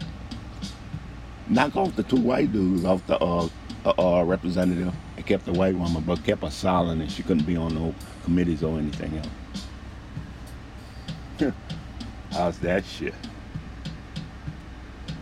knock 1.47 1.75
off 1.75 1.95
the 1.95 2.03
two 2.03 2.19
white 2.19 2.51
dudes 2.51 2.85
off 2.85 3.05
the 3.07 3.17
uh, 3.19 3.47
uh, 3.85 4.23
representative 4.23 4.93
and 5.15 5.25
kept 5.25 5.45
the 5.45 5.53
white 5.53 5.75
woman, 5.75 6.03
but 6.03 6.23
kept 6.23 6.43
her 6.43 6.49
silent 6.49 7.01
and 7.01 7.11
she 7.11 7.23
couldn't 7.23 7.45
be 7.45 7.55
on 7.55 7.75
no 7.75 7.93
committees 8.23 8.63
or 8.63 8.77
anything 8.77 9.21
else. 11.39 11.53
How's 12.31 12.59
that 12.59 12.85
shit? 12.85 13.13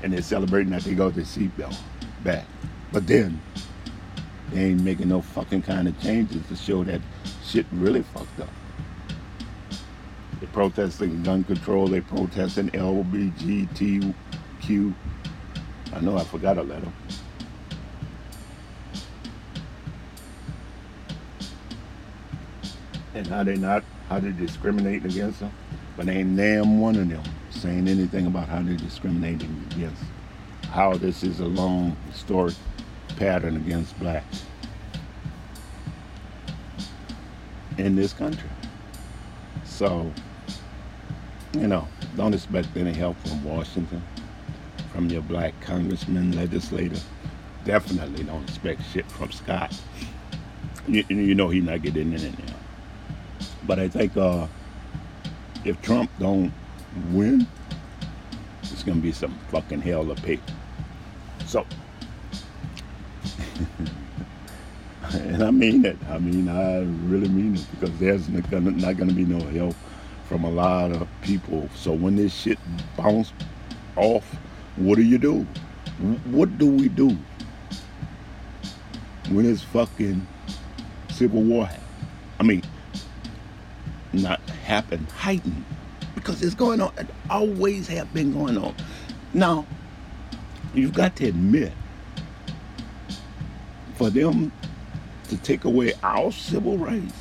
And 0.02 0.14
they're 0.14 0.22
celebrating 0.22 0.72
that 0.72 0.84
they 0.84 0.94
got 0.94 1.16
their 1.16 1.24
seatbelt 1.24 1.78
back. 2.24 2.46
But 2.92 3.08
then 3.08 3.42
they 4.52 4.66
ain't 4.66 4.82
making 4.82 5.10
no 5.10 5.22
fucking 5.22 5.64
kind 5.64 5.88
of 5.88 6.00
changes 6.02 6.46
to 6.48 6.56
show 6.56 6.84
that 6.84 7.02
shit 7.44 7.66
really 7.72 8.04
fucked 8.04 8.40
up. 8.40 8.50
They're 10.40 10.50
protesting 10.50 11.24
gun 11.24 11.44
control. 11.44 11.88
they're 11.88 12.02
protesting 12.02 12.70
LBGTQ. 12.72 14.14
I 15.94 16.00
know 16.02 16.18
I 16.18 16.24
forgot 16.24 16.58
a 16.58 16.64
letter. 16.64 16.92
And 23.16 23.28
how 23.28 23.44
they 23.44 23.56
not, 23.56 23.84
how 24.10 24.20
they 24.20 24.32
discriminating 24.32 25.12
against 25.12 25.40
them. 25.40 25.52
But 25.96 26.10
ain't 26.10 26.36
damn 26.36 26.80
one 26.80 26.96
of 26.96 27.08
them 27.08 27.24
saying 27.52 27.88
anything 27.88 28.26
about 28.26 28.50
how 28.50 28.62
they're 28.62 28.76
discriminating 28.76 29.68
against. 29.72 30.02
How 30.66 30.96
this 30.96 31.24
is 31.24 31.40
a 31.40 31.46
long 31.46 31.96
historic 32.10 32.56
pattern 33.18 33.58
against 33.58 33.98
blacks. 34.00 34.44
in 37.78 37.96
this 37.96 38.14
country. 38.14 38.50
So, 39.66 40.12
you 41.54 41.68
know, 41.68 41.88
don't 42.16 42.34
expect 42.34 42.76
any 42.76 42.94
help 42.94 43.18
from 43.26 43.44
Washington, 43.44 44.04
from 44.92 45.10
your 45.10 45.22
black 45.22 45.60
congressman, 45.62 46.36
legislator. 46.36 47.00
Definitely 47.66 48.24
don't 48.24 48.44
expect 48.44 48.82
shit 48.92 49.10
from 49.12 49.32
Scott. 49.32 49.80
You, 50.88 51.04
you 51.10 51.34
know 51.34 51.50
he's 51.50 51.64
not 51.64 51.82
getting 51.82 52.14
in 52.14 52.22
there. 52.22 52.53
But 53.66 53.80
I 53.80 53.88
think 53.88 54.16
uh, 54.18 54.48
if 55.64 55.82
Trump 55.82 56.10
don't 56.20 56.54
win, 57.12 57.48
it's 58.62 58.84
gonna 58.84 59.02
be 59.02 59.12
some 59.12 59.38
fucking 59.50 59.82
hell 59.82 60.06
to 60.06 60.16
pay. 60.22 60.40
So. 61.46 61.66
and 65.14 65.44
I 65.44 65.52
mean 65.52 65.86
it. 65.86 65.98
I 66.10 66.18
mean, 66.18 66.50
I 66.50 66.80
really 67.08 67.30
mean 67.30 67.56
it 67.56 67.66
because 67.72 67.98
there's 68.00 68.30
not 68.30 68.50
gonna, 68.50 69.14
be 69.14 69.26
no 69.26 69.40
help 69.48 69.76
from 70.28 70.44
a 70.44 70.50
lot 70.50 70.92
of 70.92 71.08
people. 71.22 71.70
So 71.76 71.94
when 71.94 72.16
this 72.16 72.34
shit 72.34 72.60
bounce 72.98 73.32
off, 73.96 74.26
what 74.76 74.96
do 74.96 75.04
you 75.04 75.18
do? 75.18 75.46
What 76.26 76.58
do 76.58 76.68
we 76.68 76.90
do 76.90 77.18
when 79.30 79.46
it's 79.50 79.62
fucking 79.64 80.26
Civil 81.10 81.44
War. 81.44 81.70
I 82.40 82.44
mean, 82.44 82.64
not 84.14 84.40
happen, 84.50 85.06
heightened, 85.08 85.66
because 86.16 86.42
it's 86.44 86.56
going 86.56 86.82
on. 86.82 86.94
It 86.98 87.08
always 87.30 87.88
have 87.88 88.14
been 88.14 88.34
going 88.34 88.58
on. 88.58 88.76
Now, 89.34 89.66
you've 90.74 90.94
got 90.94 91.16
to 91.18 91.28
admit, 91.28 91.74
for 93.96 94.10
them 94.10 94.52
to 95.30 95.38
take 95.38 95.66
away 95.66 95.94
our 96.04 96.32
civil 96.32 96.78
rights 96.78 97.14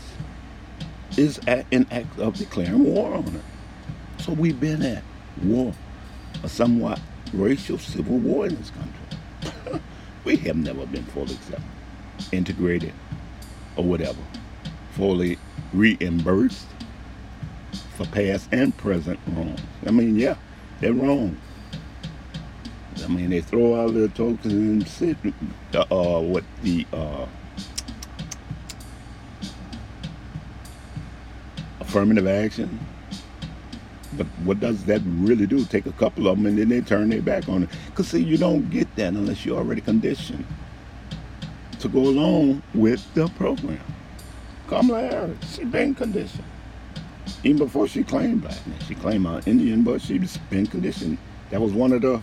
is 1.16 1.38
an 1.47 1.86
act 1.90 2.18
of 2.18 2.34
declaring 2.36 2.84
war 2.84 3.14
on 3.14 3.26
it. 3.26 4.22
So 4.22 4.32
we've 4.32 4.59
been 4.59 4.82
at 4.82 5.03
war, 5.43 5.72
a 6.43 6.49
somewhat 6.49 7.01
racial 7.32 7.78
civil 7.78 8.18
war 8.18 8.47
in 8.47 8.57
this 8.57 8.70
country. 8.70 9.80
we 10.24 10.36
have 10.36 10.57
never 10.57 10.86
been 10.86 11.05
fully 11.05 11.34
accepted, 11.34 11.64
integrated, 12.32 12.95
or 13.76 13.84
whatever, 13.84 14.20
fully 14.93 15.38
reimbursed 15.72 16.66
for 18.05 18.11
past 18.11 18.48
and 18.53 18.76
present 18.76 19.18
wrongs. 19.28 19.61
I 19.86 19.90
mean, 19.90 20.16
yeah, 20.16 20.36
they're 20.80 20.92
wrong. 20.92 21.36
I 23.03 23.09
mean, 23.09 23.30
they 23.30 23.40
throw 23.40 23.80
out 23.80 23.94
their 23.94 24.09
tokens 24.09 24.46
and 24.53 24.86
sit 24.86 25.16
uh, 25.74 25.84
uh, 25.90 26.20
what 26.20 26.44
the 26.62 26.86
uh, 26.92 27.26
affirmative 31.80 32.26
action. 32.26 32.78
But 34.16 34.26
what 34.44 34.61
does 34.61 34.84
that 34.84 35.00
really 35.07 35.46
do? 35.46 35.64
Take 35.64 35.86
a 35.86 35.92
couple 35.92 36.28
of 36.28 36.36
them 36.36 36.46
and 36.46 36.59
then 36.59 36.68
they 36.68 36.82
turn 36.82 37.09
their 37.09 37.22
back 37.22 37.48
on 37.48 37.62
it. 37.64 37.70
Because, 37.86 38.09
see, 38.09 38.22
you 38.22 38.36
don't 38.36 38.68
get 38.68 38.94
that 38.96 39.14
unless 39.14 39.46
you're 39.46 39.57
already 39.57 39.80
conditioned 39.80 40.44
to 41.80 41.88
go 41.88 42.00
along 42.00 42.62
with 42.74 43.03
the 43.14 43.26
program. 43.28 43.80
Kamala 44.68 45.00
Harris, 45.00 45.57
she 45.57 45.64
been 45.64 45.94
conditioned. 45.94 46.44
Even 47.45 47.59
before 47.59 47.88
she 47.88 48.05
claimed 48.05 48.43
blackness. 48.43 48.86
She 48.86 48.95
claimed 48.95 49.26
uh, 49.26 49.40
Indian, 49.47 49.82
but 49.82 50.01
she's 50.01 50.36
been 50.51 50.66
conditioned. 50.66 51.18
That 51.51 51.61
was 51.61 51.72
one 51.72 51.93
of 51.93 52.03
the 52.03 52.22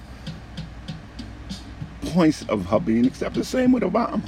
points 2.13 2.45
of 2.47 2.65
her 2.67 2.79
being 2.79 3.05
accepted. 3.05 3.45
Same 3.45 3.71
with 3.71 3.83
Obama. 3.83 4.21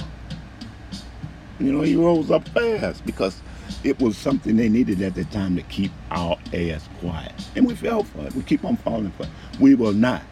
You 1.58 1.72
know, 1.72 1.80
he 1.82 1.96
rose 1.96 2.30
up 2.30 2.46
fast 2.48 3.04
because 3.06 3.40
it 3.84 3.98
was 4.00 4.16
something 4.16 4.56
they 4.56 4.68
needed 4.68 5.00
at 5.00 5.14
the 5.14 5.24
time 5.26 5.56
to 5.56 5.62
keep 5.62 5.92
our 6.10 6.36
ass 6.52 6.88
quiet. 7.00 7.32
And 7.56 7.66
we 7.66 7.74
fell 7.74 8.04
for 8.04 8.26
it. 8.26 8.34
We 8.34 8.42
keep 8.42 8.64
on 8.64 8.76
falling 8.76 9.12
for 9.12 9.24
it. 9.24 9.28
We 9.60 9.74
will 9.74 9.92
not 9.92 10.22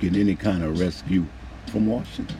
get 0.00 0.16
any 0.16 0.34
kind 0.34 0.62
of 0.62 0.80
rescue 0.80 1.24
from 1.68 1.86
Washington. 1.86 2.36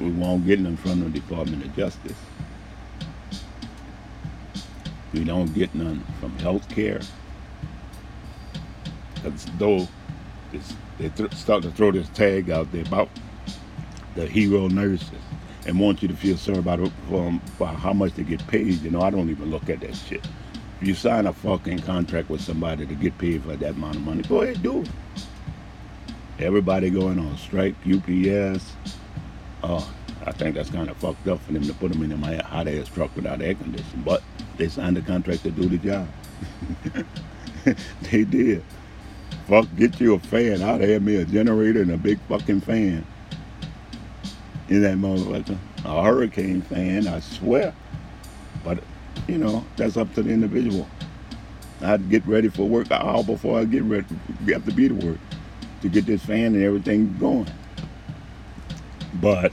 We 0.00 0.10
won't 0.10 0.46
get 0.46 0.62
them 0.62 0.76
from 0.76 1.00
the 1.00 1.10
Department 1.10 1.64
of 1.64 1.76
Justice. 1.76 2.16
We 5.12 5.24
don't 5.24 5.52
get 5.54 5.74
none 5.74 6.04
from 6.20 6.36
health 6.38 6.68
care. 6.68 7.00
Because 9.14 9.46
though 9.58 9.88
they 10.98 11.08
th- 11.10 11.32
start 11.34 11.62
to 11.64 11.70
throw 11.70 11.92
this 11.92 12.08
tag 12.10 12.50
out 12.50 12.70
there 12.72 12.82
about 12.82 13.08
the 14.14 14.26
hero 14.26 14.68
nurses 14.68 15.10
and 15.66 15.78
want 15.78 16.02
you 16.02 16.08
to 16.08 16.14
feel 16.14 16.36
sorry 16.36 16.58
about, 16.58 16.80
um, 17.12 17.40
about 17.56 17.76
how 17.76 17.92
much 17.92 18.14
they 18.14 18.22
get 18.22 18.46
paid. 18.46 18.80
You 18.82 18.90
know, 18.90 19.02
I 19.02 19.10
don't 19.10 19.30
even 19.30 19.50
look 19.50 19.68
at 19.68 19.80
that 19.80 19.94
shit. 19.94 20.26
If 20.80 20.88
you 20.88 20.94
sign 20.94 21.26
a 21.26 21.32
fucking 21.32 21.80
contract 21.80 22.30
with 22.30 22.40
somebody 22.40 22.86
to 22.86 22.94
get 22.94 23.16
paid 23.18 23.42
for 23.42 23.54
that 23.56 23.70
amount 23.74 23.96
of 23.96 24.02
money, 24.02 24.22
go 24.22 24.42
ahead, 24.42 24.62
do 24.62 24.82
it. 24.82 24.88
Everybody 26.38 26.88
going 26.88 27.18
on 27.18 27.36
strike, 27.36 27.74
UPS. 27.86 28.72
Oh, 29.62 29.92
I 30.26 30.32
think 30.32 30.54
that's 30.54 30.70
kind 30.70 30.90
of 30.90 30.96
fucked 30.98 31.26
up 31.28 31.40
for 31.40 31.52
them 31.52 31.64
to 31.64 31.74
put 31.74 31.92
them 31.92 32.02
in 32.02 32.20
my 32.20 32.36
hot 32.36 32.68
ass 32.68 32.88
truck 32.88 33.14
without 33.16 33.40
air 33.40 33.54
conditioning. 33.54 34.02
But 34.04 34.22
they 34.56 34.68
signed 34.68 34.98
a 34.98 35.02
contract 35.02 35.42
to 35.44 35.50
do 35.50 35.68
the 35.68 35.78
job. 35.78 36.08
they 38.10 38.24
did. 38.24 38.62
Fuck, 39.46 39.66
get 39.76 40.00
you 40.00 40.14
a 40.14 40.18
fan. 40.18 40.62
I'd 40.62 40.82
have 40.82 41.02
me 41.02 41.16
a 41.16 41.24
generator 41.24 41.82
and 41.82 41.92
a 41.92 41.96
big 41.96 42.20
fucking 42.28 42.60
fan 42.60 43.06
in 44.68 44.82
that 44.82 44.96
motherfucker. 44.96 45.58
A 45.84 46.02
hurricane 46.02 46.62
fan, 46.62 47.06
I 47.06 47.20
swear. 47.20 47.74
But, 48.62 48.78
you 49.26 49.38
know, 49.38 49.64
that's 49.76 49.96
up 49.96 50.12
to 50.14 50.22
the 50.22 50.30
individual. 50.30 50.86
I'd 51.80 52.10
get 52.10 52.26
ready 52.26 52.48
for 52.48 52.68
work 52.68 52.86
an 52.86 53.00
hour 53.00 53.24
before 53.24 53.58
I 53.58 53.64
get 53.64 53.82
ready, 53.84 54.06
have 54.48 54.66
to 54.66 54.72
be 54.72 54.88
to 54.88 54.94
work 54.94 55.18
to 55.80 55.88
get 55.88 56.06
this 56.06 56.24
fan 56.24 56.54
and 56.54 56.62
everything 56.62 57.16
going. 57.18 57.48
But 59.14 59.52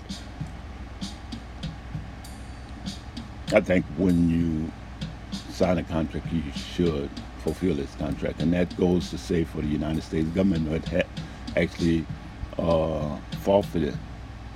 I 3.54 3.62
think 3.62 3.86
when 3.98 4.30
you 4.30 4.72
sign 5.50 5.78
a 5.78 5.84
contract, 5.84 6.32
you 6.34 6.44
should 6.52 7.10
fulfill 7.44 7.76
this 7.76 7.94
contract. 7.96 8.42
And 8.42 8.52
that 8.54 8.76
goes 8.78 9.10
to 9.12 9.18
say 9.18 9.46
for 9.46 9.62
the 9.62 9.68
United 9.68 10.04
States 10.04 10.28
government 10.30 10.70
that 10.70 10.86
had 10.90 11.08
actually 11.56 12.06
uh, 12.58 13.18
forfeited 13.40 13.98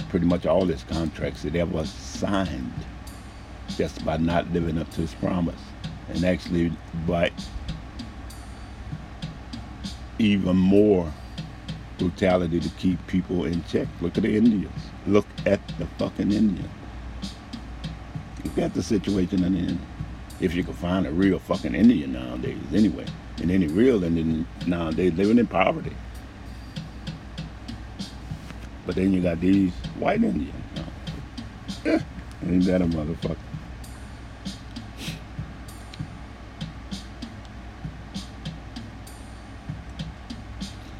pretty 0.09 0.25
much 0.25 0.45
all 0.45 0.69
its 0.69 0.83
contracts 0.83 1.43
that 1.43 1.55
ever 1.55 1.85
signed 1.85 2.73
just 3.77 4.03
by 4.03 4.17
not 4.17 4.51
living 4.51 4.77
up 4.77 4.89
to 4.91 5.01
his 5.01 5.13
promise. 5.15 5.61
And 6.09 6.25
actually 6.25 6.73
by 7.07 7.31
even 10.19 10.57
more 10.57 11.11
brutality 11.97 12.59
to 12.59 12.69
keep 12.71 13.05
people 13.07 13.45
in 13.45 13.63
check. 13.65 13.87
Look 14.01 14.17
at 14.17 14.23
the 14.23 14.35
Indians. 14.35 14.81
Look 15.07 15.27
at 15.45 15.65
the 15.77 15.85
fucking 15.97 16.31
Indians. 16.31 16.69
Look 18.43 18.55
got 18.55 18.73
the 18.73 18.83
situation 18.83 19.43
in 19.43 19.55
India. 19.55 19.77
If 20.39 20.55
you 20.55 20.63
can 20.63 20.73
find 20.73 21.05
a 21.05 21.11
real 21.11 21.37
fucking 21.39 21.75
Indian 21.75 22.13
nowadays, 22.13 22.57
anyway. 22.73 23.05
And 23.37 23.51
any 23.51 23.67
real 23.67 24.03
Indian 24.03 24.47
nowadays 24.65 25.13
living 25.13 25.37
in 25.37 25.47
poverty. 25.47 25.95
But 28.85 28.95
then 28.95 29.13
you 29.13 29.21
got 29.21 29.39
these 29.39 29.71
white 29.99 30.23
Indians. 30.23 30.53
Eh, 31.85 31.99
ain't 32.47 32.65
that 32.65 32.81
a 32.81 32.85
motherfucker? 32.85 33.37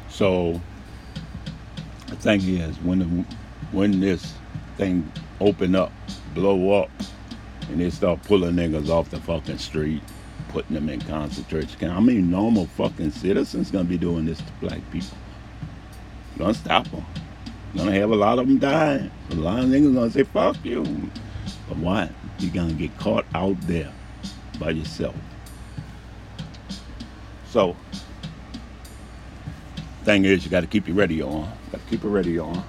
So 0.08 0.60
the 2.06 2.16
thing 2.16 2.40
is, 2.42 2.76
when 2.78 3.00
the, 3.00 3.06
when 3.72 3.98
this 3.98 4.34
thing 4.76 5.10
open 5.40 5.74
up, 5.74 5.90
blow 6.34 6.80
up, 6.80 6.90
and 7.72 7.80
they 7.80 7.88
start 7.88 8.22
pulling 8.24 8.54
niggas 8.54 8.90
off 8.90 9.08
the 9.10 9.18
fucking 9.20 9.56
street, 9.56 10.02
putting 10.50 10.74
them 10.74 10.90
in 10.90 11.00
concentration 11.00 11.78
camp. 11.80 11.96
I 11.96 12.00
mean, 12.00 12.30
normal 12.30 12.66
fucking 12.66 13.10
citizens 13.12 13.70
gonna 13.70 13.84
be 13.84 13.96
doing 13.96 14.26
this 14.26 14.38
to 14.38 14.52
black 14.60 14.80
people. 14.90 15.16
Gonna 16.36 16.52
stop 16.52 16.86
them. 16.90 17.04
Gonna 17.74 17.92
have 17.92 18.10
a 18.10 18.14
lot 18.14 18.38
of 18.38 18.46
them 18.46 18.58
dying. 18.58 19.10
A 19.30 19.34
lot 19.36 19.60
of 19.60 19.70
niggas 19.70 19.94
gonna 19.94 20.10
say, 20.10 20.22
fuck 20.22 20.62
you. 20.62 20.84
But 21.66 21.78
why? 21.78 22.10
You're 22.38 22.52
gonna 22.52 22.74
get 22.74 22.96
caught 22.98 23.24
out 23.34 23.58
there 23.62 23.90
by 24.58 24.70
yourself. 24.70 25.14
So, 27.48 27.74
thing 30.04 30.26
is, 30.26 30.44
you 30.44 30.50
gotta 30.50 30.66
keep 30.66 30.86
your 30.86 30.96
radio 30.96 31.26
on. 31.26 31.52
Gotta 31.70 31.84
keep 31.88 32.02
your 32.02 32.12
radio 32.12 32.44
on. 32.44 32.64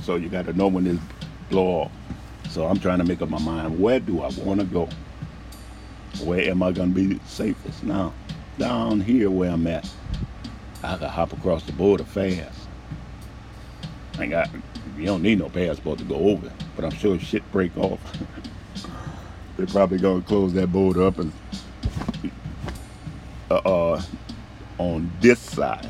So 0.00 0.16
you 0.16 0.30
gotta 0.30 0.54
know 0.54 0.68
when 0.68 0.84
this 0.84 0.98
blow 1.50 1.82
off. 1.82 1.92
So 2.50 2.66
I'm 2.66 2.78
trying 2.78 2.98
to 2.98 3.04
make 3.04 3.20
up 3.22 3.28
my 3.28 3.38
mind. 3.38 3.78
Where 3.78 4.00
do 4.00 4.22
I 4.22 4.30
wanna 4.38 4.64
go? 4.64 4.88
Where 6.22 6.48
am 6.50 6.62
I 6.62 6.72
gonna 6.72 6.92
be 6.92 7.18
safest? 7.26 7.82
Now, 7.82 8.12
down 8.58 9.00
here 9.00 9.30
where 9.30 9.50
I'm 9.50 9.66
at, 9.66 9.88
I 10.82 10.96
can 10.96 11.08
hop 11.08 11.32
across 11.32 11.64
the 11.64 11.72
border 11.72 12.04
fast. 12.04 12.68
I 14.18 14.26
got 14.26 14.48
you 14.96 15.06
don't 15.06 15.22
need 15.22 15.40
no 15.40 15.48
passport 15.48 15.98
to 15.98 16.04
go 16.04 16.16
over, 16.16 16.52
but 16.76 16.84
I'm 16.84 16.92
sure 16.92 17.18
shit 17.18 17.50
break 17.50 17.76
off. 17.76 18.00
They're 19.56 19.66
probably 19.66 19.98
gonna 19.98 20.22
close 20.22 20.52
that 20.54 20.72
border 20.72 21.06
up 21.06 21.18
and 21.18 21.32
uh, 23.50 23.54
uh, 23.54 24.02
on 24.78 25.10
this 25.20 25.38
side 25.38 25.88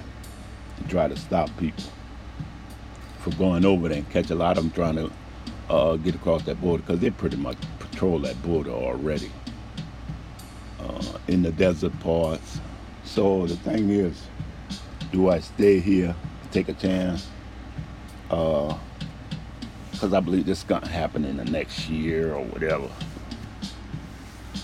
to 0.79 0.89
try 0.89 1.09
to 1.09 1.17
stop 1.17 1.51
people 1.59 1.85
from 3.19 3.35
going 3.37 3.65
over 3.65 3.89
there 3.89 3.99
and 3.99 4.11
catch 4.11 4.31
a 4.31 4.35
lot 4.35 4.59
of 4.59 4.65
them 4.65 4.73
trying 4.73 4.97
to 4.97 5.11
uh, 5.69 5.97
get 5.97 6.15
across 6.15 6.43
that 6.45 6.61
border 6.61 6.83
because 6.83 7.01
they 7.01 7.11
pretty 7.11 7.37
much 7.37 7.57
patrol 7.79 8.19
that 8.21 8.41
border 8.43 8.71
already 8.71 9.31
uh, 10.81 11.19
in 11.29 11.43
the 11.43 11.53
desert 11.53 11.99
parts. 12.01 12.61
So 13.05 13.47
the 13.47 13.57
thing 13.57 13.91
is, 13.91 14.23
do 15.13 15.31
I 15.31 15.41
stay 15.41 15.81
here, 15.81 16.15
take 16.51 16.69
a 16.69 16.73
chance, 16.75 17.29
because 18.29 18.79
uh, 20.03 20.17
I 20.17 20.21
believe 20.21 20.47
this 20.47 20.59
is 20.59 20.65
going 20.65 20.83
to 20.83 20.89
happen 20.89 21.25
in 21.25 21.37
the 21.37 21.45
next 21.45 21.89
year 21.89 22.35
or 22.35 22.45
whatever. 22.45 22.89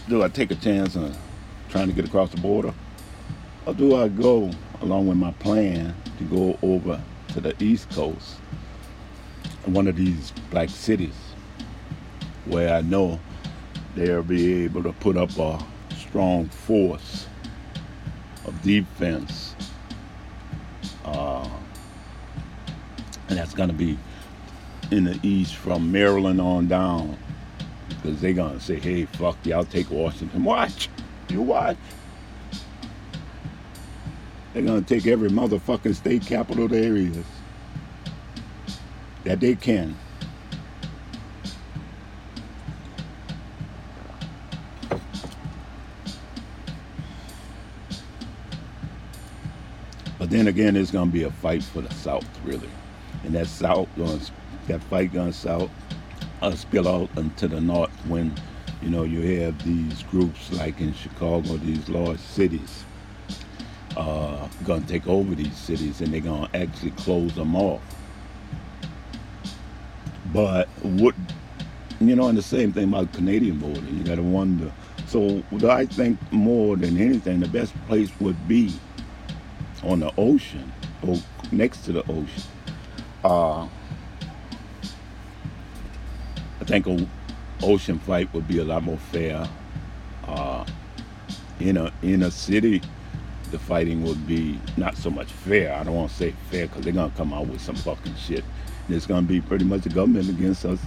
Do 0.09 0.22
I 0.22 0.28
take 0.28 0.51
a 0.51 0.57
chance 0.57 0.96
on 0.96 1.14
trying 1.68 1.86
to 1.86 1.92
get 1.92 2.05
across 2.05 2.30
the 2.30 2.40
border? 2.40 2.74
Or 3.66 3.74
do 3.74 3.96
I 3.96 4.09
go 4.09 4.51
along 4.80 5.07
with 5.07 5.18
my 5.18 5.32
plan 5.32 5.94
to 6.18 6.24
go 6.24 6.59
over 6.62 7.01
to 7.28 7.40
the 7.40 7.55
East 7.62 7.90
Coast 7.90 8.38
one 9.67 9.87
of 9.87 9.97
these 9.97 10.33
black 10.51 10.69
cities 10.69 11.15
where 12.47 12.75
I 12.75 12.81
know 12.81 13.21
they'll 13.95 14.23
be 14.23 14.65
able 14.65 14.83
to 14.83 14.93
put 14.95 15.17
up 15.17 15.37
a 15.39 15.63
strong 15.97 16.49
force 16.49 17.27
of 18.47 18.63
defense. 18.63 19.55
Uh, 21.05 21.49
and 23.29 23.39
that's 23.39 23.55
going 23.55 23.69
to 23.69 23.75
be 23.75 23.99
in 24.91 25.05
the 25.05 25.19
east 25.23 25.55
from 25.55 25.93
Maryland 25.93 26.41
on 26.41 26.67
down 26.67 27.17
because 27.89 28.21
they're 28.21 28.33
going 28.33 28.59
to 28.59 28.65
say, 28.65 28.79
hey, 28.81 29.05
fuck 29.05 29.37
y'all 29.45 29.65
take 29.65 29.91
Washington. 29.91 30.45
Watch. 30.45 30.89
You 31.29 31.43
watch. 31.43 31.77
They're 34.53 34.65
going 34.65 34.85
to 34.85 34.95
take 34.95 35.07
every 35.07 35.29
motherfucking 35.31 35.95
state 35.95 36.27
capital 36.27 36.67
there 36.67 36.97
is 36.97 37.17
that 39.25 39.41
they 39.41 39.55
can. 39.55 39.97
But 50.18 50.29
then 50.29 50.49
again, 50.49 50.77
it's 50.77 50.91
going 50.91 51.09
to 51.09 51.12
be 51.12 51.23
a 51.23 51.31
fight 51.31 51.62
for 51.62 51.81
the 51.81 51.93
South, 51.95 52.27
really. 52.45 52.68
And 53.25 53.35
that 53.35 53.47
South, 53.47 53.89
going 53.97 54.21
that 54.71 54.83
fight 54.85 55.12
going 55.12 55.33
south, 55.33 55.71
uh, 56.43 56.55
spill 56.55 56.89
out 56.89 57.11
into 57.16 57.49
the 57.49 57.61
North 57.61 57.91
when, 58.07 58.33
you 58.83 58.89
know, 58.89 59.05
you 59.05 59.41
have 59.41 59.62
these 59.64 60.03
groups 60.05 60.53
like 60.53 60.81
in 60.81 60.95
Chicago, 60.95 61.57
these 61.57 61.89
large 61.89 62.21
cities, 62.21 62.85
uh, 63.97 64.49
going 64.64 64.83
to 64.83 64.89
take 64.89 65.07
over 65.07 65.35
these 65.35 65.57
cities 65.57 66.01
and 66.01 66.12
they're 66.12 66.21
going 66.21 66.47
to 66.47 66.57
actually 66.57 66.93
close 66.93 67.35
them 67.35 67.57
off. 67.57 67.83
But 70.33 70.68
what, 70.83 71.14
you 72.01 72.14
know, 72.16 72.28
and 72.28 72.39
the 72.39 72.43
same 72.43 72.72
thing 72.72 72.85
about 72.89 73.12
Canadian 73.12 73.59
border, 73.59 73.81
you 73.81 74.05
got 74.05 74.16
to 74.16 74.22
wonder. 74.22 74.72
So 75.07 75.43
I 75.68 75.87
think 75.87 76.18
more 76.33 76.76
than 76.76 76.97
anything, 76.97 77.41
the 77.41 77.49
best 77.49 77.74
place 77.87 78.11
would 78.20 78.47
be 78.47 78.72
on 79.83 80.01
the 80.01 80.12
ocean 80.16 80.72
or 81.07 81.16
next 81.51 81.85
to 81.87 81.93
the 81.93 82.03
ocean. 82.03 82.43
Uh, 83.24 83.64
I 86.61 86.64
think 86.64 86.87
a 86.87 87.07
ocean 87.62 87.99
fight 87.99 88.33
would 88.33 88.47
be 88.47 88.59
a 88.59 88.64
lot 88.64 88.83
more 88.85 88.99
fair. 88.99 89.49
Uh, 90.26 90.64
in 91.59 91.76
a 91.76 91.93
in 92.03 92.22
a 92.22 92.31
city, 92.31 92.81
the 93.51 93.59
fighting 93.59 94.03
would 94.05 94.26
be 94.26 94.61
not 94.76 94.97
so 94.97 95.11
much 95.11 95.33
fair. 95.33 95.74
I 95.74 95.83
don't 95.83 95.95
want 95.95 96.11
to 96.11 96.16
say 96.16 96.35
fair 96.51 96.66
because 96.68 96.85
they're 96.85 96.93
gonna 96.93 97.12
come 97.16 97.33
out 97.33 97.49
with 97.49 97.61
some 97.61 97.74
fucking 97.74 98.14
shit. 98.16 98.45
It's 98.93 99.07
gonna 99.07 99.26
be 99.26 99.41
pretty 99.41 99.64
much 99.64 99.82
the 99.82 99.91
government 99.91 100.28
against 100.28 100.64
us 100.64 100.80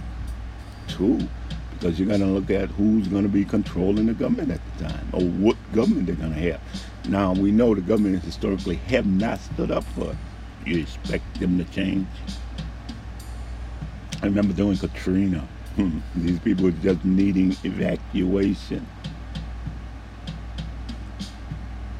too, 0.88 1.26
because 1.72 1.98
you're 1.98 2.08
gonna 2.08 2.26
look 2.26 2.50
at 2.50 2.68
who's 2.70 3.08
gonna 3.08 3.28
be 3.28 3.44
controlling 3.44 4.06
the 4.06 4.14
government 4.14 4.50
at 4.50 4.60
the 4.76 4.84
time 4.84 5.08
or 5.12 5.22
what 5.22 5.56
government 5.72 6.06
they're 6.06 6.16
gonna 6.16 6.34
have. 6.34 6.60
Now 7.08 7.32
we 7.32 7.50
know 7.50 7.74
the 7.74 7.80
government 7.80 8.22
historically 8.22 8.76
have 8.76 9.06
not 9.06 9.40
stood 9.40 9.70
up 9.70 9.84
for 9.84 10.10
it. 10.10 10.16
You 10.66 10.80
expect 10.80 11.40
them 11.40 11.58
to 11.58 11.64
change? 11.72 12.06
I 14.22 14.26
remember 14.26 14.54
doing 14.54 14.76
Katrina. 14.78 15.46
Hmm, 15.76 15.98
these 16.14 16.38
people 16.38 16.64
were 16.64 16.70
just 16.70 17.04
needing 17.04 17.56
evacuation. 17.64 18.86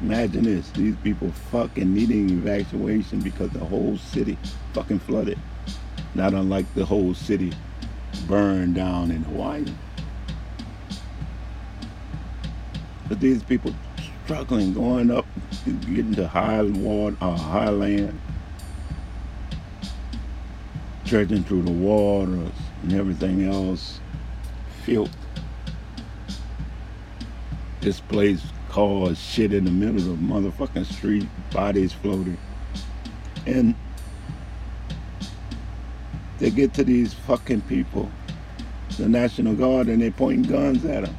Imagine 0.01 0.43
this, 0.43 0.69
these 0.71 0.95
people 0.97 1.31
fucking 1.51 1.93
needing 1.93 2.29
evacuation 2.29 3.19
because 3.21 3.49
the 3.51 3.59
whole 3.59 3.97
city 3.97 4.37
fucking 4.73 4.99
flooded. 4.99 5.39
Not 6.15 6.33
unlike 6.33 6.73
the 6.73 6.85
whole 6.85 7.13
city 7.13 7.51
burned 8.27 8.75
down 8.75 9.11
in 9.11 9.23
Hawaii. 9.23 9.65
But 13.07 13.19
these 13.19 13.43
people 13.43 13.75
struggling, 14.23 14.73
going 14.73 15.11
up, 15.11 15.25
getting 15.65 16.15
to 16.15 16.27
high 16.27 16.61
water, 16.63 17.17
uh, 17.21 17.37
high 17.37 17.69
land, 17.69 18.19
trudging 21.05 21.43
through 21.43 21.63
the 21.63 21.71
waters 21.71 22.51
and 22.81 22.93
everything 22.93 23.43
else, 23.43 23.99
filth. 24.83 25.15
This 27.81 27.99
place 27.99 28.41
cars, 28.69 29.19
shit 29.19 29.53
in 29.53 29.65
the 29.65 29.71
middle 29.71 29.97
of 29.97 30.05
the 30.05 30.13
motherfucking 30.15 30.85
street, 30.85 31.27
bodies 31.51 31.93
floating. 31.93 32.37
And 33.45 33.75
they 36.39 36.49
get 36.49 36.73
to 36.75 36.83
these 36.83 37.13
fucking 37.13 37.61
people, 37.61 38.11
the 38.97 39.07
National 39.07 39.55
Guard, 39.55 39.87
and 39.87 40.01
they 40.01 40.11
point 40.11 40.47
guns 40.47 40.85
at 40.85 41.05
them 41.05 41.15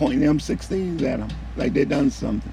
pointing 0.00 0.20
M16s 0.20 1.02
at 1.02 1.18
them 1.18 1.28
like 1.56 1.74
they 1.74 1.84
done 1.84 2.10
something. 2.10 2.52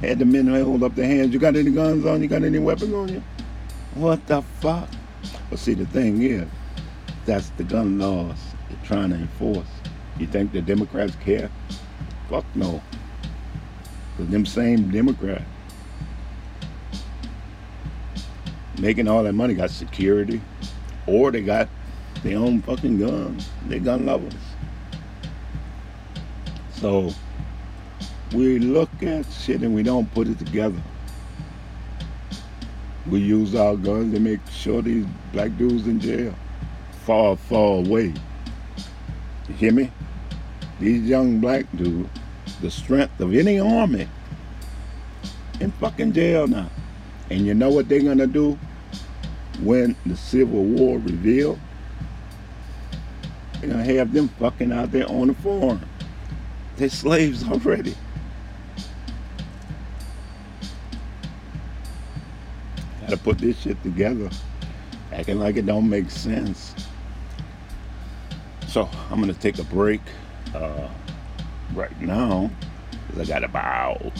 Had 0.00 0.18
the 0.18 0.24
men 0.24 0.46
hold 0.46 0.82
up 0.82 0.94
their 0.94 1.06
hands. 1.06 1.34
You 1.34 1.38
got 1.38 1.56
any 1.56 1.70
guns 1.70 2.06
on 2.06 2.22
you? 2.22 2.28
Got 2.28 2.44
any 2.44 2.58
weapons 2.58 2.94
on 2.94 3.08
you? 3.10 3.22
What 3.96 4.26
the 4.26 4.40
fuck? 4.40 4.88
But 5.50 5.58
see, 5.58 5.74
the 5.74 5.84
thing 5.84 6.22
is, 6.22 6.48
that's 7.26 7.50
the 7.50 7.64
gun 7.64 7.98
laws 7.98 8.38
they're 8.70 8.78
trying 8.82 9.10
to 9.10 9.16
enforce. 9.16 9.68
You 10.18 10.26
think 10.26 10.52
the 10.52 10.62
Democrats 10.62 11.14
care? 11.16 11.50
Fuck 12.30 12.46
no. 12.54 12.82
Because 14.16 14.32
them 14.32 14.46
same 14.46 14.90
Democrats 14.90 15.44
making 18.80 19.06
all 19.06 19.22
that 19.22 19.34
money 19.34 19.54
got 19.54 19.70
security 19.70 20.40
or 21.06 21.30
they 21.30 21.42
got 21.42 21.68
their 22.22 22.38
own 22.38 22.62
fucking 22.62 22.98
guns. 22.98 23.48
They 23.66 23.78
gun 23.78 24.06
lovers. 24.06 24.34
So 26.72 27.12
we 28.32 28.58
look 28.58 28.90
at 29.02 29.30
shit 29.30 29.60
and 29.62 29.74
we 29.74 29.82
don't 29.82 30.12
put 30.14 30.28
it 30.28 30.38
together. 30.38 30.80
We 33.06 33.20
use 33.20 33.54
our 33.54 33.76
guns 33.76 34.14
to 34.14 34.20
make 34.20 34.40
sure 34.50 34.82
these 34.82 35.06
black 35.32 35.56
dudes 35.58 35.86
in 35.86 36.00
jail. 36.00 36.34
Far, 37.04 37.36
far 37.36 37.78
away. 37.78 38.14
You 39.48 39.54
hear 39.56 39.72
me? 39.72 39.90
These 40.78 41.02
young 41.02 41.40
black 41.40 41.66
dudes, 41.76 42.08
the 42.60 42.70
strength 42.70 43.20
of 43.20 43.34
any 43.34 43.58
army, 43.58 44.08
in 45.60 45.70
fucking 45.72 46.12
jail 46.12 46.46
now. 46.46 46.70
And 47.30 47.46
you 47.46 47.54
know 47.54 47.70
what 47.70 47.88
they're 47.88 48.00
gonna 48.00 48.26
do 48.26 48.58
when 49.62 49.96
the 50.06 50.16
Civil 50.16 50.64
War 50.64 50.98
revealed? 50.98 51.58
They're 53.60 53.70
gonna 53.70 53.84
have 53.84 54.12
them 54.12 54.28
fucking 54.28 54.72
out 54.72 54.90
there 54.90 55.08
on 55.10 55.28
the 55.28 55.34
farm. 55.34 55.80
They're 56.76 56.88
slaves 56.88 57.44
already. 57.48 57.94
Gotta 63.02 63.16
put 63.18 63.38
this 63.38 63.58
shit 63.60 63.82
together. 63.82 64.30
Acting 65.12 65.38
like 65.38 65.56
it 65.56 65.66
don't 65.66 65.88
make 65.88 66.10
sense. 66.10 66.74
So 68.68 68.88
I'm 69.10 69.20
gonna 69.20 69.34
take 69.34 69.58
a 69.58 69.64
break 69.64 70.00
uh, 70.54 70.88
right 71.74 72.00
now 72.00 72.50
because 73.08 73.28
I 73.28 73.34
got 73.34 73.44
about 73.44 74.12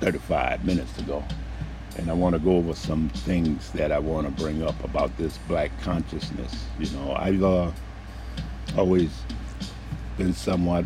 35 0.00 0.64
minutes 0.64 0.92
to 0.94 1.02
go. 1.02 1.24
And 1.98 2.10
I 2.10 2.14
want 2.14 2.34
to 2.34 2.38
go 2.38 2.56
over 2.56 2.74
some 2.74 3.08
things 3.08 3.70
that 3.72 3.92
I 3.92 3.98
want 3.98 4.26
to 4.26 4.42
bring 4.42 4.62
up 4.62 4.82
about 4.84 5.16
this 5.18 5.36
black 5.48 5.70
consciousness. 5.82 6.64
You 6.78 6.90
know, 6.96 7.12
I've 7.12 7.42
uh, 7.42 7.70
always 8.76 9.10
been 10.16 10.32
somewhat 10.32 10.84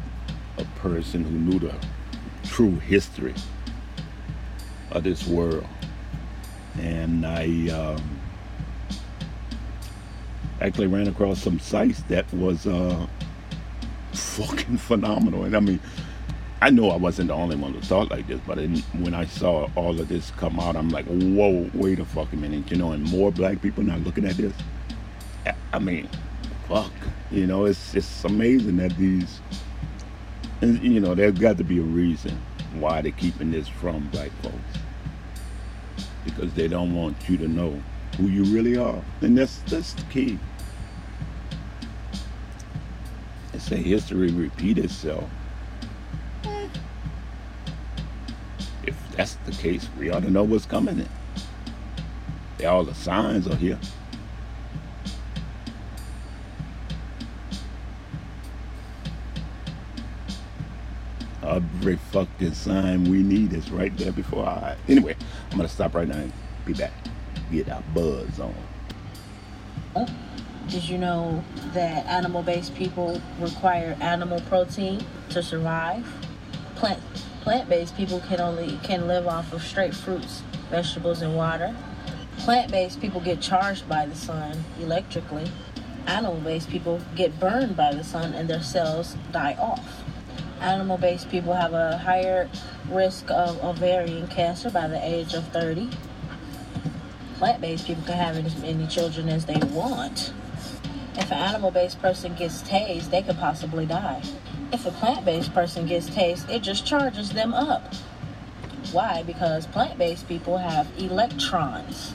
a 0.58 0.64
person 0.80 1.22
who 1.24 1.30
knew 1.30 1.58
the 1.58 1.74
true 2.44 2.76
history 2.76 3.34
of 4.90 5.04
this 5.04 5.26
world. 5.26 5.66
And 6.80 7.26
I 7.26 7.68
um, 7.68 8.20
actually 10.60 10.86
ran 10.86 11.08
across 11.08 11.42
some 11.42 11.58
sites 11.58 12.02
that 12.04 12.32
was 12.32 12.66
uh, 12.66 13.06
fucking 14.12 14.78
phenomenal. 14.78 15.44
And 15.44 15.56
I 15.56 15.60
mean, 15.60 15.80
I 16.62 16.70
know 16.70 16.90
I 16.90 16.96
wasn't 16.96 17.26
the 17.26 17.34
only 17.34 17.56
one 17.56 17.74
who 17.74 17.80
thought 17.80 18.12
like 18.12 18.28
this, 18.28 18.38
but 18.46 18.56
in, 18.56 18.78
when 19.02 19.14
I 19.14 19.24
saw 19.24 19.68
all 19.74 19.98
of 19.98 20.06
this 20.06 20.30
come 20.36 20.60
out, 20.60 20.76
I'm 20.76 20.90
like, 20.90 21.06
whoa, 21.06 21.68
wait 21.74 21.98
a 21.98 22.04
fucking 22.04 22.40
minute. 22.40 22.70
You 22.70 22.76
know, 22.76 22.92
and 22.92 23.02
more 23.10 23.32
black 23.32 23.60
people 23.60 23.82
not 23.82 23.98
looking 24.04 24.24
at 24.24 24.36
this. 24.36 24.52
I 25.72 25.80
mean, 25.80 26.08
fuck. 26.68 26.92
You 27.32 27.48
know, 27.48 27.64
it's 27.64 27.96
it's 27.96 28.22
amazing 28.22 28.76
that 28.76 28.96
these, 28.96 29.40
you 30.60 31.00
know, 31.00 31.16
there's 31.16 31.36
got 31.36 31.56
to 31.58 31.64
be 31.64 31.80
a 31.80 31.82
reason 31.82 32.40
why 32.74 33.02
they're 33.02 33.10
keeping 33.10 33.50
this 33.50 33.66
from 33.66 34.06
black 34.10 34.30
folks, 34.40 34.54
because 36.24 36.54
they 36.54 36.68
don't 36.68 36.94
want 36.94 37.16
you 37.28 37.38
to 37.38 37.48
know 37.48 37.82
who 38.18 38.28
you 38.28 38.44
really 38.44 38.76
are, 38.76 39.02
and 39.20 39.36
that's 39.36 39.58
that's 39.62 39.94
the 39.94 40.02
key. 40.02 40.38
It's 43.52 43.72
a 43.72 43.76
history 43.76 44.30
repeat 44.30 44.78
itself. 44.78 45.28
That's 49.16 49.34
the 49.46 49.52
case, 49.52 49.88
we 49.98 50.10
ought 50.10 50.22
to 50.22 50.30
know 50.30 50.42
what's 50.42 50.66
coming. 50.66 50.98
In. 50.98 52.66
All 52.66 52.84
the 52.84 52.94
signs 52.94 53.46
are 53.48 53.56
here. 53.56 53.78
Every 61.42 61.96
fucking 62.12 62.54
sign 62.54 63.10
we 63.10 63.22
need 63.22 63.52
is 63.52 63.70
right 63.70 63.94
there 63.96 64.12
before 64.12 64.46
our 64.46 64.64
eyes. 64.64 64.78
Anyway, 64.88 65.16
I'm 65.50 65.56
gonna 65.56 65.68
stop 65.68 65.94
right 65.94 66.06
now 66.06 66.18
and 66.18 66.32
be 66.64 66.72
back. 66.72 66.92
Get 67.50 67.68
our 67.68 67.82
buzz 67.92 68.38
on. 68.38 68.54
Oh, 69.96 70.06
did 70.68 70.88
you 70.88 70.98
know 70.98 71.44
that 71.74 72.06
animal-based 72.06 72.74
people 72.76 73.20
require 73.40 73.96
animal 74.00 74.40
protein 74.42 75.04
to 75.30 75.42
survive? 75.42 76.06
Plant 76.76 77.02
plant-based 77.42 77.96
people 77.96 78.20
can 78.20 78.40
only 78.40 78.78
can 78.84 79.08
live 79.08 79.26
off 79.26 79.52
of 79.52 79.62
straight 79.62 79.94
fruits, 79.94 80.42
vegetables, 80.70 81.22
and 81.22 81.36
water. 81.36 81.74
Plant-based 82.38 83.00
people 83.00 83.20
get 83.20 83.40
charged 83.40 83.88
by 83.88 84.06
the 84.06 84.14
sun 84.14 84.64
electrically. 84.80 85.50
Animal-based 86.06 86.70
people 86.70 87.00
get 87.14 87.38
burned 87.38 87.76
by 87.76 87.92
the 87.92 88.04
sun 88.04 88.32
and 88.32 88.48
their 88.48 88.62
cells 88.62 89.16
die 89.32 89.56
off. 89.58 90.02
Animal-based 90.60 91.28
people 91.30 91.52
have 91.54 91.74
a 91.74 91.98
higher 91.98 92.48
risk 92.88 93.30
of 93.30 93.62
ovarian 93.64 94.28
cancer 94.28 94.70
by 94.70 94.86
the 94.86 95.04
age 95.04 95.34
of 95.34 95.46
30. 95.48 95.90
Plant-based 97.38 97.86
people 97.86 98.04
can 98.04 98.16
have 98.16 98.36
as 98.44 98.56
many 98.62 98.86
children 98.86 99.28
as 99.28 99.46
they 99.46 99.58
want. 99.72 100.32
If 101.16 101.30
an 101.32 101.38
animal-based 101.38 102.00
person 102.00 102.34
gets 102.34 102.62
tased, 102.62 103.10
they 103.10 103.22
could 103.22 103.36
possibly 103.36 103.84
die. 103.84 104.22
If 104.72 104.86
a 104.86 104.90
plant-based 104.90 105.52
person 105.52 105.86
gets 105.86 106.06
taste, 106.06 106.48
it 106.48 106.62
just 106.62 106.86
charges 106.86 107.30
them 107.30 107.52
up. 107.52 107.94
Why? 108.90 109.22
Because 109.22 109.66
plant-based 109.66 110.26
people 110.26 110.56
have 110.58 110.88
electrons. 110.98 112.14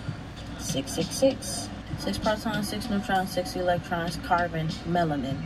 666. 0.58 1.70
Six 2.00 2.18
protons, 2.18 2.68
six 2.68 2.90
neutrons, 2.90 3.32
six 3.32 3.56
electrons, 3.56 4.18
carbon, 4.26 4.68
melanin. 4.88 5.38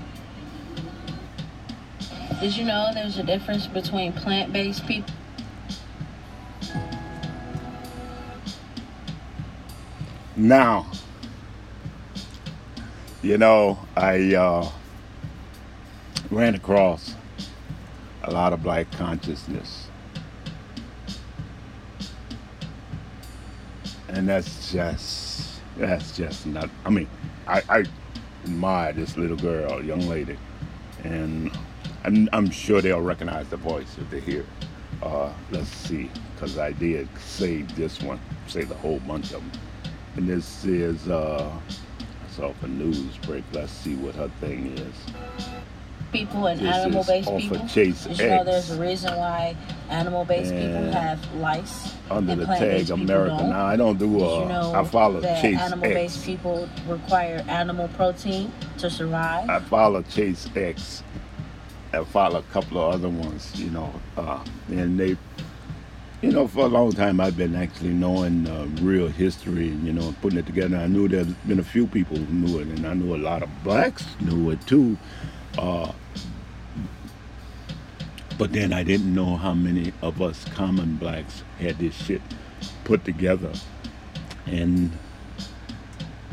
Did 2.39 2.57
you 2.57 2.65
know 2.65 2.91
there's 2.93 3.17
a 3.17 3.23
difference 3.23 3.67
between 3.67 4.13
plant-based 4.13 4.87
people? 4.87 5.13
Now, 10.35 10.89
you 13.21 13.37
know, 13.37 13.77
I 13.95 14.33
uh, 14.33 14.71
ran 16.31 16.55
across 16.55 17.13
a 18.23 18.31
lot 18.31 18.53
of 18.53 18.63
black 18.63 18.89
consciousness. 18.91 19.87
And 24.07 24.27
that's 24.27 24.71
just, 24.71 25.59
that's 25.77 26.15
just 26.15 26.45
not, 26.45 26.69
I 26.85 26.89
mean, 26.89 27.07
I, 27.47 27.61
I 27.69 27.83
admire 28.45 28.93
this 28.93 29.17
little 29.17 29.37
girl, 29.37 29.83
young 29.83 30.07
lady, 30.07 30.37
and 31.03 31.51
I'm, 32.03 32.29
I'm 32.33 32.49
sure 32.49 32.81
they'll 32.81 33.01
recognize 33.01 33.47
the 33.49 33.57
voice 33.57 33.97
if 33.97 34.09
they 34.09 34.19
hear. 34.21 34.45
Uh, 35.03 35.31
let's 35.51 35.69
see, 35.69 36.09
because 36.35 36.57
I 36.57 36.71
did 36.71 37.09
save 37.19 37.75
this 37.75 38.01
one, 38.01 38.19
save 38.47 38.69
the 38.69 38.75
whole 38.75 38.99
bunch 38.99 39.33
of 39.33 39.41
them. 39.41 39.51
And 40.15 40.27
this 40.27 40.65
is, 40.65 41.07
uh, 41.07 41.51
it's 42.25 42.39
off 42.39 42.61
a 42.63 42.67
news 42.67 43.17
break. 43.17 43.43
Let's 43.53 43.71
see 43.71 43.95
what 43.95 44.15
her 44.15 44.29
thing 44.39 44.77
is. 44.77 44.95
People 46.11 46.47
and 46.47 46.59
This 46.59 46.75
animal-based 46.75 47.37
people. 47.37 47.61
of 47.61 47.71
Chase 47.71 48.03
Did 48.03 48.19
you 48.19 48.27
know 48.27 48.43
there's 48.43 48.69
a 48.71 48.79
reason 48.81 49.15
why 49.15 49.55
animal-based 49.89 50.51
people 50.51 50.91
have 50.91 51.33
lice 51.35 51.93
Under 52.09 52.35
the 52.35 52.45
tag 52.45 52.81
people 52.87 53.01
America. 53.01 53.37
don't? 53.37 53.49
Now, 53.49 53.65
I 53.65 53.75
don't 53.77 53.97
do, 53.97 54.05
uh, 54.23 54.39
you 54.41 54.45
know 54.49 54.73
I 54.75 54.83
follow 54.83 55.21
that 55.21 55.41
Chase 55.41 55.57
animal-based 55.59 56.17
X. 56.17 56.25
people 56.25 56.67
require 56.87 57.43
animal 57.47 57.87
protein 57.89 58.51
to 58.79 58.89
survive? 58.89 59.49
I 59.49 59.59
follow 59.61 60.01
Chase 60.03 60.49
X. 60.55 61.03
I 61.93 62.03
follow 62.03 62.39
a 62.39 62.43
couple 62.53 62.77
of 62.79 62.93
other 62.95 63.09
ones, 63.09 63.51
you 63.59 63.69
know, 63.69 63.93
uh, 64.17 64.43
and 64.69 64.99
they, 64.99 65.17
you 66.21 66.31
know, 66.31 66.47
for 66.47 66.65
a 66.65 66.67
long 66.69 66.91
time 66.91 67.19
I've 67.19 67.35
been 67.37 67.55
actually 67.55 67.89
knowing 67.93 68.47
uh, 68.47 68.67
real 68.81 69.07
history, 69.07 69.69
and, 69.69 69.85
you 69.85 69.91
know, 69.93 70.07
and 70.07 70.21
putting 70.21 70.39
it 70.39 70.45
together. 70.45 70.77
I 70.77 70.87
knew 70.87 71.07
there's 71.07 71.27
been 71.47 71.59
a 71.59 71.63
few 71.63 71.87
people 71.87 72.17
who 72.17 72.33
knew 72.33 72.59
it, 72.59 72.67
and 72.67 72.85
I 72.85 72.93
knew 72.93 73.15
a 73.15 73.17
lot 73.17 73.43
of 73.43 73.49
blacks 73.63 74.05
knew 74.19 74.51
it 74.51 74.65
too. 74.67 74.97
Uh, 75.57 75.91
but 78.37 78.53
then 78.53 78.73
I 78.73 78.83
didn't 78.83 79.13
know 79.13 79.37
how 79.37 79.53
many 79.53 79.93
of 80.01 80.21
us 80.21 80.43
common 80.45 80.95
blacks 80.95 81.43
had 81.59 81.77
this 81.77 81.93
shit 81.93 82.21
put 82.85 83.05
together, 83.05 83.51
and 84.45 84.91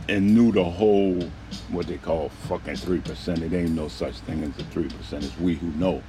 and 0.09 0.35
knew 0.35 0.53
the 0.53 0.65
whole 0.65 1.23
what 1.71 1.87
they 1.87 1.99
call 1.99 2.31
fucking 2.49 2.77
three 2.77 3.01
percent. 3.01 3.43
It 3.43 3.53
ain't 3.53 3.73
no 3.73 3.89
such 3.89 4.15
thing 4.21 4.43
as 4.43 4.59
a 4.59 4.65
three 4.65 4.89
percent. 4.89 5.25
It's 5.25 5.39
we 5.39 5.57
who 5.57 5.67
know, 5.73 6.03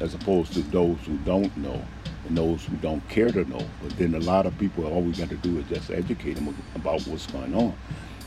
as 0.00 0.14
opposed 0.14 0.52
to 0.54 0.60
those 0.62 0.98
who 1.06 1.16
don't 1.18 1.56
know 1.56 1.82
and 2.28 2.36
those 2.36 2.64
who 2.64 2.76
don't 2.76 3.06
care 3.08 3.30
to 3.30 3.44
know. 3.48 3.64
But 3.82 3.96
then 3.98 4.14
a 4.14 4.20
lot 4.20 4.46
of 4.46 4.56
people, 4.58 4.86
all 4.86 5.02
we 5.02 5.12
got 5.12 5.28
to 5.30 5.36
do 5.36 5.58
is 5.58 5.66
just 5.68 5.90
educate 5.90 6.34
them 6.34 6.54
about 6.76 7.02
what's 7.06 7.26
going 7.26 7.54
on 7.54 7.74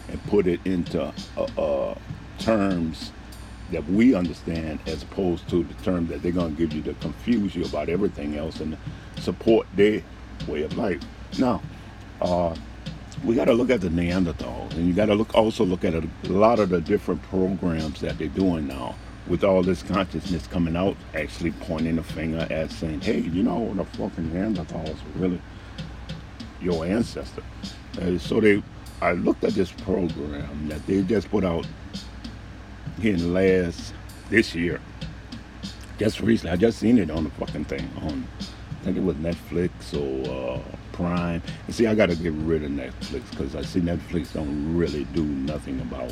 and 0.09 0.23
put 0.25 0.47
it 0.47 0.59
into 0.65 1.01
uh, 1.37 1.47
uh, 1.57 1.95
terms 2.39 3.11
that 3.71 3.85
we 3.89 4.13
understand, 4.13 4.79
as 4.85 5.03
opposed 5.03 5.47
to 5.49 5.63
the 5.63 5.73
term 5.83 6.07
that 6.07 6.21
they're 6.21 6.31
gonna 6.31 6.51
give 6.51 6.73
you 6.73 6.81
to 6.83 6.93
confuse 6.95 7.55
you 7.55 7.65
about 7.65 7.89
everything 7.89 8.37
else 8.37 8.59
and 8.59 8.77
support 9.19 9.67
their 9.75 10.01
way 10.47 10.63
of 10.63 10.77
life. 10.77 11.01
Now, 11.39 11.61
uh, 12.21 12.55
we 13.23 13.35
got 13.35 13.45
to 13.45 13.53
look 13.53 13.69
at 13.69 13.81
the 13.81 13.89
Neanderthals, 13.89 14.71
and 14.73 14.87
you 14.87 14.93
got 14.93 15.05
to 15.07 15.15
look 15.15 15.33
also 15.33 15.63
look 15.65 15.83
at 15.83 15.93
a 15.93 16.07
lot 16.25 16.59
of 16.59 16.69
the 16.69 16.81
different 16.81 17.21
programs 17.23 18.01
that 18.01 18.17
they're 18.17 18.27
doing 18.27 18.67
now 18.67 18.95
with 19.27 19.43
all 19.43 19.63
this 19.63 19.81
consciousness 19.81 20.45
coming 20.47 20.75
out, 20.75 20.95
actually 21.15 21.51
pointing 21.51 21.97
a 21.97 22.03
finger 22.03 22.45
at 22.51 22.71
saying, 22.71 23.01
"Hey, 23.01 23.19
you 23.19 23.41
know, 23.41 23.73
the 23.73 23.85
fucking 23.85 24.29
Neanderthals 24.31 24.95
were 24.95 25.21
really 25.27 25.41
your 26.61 26.85
ancestor." 26.85 27.43
Uh, 28.01 28.17
so 28.17 28.39
they, 28.39 28.61
I 29.01 29.13
looked 29.13 29.43
at 29.43 29.53
this 29.53 29.71
program 29.71 30.67
that 30.69 30.85
they 30.85 31.01
just 31.01 31.29
put 31.31 31.43
out 31.43 31.65
here 32.99 33.13
in 33.13 33.33
last 33.33 33.93
this 34.29 34.55
year, 34.55 34.79
just 35.97 36.19
recently. 36.19 36.51
I 36.51 36.55
just 36.55 36.79
seen 36.79 36.97
it 36.97 37.09
on 37.09 37.23
the 37.25 37.29
fucking 37.31 37.65
thing 37.65 37.89
on, 38.01 38.27
I 38.39 38.83
think 38.85 38.97
it 38.97 39.03
was 39.03 39.15
Netflix 39.17 39.71
or 39.93 40.57
uh, 40.57 40.61
Prime. 40.91 41.41
And 41.65 41.75
see, 41.75 41.87
I 41.87 41.95
got 41.95 42.09
to 42.09 42.15
get 42.15 42.33
rid 42.33 42.63
of 42.63 42.71
Netflix 42.71 43.29
because 43.31 43.55
I 43.55 43.61
see 43.63 43.81
Netflix 43.81 44.33
don't 44.33 44.75
really 44.77 45.05
do 45.05 45.23
nothing 45.23 45.79
about 45.81 46.11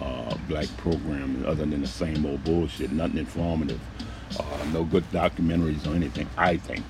uh, 0.00 0.36
black 0.48 0.68
programming 0.78 1.44
other 1.46 1.64
than 1.66 1.80
the 1.80 1.86
same 1.86 2.26
old 2.26 2.44
bullshit. 2.44 2.92
Nothing 2.92 3.18
informative. 3.18 3.80
Uh, 4.38 4.64
no 4.72 4.84
good 4.84 5.04
documentaries 5.12 5.86
or 5.86 5.94
anything. 5.94 6.28
I 6.36 6.56
think 6.56 6.84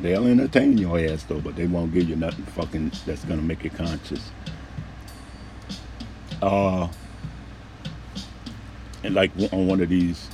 they'll 0.00 0.26
entertain 0.26 0.78
your 0.78 0.98
ass 0.98 1.22
though, 1.24 1.40
but 1.40 1.56
they 1.56 1.66
won't 1.66 1.92
give 1.92 2.08
you 2.08 2.16
nothing 2.16 2.44
fucking 2.46 2.92
that's 3.06 3.24
gonna 3.24 3.42
make 3.42 3.62
you 3.64 3.70
conscious. 3.70 4.30
Uh, 6.42 6.88
and 9.04 9.14
like 9.14 9.30
on 9.52 9.66
one 9.66 9.80
of 9.80 9.88
these 9.88 10.28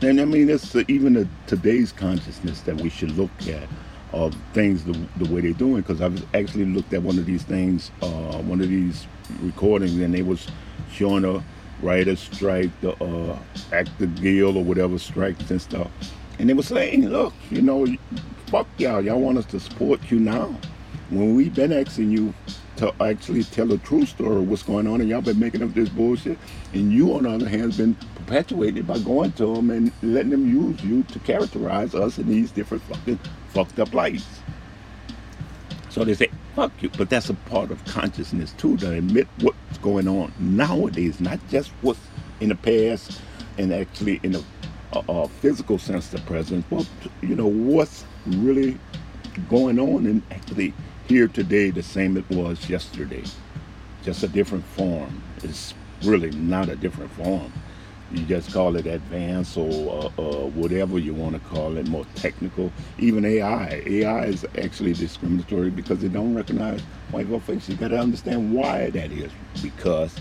and 0.00 0.20
I 0.20 0.24
mean, 0.26 0.48
it's 0.48 0.76
even 0.76 1.14
the, 1.14 1.28
today's 1.48 1.90
consciousness 1.90 2.60
that 2.62 2.80
we 2.80 2.88
should 2.88 3.16
look 3.16 3.30
at 3.48 3.68
of 4.12 4.34
things 4.52 4.84
the, 4.84 4.92
the 5.16 5.32
way 5.32 5.40
they're 5.40 5.52
doing. 5.52 5.82
Because 5.82 6.00
I've 6.00 6.22
actually 6.36 6.66
looked 6.66 6.92
at 6.94 7.02
one 7.02 7.18
of 7.18 7.26
these 7.26 7.42
things, 7.42 7.90
uh, 8.00 8.38
one 8.42 8.60
of 8.60 8.68
these 8.68 9.06
recordings, 9.40 9.96
and 9.98 10.14
they 10.14 10.22
was 10.22 10.46
showing 10.92 11.24
a 11.24 11.42
writer's 11.82 12.20
strike, 12.20 12.70
the 12.80 12.92
uh, 13.02 13.38
actor 13.72 14.06
guild 14.06 14.56
or 14.56 14.62
whatever 14.62 14.98
strikes 14.98 15.50
and 15.50 15.60
stuff. 15.60 15.90
And 16.38 16.48
they 16.48 16.54
were 16.54 16.62
saying, 16.62 17.08
look, 17.08 17.34
you 17.50 17.60
know, 17.60 17.84
fuck 18.46 18.68
y'all. 18.78 19.02
Y'all 19.04 19.20
want 19.20 19.38
us 19.38 19.46
to 19.46 19.58
support 19.58 20.00
you 20.10 20.20
now. 20.20 20.56
When 21.10 21.34
we've 21.34 21.54
been 21.54 21.72
asking 21.72 22.12
you 22.12 22.32
to 22.78 22.94
actually 23.02 23.42
tell 23.42 23.66
the 23.66 23.78
true 23.78 24.06
story 24.06 24.36
of 24.36 24.48
what's 24.48 24.62
going 24.62 24.86
on, 24.86 25.00
and 25.00 25.10
y'all 25.10 25.20
been 25.20 25.38
making 25.38 25.62
up 25.62 25.74
this 25.74 25.88
bullshit, 25.88 26.38
and 26.72 26.92
you, 26.92 27.12
on 27.14 27.24
the 27.24 27.30
other 27.30 27.48
hand, 27.48 27.62
has 27.62 27.76
been 27.76 27.94
perpetuated 28.14 28.86
by 28.86 28.98
going 29.00 29.32
to 29.32 29.54
them 29.54 29.70
and 29.70 29.92
letting 30.02 30.30
them 30.30 30.48
use 30.48 30.82
you 30.84 31.02
to 31.04 31.18
characterize 31.20 31.94
us 31.94 32.18
in 32.18 32.28
these 32.28 32.52
different 32.52 32.82
fucking 32.84 33.18
fucked 33.48 33.80
up 33.80 33.92
lights. 33.92 34.40
So 35.90 36.04
they 36.04 36.14
say, 36.14 36.30
fuck 36.54 36.70
you. 36.80 36.90
But 36.90 37.10
that's 37.10 37.30
a 37.30 37.34
part 37.34 37.72
of 37.72 37.84
consciousness 37.86 38.52
too, 38.52 38.76
to 38.76 38.92
admit 38.92 39.26
what's 39.40 39.78
going 39.78 40.06
on 40.06 40.32
nowadays, 40.38 41.20
not 41.20 41.40
just 41.48 41.70
what's 41.82 42.00
in 42.40 42.50
the 42.50 42.54
past 42.54 43.20
and 43.58 43.72
actually 43.72 44.20
in 44.22 44.36
a, 44.36 44.42
a, 44.92 45.02
a 45.08 45.28
physical 45.28 45.78
sense, 45.78 46.08
the 46.08 46.20
present, 46.20 46.64
but, 46.70 46.86
you 47.22 47.34
know, 47.34 47.48
what's 47.48 48.04
really 48.26 48.78
going 49.48 49.80
on 49.80 50.06
and 50.06 50.22
actually 50.30 50.72
here 51.08 51.28
today 51.28 51.70
the 51.70 51.82
same 51.82 52.16
it 52.18 52.28
was 52.30 52.68
yesterday. 52.70 53.24
Just 54.04 54.22
a 54.22 54.28
different 54.28 54.64
form. 54.64 55.22
It's 55.42 55.74
really 56.04 56.30
not 56.32 56.68
a 56.68 56.76
different 56.76 57.10
form. 57.12 57.52
You 58.12 58.24
just 58.26 58.52
call 58.52 58.76
it 58.76 58.86
advanced 58.86 59.56
or 59.58 60.12
uh, 60.18 60.22
uh, 60.22 60.46
whatever 60.48 60.98
you 60.98 61.14
want 61.14 61.34
to 61.34 61.48
call 61.50 61.76
it, 61.78 61.88
more 61.88 62.06
technical. 62.14 62.72
Even 62.98 63.24
AI. 63.24 63.82
AI 63.86 64.26
is 64.26 64.46
actually 64.58 64.94
discriminatory 64.94 65.70
because 65.70 66.00
they 66.00 66.08
don't 66.08 66.34
recognize 66.34 66.80
white 67.10 67.28
folk 67.28 67.42
faces. 67.44 67.70
You 67.70 67.76
got 67.76 67.88
to 67.88 67.98
understand 67.98 68.52
why 68.54 68.90
that 68.90 69.12
is. 69.12 69.32
Because 69.62 70.14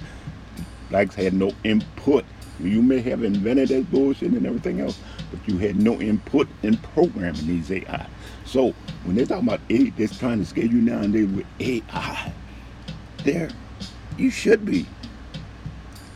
blacks 0.90 1.16
had 1.16 1.34
no 1.34 1.52
input. 1.64 2.26
You 2.60 2.82
may 2.82 3.02
have 3.02 3.24
invented 3.24 3.70
that 3.70 3.92
bullshit 3.92 4.32
and 4.32 4.46
everything 4.48 4.82
else, 4.82 5.00
but 5.32 5.40
you 5.48 5.58
had 5.60 5.78
no 5.82 6.02
input 6.02 6.48
in 6.64 6.78
programming 6.78 7.48
these 7.48 7.72
AI. 7.72 8.08
So 8.46 8.74
when 9.08 9.16
they 9.16 9.26
talk 9.26 9.42
about 9.42 9.62
AI, 9.70 9.94
they're 9.98 10.10
trying 10.10 10.40
to 10.40 10.46
scare 10.46 10.66
you 10.66 10.82
nowadays 10.82 11.28
with 11.30 11.48
AI. 11.62 12.34
There, 13.24 13.50
you 14.18 14.30
should 14.32 14.66
be 14.66 14.86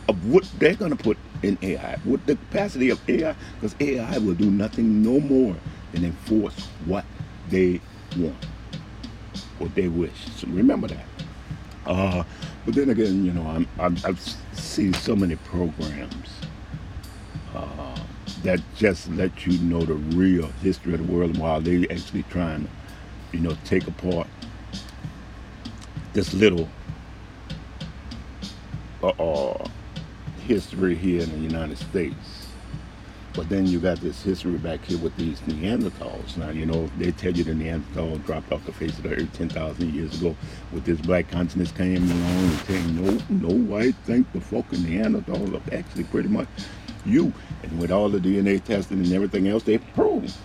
of 0.08 0.26
what 0.30 0.44
they're 0.58 0.76
to 0.76 0.96
put 0.96 1.18
in 1.42 1.58
AI, 1.62 1.96
what 2.04 2.24
the 2.26 2.36
capacity 2.36 2.90
of 2.90 3.00
AI, 3.08 3.34
because 3.54 3.74
AI 3.80 4.18
will 4.18 4.34
do 4.34 4.50
nothing 4.50 5.02
no 5.02 5.20
more 5.20 5.56
than 5.92 6.04
enforce 6.04 6.58
what 6.86 7.06
they 7.50 7.80
want, 8.18 8.46
what 9.58 9.74
they 9.74 9.88
wish. 9.88 10.26
So 10.36 10.48
remember 10.48 10.88
that. 10.88 11.06
Uh, 11.86 12.24
but 12.66 12.74
then 12.74 12.90
again, 12.90 13.24
you 13.24 13.32
know, 13.32 13.46
I'm, 13.46 13.68
I'm, 13.80 13.96
I've 14.04 14.20
seen 14.52 14.94
so 14.94 15.16
many 15.16 15.36
programs 15.36 16.30
uh, 17.54 17.96
that 18.44 18.60
just 18.76 19.10
let 19.12 19.46
you 19.46 19.58
know 19.60 19.82
the 19.82 19.94
real 19.94 20.48
history 20.62 20.94
of 20.94 21.06
the 21.06 21.12
world 21.12 21.38
while 21.38 21.60
they're 21.60 21.86
actually 21.90 22.24
trying 22.24 22.64
to, 22.64 22.70
you 23.32 23.40
know, 23.40 23.56
take 23.64 23.86
apart 23.86 24.26
this 26.12 26.34
little 26.34 26.68
uh, 29.02 29.68
history 30.46 30.94
here 30.94 31.22
in 31.22 31.30
the 31.30 31.38
United 31.38 31.78
States. 31.78 32.48
But 33.34 33.48
then 33.48 33.66
you 33.66 33.80
got 33.80 33.98
this 34.00 34.22
history 34.22 34.58
back 34.58 34.84
here 34.84 34.98
with 34.98 35.16
these 35.16 35.40
Neanderthals. 35.40 36.36
Now, 36.36 36.50
you 36.50 36.66
know, 36.66 36.90
they 36.98 37.12
tell 37.12 37.32
you 37.32 37.44
the 37.44 37.54
Neanderthal 37.54 38.18
dropped 38.18 38.52
off 38.52 38.66
the 38.66 38.72
face 38.72 38.98
of 38.98 39.04
the 39.04 39.14
earth 39.14 39.32
10,000 39.32 39.94
years 39.94 40.20
ago. 40.20 40.36
With 40.70 40.84
this 40.84 41.00
black 41.00 41.30
consciousness 41.30 41.72
came 41.72 41.96
along 42.10 42.44
and 42.44 42.58
saying, 42.60 43.02
no, 43.02 43.48
no 43.48 43.54
white 43.54 43.94
think 44.04 44.30
the 44.32 44.40
fucking 44.40 44.80
Neanderthals 44.80 45.54
are 45.54 45.74
actually 45.74 46.04
pretty 46.04 46.28
much 46.28 46.48
you. 47.06 47.32
And 47.62 47.78
with 47.78 47.90
all 47.90 48.10
the 48.10 48.18
DNA 48.18 48.62
testing 48.62 48.98
and 48.98 49.12
everything 49.12 49.48
else, 49.48 49.62
they 49.62 49.78
prove. 49.78 50.36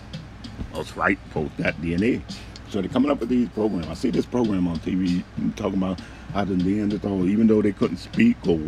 That's 0.72 0.96
right, 0.96 1.18
folks, 1.30 1.54
that 1.58 1.76
DNA. 1.82 2.22
So 2.70 2.82
they're 2.82 2.90
coming 2.90 3.10
up 3.10 3.20
with 3.20 3.30
these 3.30 3.48
programs. 3.48 3.86
I 3.86 3.94
see 3.94 4.10
this 4.10 4.26
program 4.26 4.68
on 4.68 4.78
TV 4.80 5.24
talking 5.56 5.78
about 5.78 6.00
how 6.34 6.44
the 6.44 6.54
Neanderthal, 6.54 7.26
even 7.26 7.46
though 7.46 7.62
they 7.62 7.72
couldn't 7.72 7.96
speak 7.96 8.36
or 8.46 8.60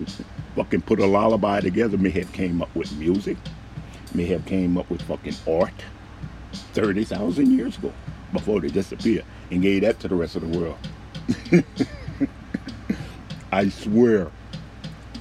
fucking 0.56 0.82
put 0.82 1.00
a 1.00 1.06
lullaby 1.06 1.60
together, 1.60 1.98
may 1.98 2.10
have 2.10 2.32
came 2.32 2.62
up 2.62 2.74
with 2.74 2.90
music, 2.96 3.36
may 4.14 4.24
have 4.26 4.46
came 4.46 4.78
up 4.78 4.88
with 4.88 5.02
fucking 5.02 5.34
art 5.46 5.74
30,000 6.52 7.50
years 7.50 7.76
ago 7.76 7.92
before 8.32 8.60
they 8.60 8.68
disappeared 8.68 9.24
and 9.50 9.60
gave 9.60 9.82
that 9.82 10.00
to 10.00 10.08
the 10.08 10.14
rest 10.14 10.36
of 10.36 10.50
the 10.50 10.58
world. 10.58 10.78
I 13.52 13.68
swear, 13.68 14.30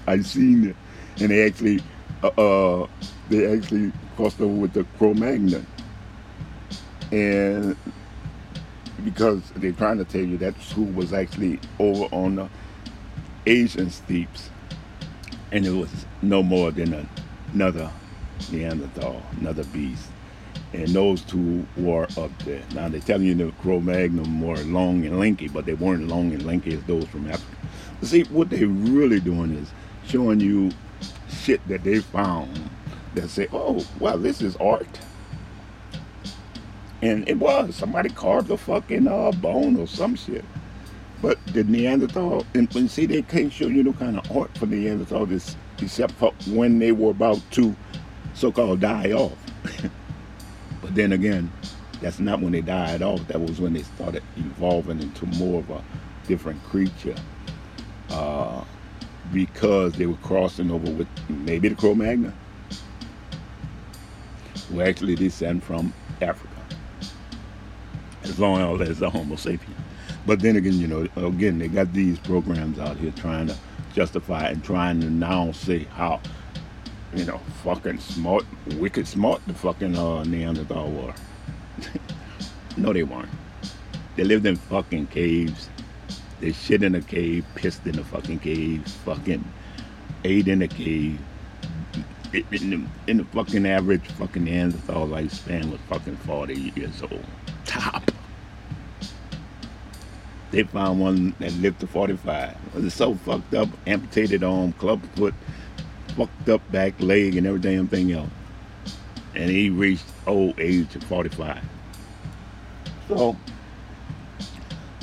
I 0.08 0.22
seen 0.22 0.70
it, 0.70 0.76
and 1.20 1.32
they 1.32 1.46
actually, 1.46 1.82
uh, 2.24 2.28
uh, 2.28 2.88
they 3.28 3.58
actually 3.58 3.92
crossed 4.16 4.40
over 4.40 4.54
with 4.54 4.72
the 4.72 4.86
Cro-Magnon, 4.98 5.66
and 7.12 7.76
because 9.04 9.42
they're 9.56 9.72
trying 9.72 9.98
to 9.98 10.06
tell 10.06 10.22
you 10.22 10.38
that 10.38 10.60
school 10.62 10.92
was 10.92 11.14
actually 11.14 11.60
over 11.80 12.06
on 12.14 12.36
the 12.36 12.50
Asian 13.46 13.90
steppes, 13.90 14.50
and 15.52 15.66
it 15.66 15.72
was 15.72 16.06
no 16.22 16.44
more 16.44 16.72
than 16.72 17.08
another 17.54 17.90
Neanderthal, 18.52 19.22
another 19.40 19.64
beast. 19.66 20.08
And 20.72 20.88
those 20.90 21.22
two 21.24 21.66
were 21.78 22.08
up 22.18 22.32
there. 22.46 22.62
Now 22.76 22.90
they're 22.90 23.00
telling 23.00 23.26
you 23.26 23.34
the 23.34 23.52
Cro-Magnon 23.62 24.40
were 24.40 24.58
long 24.58 25.04
and 25.06 25.20
lanky, 25.20 25.48
but 25.48 25.66
they 25.66 25.74
weren't 25.74 26.08
long 26.08 26.32
and 26.32 26.46
lanky 26.46 26.74
as 26.74 26.84
those 26.84 27.06
from 27.06 27.30
Africa. 27.30 27.58
See, 28.04 28.24
what 28.26 28.50
they're 28.50 28.68
really 28.68 29.20
doing 29.20 29.56
is 29.56 29.72
showing 30.06 30.40
you 30.40 30.72
shit 31.30 31.66
that 31.68 31.84
they 31.84 32.00
found 32.00 32.70
that 33.16 33.30
say, 33.30 33.48
oh, 33.52 33.86
wow, 34.00 34.18
this 34.18 34.42
is 34.42 34.56
art. 34.58 35.00
And 37.02 37.28
it 37.30 37.38
was. 37.38 37.76
Somebody 37.76 38.10
carved 38.10 38.52
a 38.52 38.58
fucking 38.58 39.08
uh, 39.08 39.32
bone 39.34 39.78
or 39.80 39.88
some 39.88 40.16
shit. 40.16 40.44
But 41.22 41.38
the 41.48 41.64
Neanderthal, 41.64 42.46
and, 42.54 42.74
and 42.76 42.90
see, 42.90 43.06
they 43.06 43.22
can't 43.22 43.52
show 43.52 43.68
you 43.68 43.84
no 43.84 43.94
kind 43.94 44.18
of 44.18 44.36
art 44.36 44.58
for 44.58 44.66
Neanderthal 44.66 45.26
this, 45.26 45.56
except 45.82 46.14
for 46.14 46.34
when 46.48 46.80
they 46.80 46.92
were 46.92 47.12
about 47.12 47.42
to 47.52 47.76
so-called 48.34 48.80
die 48.80 49.12
off. 49.12 49.38
but 50.82 50.96
then 50.96 51.12
again, 51.12 51.52
that's 52.02 52.20
not 52.20 52.42
when 52.42 52.54
they 52.54 52.62
died 52.62 53.02
off. 53.02 53.28
That 53.28 53.42
was 53.42 53.60
when 53.60 53.74
they 53.74 53.84
started 53.84 54.24
evolving 54.38 55.02
into 55.02 55.26
more 55.26 55.60
of 55.60 55.70
a 55.70 55.84
different 56.28 56.64
creature. 56.64 57.16
Uh, 58.10 58.64
because 59.34 59.94
they 59.94 60.06
were 60.06 60.16
crossing 60.18 60.72
over 60.72 60.90
with 60.92 61.08
maybe 61.30 61.70
the 61.70 61.76
Cro-Magnon, 61.76 62.34
who 64.70 64.82
actually 64.82 65.16
descend 65.16 65.64
from 65.64 65.94
Africa. 66.22 66.49
As 68.30 68.40
long 68.40 68.82
as 68.82 69.02
a 69.02 69.10
Homo 69.10 69.36
sapien. 69.36 69.74
But 70.26 70.40
then 70.42 70.56
again, 70.56 70.80
you 70.80 70.88
know, 70.88 71.08
again, 71.16 71.58
they 71.58 71.68
got 71.68 71.92
these 71.94 72.20
programs 72.20 72.78
out 72.78 72.98
here 72.98 73.12
trying 73.16 73.48
to 73.48 73.56
justify 73.94 74.50
and 74.50 74.64
trying 74.64 75.02
to 75.02 75.10
now 75.10 75.52
say 75.52 75.86
how, 75.86 76.22
you 77.16 77.26
know, 77.26 77.40
fucking 77.64 78.00
smart, 78.00 78.46
wicked 78.78 79.08
smart 79.08 79.42
the 79.48 79.54
fucking 79.54 79.98
uh, 79.98 80.24
Neanderthal 80.26 80.92
were. 80.92 81.14
no, 82.78 82.94
they 82.94 83.04
weren't. 83.04 83.30
They 84.16 84.24
lived 84.24 84.46
in 84.46 84.56
fucking 84.56 85.08
caves. 85.08 85.70
They 86.40 86.52
shit 86.52 86.84
in 86.84 86.96
a 86.96 87.02
cave, 87.02 87.46
pissed 87.56 87.86
in 87.88 87.98
a 87.98 88.04
fucking 88.04 88.40
cave, 88.40 88.88
fucking 89.06 89.44
ate 90.24 90.48
in 90.48 90.62
a 90.62 90.68
cave. 90.68 91.20
In 92.34 92.70
the, 92.70 92.86
in 93.08 93.18
the 93.18 93.26
fucking 93.26 93.66
average 93.66 94.06
fucking 94.12 94.44
Neanderthal 94.44 95.08
lifespan 95.08 95.72
was 95.72 95.80
fucking 95.90 96.18
40 96.18 96.74
years 96.76 97.02
old. 97.02 97.26
Top. 97.66 98.12
They 100.52 100.64
found 100.64 101.00
one 101.00 101.36
that 101.40 101.54
lived 101.54 101.80
to 101.82 101.88
45. 101.88 102.56
It 102.76 102.84
was 102.84 102.94
so 102.94 103.16
fucked 103.16 103.54
up, 103.54 103.70
amputated 103.86 104.44
arm, 104.44 104.74
club 104.74 105.02
foot, 105.16 105.36
fucked 106.16 106.50
up 106.50 106.72
back 106.72 107.00
leg, 107.00 107.36
and 107.36 107.46
every 107.46 107.60
damn 107.60 107.88
thing 107.88 108.12
else. 108.12 108.30
And 109.36 109.50
he 109.50 109.70
reached 109.70 110.06
old 110.26 110.60
age 110.60 110.96
of 110.96 111.04
45. 111.04 111.64
So, 113.08 113.38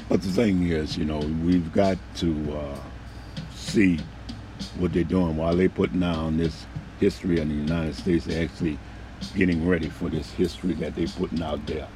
but 0.08 0.22
the 0.22 0.28
thing 0.28 0.68
is, 0.68 0.96
you 0.98 1.04
know, 1.04 1.18
we've 1.18 1.72
got 1.72 1.98
to 2.16 2.56
uh, 2.56 2.80
see 3.54 4.00
what 4.78 4.92
they're 4.92 5.04
doing 5.04 5.36
while 5.36 5.54
they're 5.56 5.68
putting 5.68 6.00
down 6.00 6.38
this 6.38 6.66
history 6.98 7.40
of 7.40 7.48
the 7.48 7.54
United 7.54 7.94
States. 7.94 8.24
They're 8.24 8.44
actually 8.44 8.78
getting 9.36 9.66
ready 9.66 9.88
for 9.88 10.08
this 10.08 10.30
history 10.32 10.74
that 10.74 10.96
they're 10.96 11.06
putting 11.08 11.42
out 11.42 11.64
there. 11.66 11.88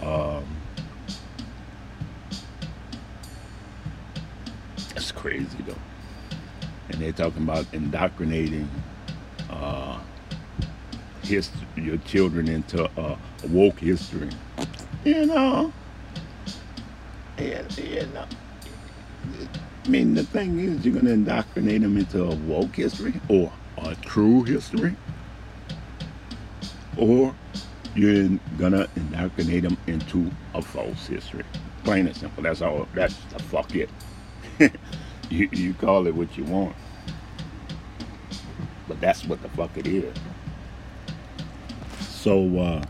Um, 0.00 0.44
crazy 5.22 5.58
though. 5.64 5.74
And 6.88 7.00
they're 7.00 7.12
talking 7.12 7.44
about 7.44 7.64
indoctrinating 7.72 8.68
uh, 9.48 10.00
your 11.76 11.96
children 11.98 12.48
into 12.48 12.84
uh, 12.98 13.16
a 13.44 13.46
woke 13.46 13.78
history. 13.78 14.28
You 15.04 15.26
know, 15.26 15.72
and, 17.38 17.78
you 17.78 18.06
know. 18.12 18.26
I 19.84 19.88
mean, 19.88 20.14
the 20.14 20.24
thing 20.24 20.58
is, 20.58 20.84
you're 20.84 20.94
going 20.94 21.06
to 21.06 21.12
indoctrinate 21.12 21.82
them 21.82 21.96
into 21.96 22.24
a 22.24 22.34
woke 22.34 22.74
history 22.76 23.14
or 23.28 23.52
a 23.78 23.94
true 23.96 24.42
history, 24.42 24.96
or 26.96 27.34
you're 27.94 28.28
going 28.58 28.72
to 28.72 28.88
indoctrinate 28.96 29.62
them 29.62 29.76
into 29.86 30.30
a 30.54 30.62
false 30.62 31.06
history. 31.06 31.44
Plain 31.84 32.06
and 32.08 32.16
simple. 32.16 32.42
That's 32.42 32.62
all. 32.62 32.86
That's 32.94 33.16
the 33.32 33.42
fuck 33.42 33.74
it. 33.74 33.90
You, 35.32 35.48
you 35.52 35.74
call 35.74 36.06
it 36.06 36.14
what 36.14 36.36
you 36.36 36.44
want. 36.44 36.76
But 38.86 39.00
that's 39.00 39.24
what 39.24 39.40
the 39.42 39.48
fuck 39.50 39.70
it 39.76 39.86
is. 39.86 40.14
So, 42.00 42.58
uh, 42.58 42.84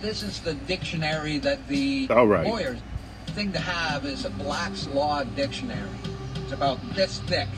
this 0.00 0.22
is 0.22 0.40
the 0.40 0.54
dictionary 0.54 1.38
that 1.38 1.66
the 1.68 2.06
All 2.10 2.26
right. 2.26 2.46
lawyers 2.46 2.78
thing 3.26 3.52
to 3.52 3.58
have 3.58 4.06
is 4.06 4.24
a 4.24 4.30
Black's 4.30 4.86
Law 4.88 5.24
dictionary. 5.24 5.88
It's 6.42 6.52
about 6.52 6.78
this 6.94 7.18
thick. 7.20 7.48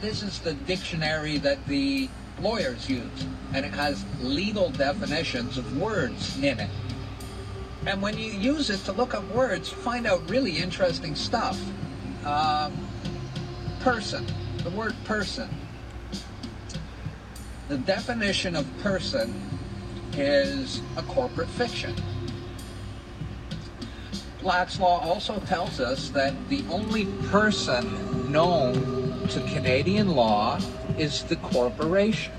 This 0.00 0.22
is 0.22 0.40
the 0.40 0.54
dictionary 0.54 1.38
that 1.38 1.64
the 1.66 2.08
lawyers 2.40 2.88
use, 2.88 3.26
and 3.54 3.64
it 3.64 3.72
has 3.72 4.04
legal 4.20 4.70
definitions 4.70 5.58
of 5.58 5.78
words 5.78 6.36
in 6.38 6.58
it. 6.58 6.70
And 7.86 8.00
when 8.00 8.16
you 8.16 8.30
use 8.30 8.70
it 8.70 8.84
to 8.84 8.92
look 8.92 9.14
up 9.14 9.28
words, 9.30 9.68
find 9.68 10.06
out 10.06 10.28
really 10.30 10.58
interesting 10.58 11.16
stuff. 11.16 11.60
Um, 12.24 12.72
person, 13.80 14.24
the 14.62 14.70
word 14.70 14.94
person. 15.04 15.48
The 17.68 17.78
definition 17.78 18.54
of 18.54 18.66
person 18.78 19.50
is 20.12 20.80
a 20.96 21.02
corporate 21.02 21.48
fiction. 21.48 21.94
Black's 24.40 24.78
Law 24.78 25.00
also 25.00 25.38
tells 25.40 25.80
us 25.80 26.10
that 26.10 26.34
the 26.48 26.64
only 26.68 27.06
person 27.30 28.30
known 28.30 29.26
to 29.28 29.40
Canadian 29.48 30.08
law 30.08 30.58
is 30.98 31.22
the 31.24 31.36
corporation. 31.36 32.34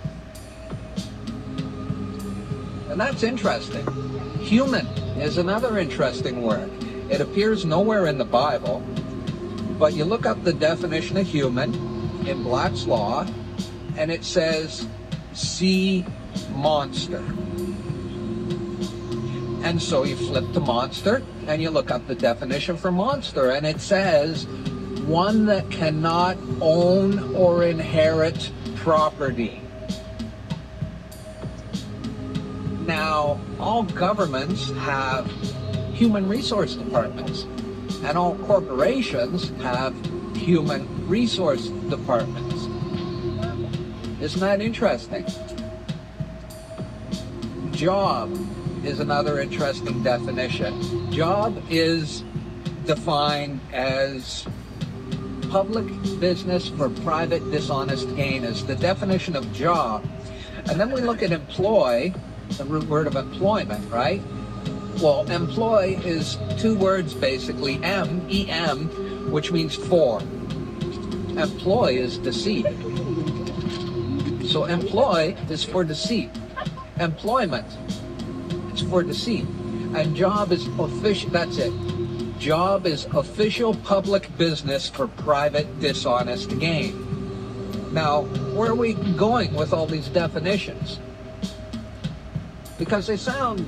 And 2.90 3.00
that's 3.00 3.24
interesting. 3.24 3.86
Human 4.42 4.86
is 5.24 5.38
another 5.38 5.78
interesting 5.78 6.42
word. 6.42 6.70
It 7.10 7.22
appears 7.22 7.64
nowhere 7.64 8.08
in 8.08 8.18
the 8.18 8.26
Bible, 8.26 8.82
but 9.80 9.94
you 9.94 10.04
look 10.04 10.26
up 10.26 10.44
the 10.44 10.52
definition 10.52 11.16
of 11.16 11.26
human 11.26 11.74
in 12.28 12.44
Black's 12.44 12.86
Law, 12.86 13.26
and 13.96 14.12
it 14.12 14.26
says 14.26 14.86
sea 15.32 16.06
monster. 16.52 17.24
And 19.64 19.82
so 19.82 20.04
you 20.04 20.18
flip 20.18 20.52
to 20.52 20.60
monster 20.60 21.24
and 21.48 21.62
you 21.62 21.70
look 21.70 21.90
up 21.90 22.06
the 22.06 22.16
definition 22.16 22.76
for 22.76 22.92
monster, 22.92 23.52
and 23.52 23.66
it 23.66 23.80
says 23.80 24.46
one 25.06 25.46
that 25.46 25.72
cannot 25.72 26.38
own 26.60 27.34
or 27.34 27.64
inherit 27.64 28.52
property. 28.76 29.63
Now, 32.94 33.40
all 33.60 33.82
governments 33.82 34.70
have 34.70 35.26
human 35.96 36.30
resource 36.30 36.76
departments, 36.76 37.48
and 38.04 38.16
all 38.16 38.36
corporations 38.36 39.50
have 39.64 39.96
human 40.36 41.08
resource 41.08 41.70
departments. 41.90 42.68
Isn't 44.22 44.42
that 44.42 44.62
interesting? 44.62 45.26
Job 47.72 48.38
is 48.86 49.00
another 49.00 49.40
interesting 49.40 50.04
definition. 50.04 51.12
Job 51.12 51.64
is 51.72 52.24
defined 52.86 53.60
as 53.74 54.46
public 55.50 55.88
business 56.20 56.70
for 56.70 56.90
private 56.90 57.42
dishonest 57.50 58.16
gain 58.16 58.44
is 58.44 58.64
the 58.68 58.76
definition 58.76 59.36
of 59.36 59.52
job. 59.52 60.08
And 60.70 60.80
then 60.80 60.92
we 60.92 61.02
look 61.02 61.24
at 61.24 61.32
employ, 61.32 62.14
the 62.58 62.66
root 62.66 62.88
word 62.88 63.08
of 63.08 63.16
employment, 63.16 63.90
right? 63.92 64.22
Well, 65.02 65.30
employ 65.30 66.00
is 66.04 66.38
two 66.58 66.76
words 66.76 67.14
basically, 67.14 67.84
M, 67.84 68.26
E-M, 68.30 69.32
which 69.32 69.52
means 69.52 69.76
for. 69.76 70.20
Employ 70.20 71.98
is 71.98 72.18
deceit. 72.20 72.66
So 74.46 74.66
employ 74.66 75.36
is 75.50 75.64
for 75.64 75.84
deceit. 75.84 76.30
Employment 77.00 77.66
is 78.74 78.82
for 78.82 79.02
deceit. 79.02 79.46
And 79.96 80.16
job 80.16 80.52
is 80.52 80.68
official, 80.80 81.30
that's 81.32 81.58
it. 81.58 81.74
Job 82.40 82.86
is 82.86 83.06
official 83.06 83.74
public 83.74 84.36
business 84.38 84.90
for 84.90 85.08
private 85.08 85.80
dishonest 85.80 86.60
gain. 86.60 87.92
Now, 87.94 88.24
where 88.54 88.72
are 88.72 88.76
we 88.76 88.94
going 88.94 89.54
with 89.54 89.72
all 89.72 89.86
these 89.86 90.08
definitions? 90.08 91.00
Because 92.78 93.08
they 93.08 93.18
sound 93.18 93.60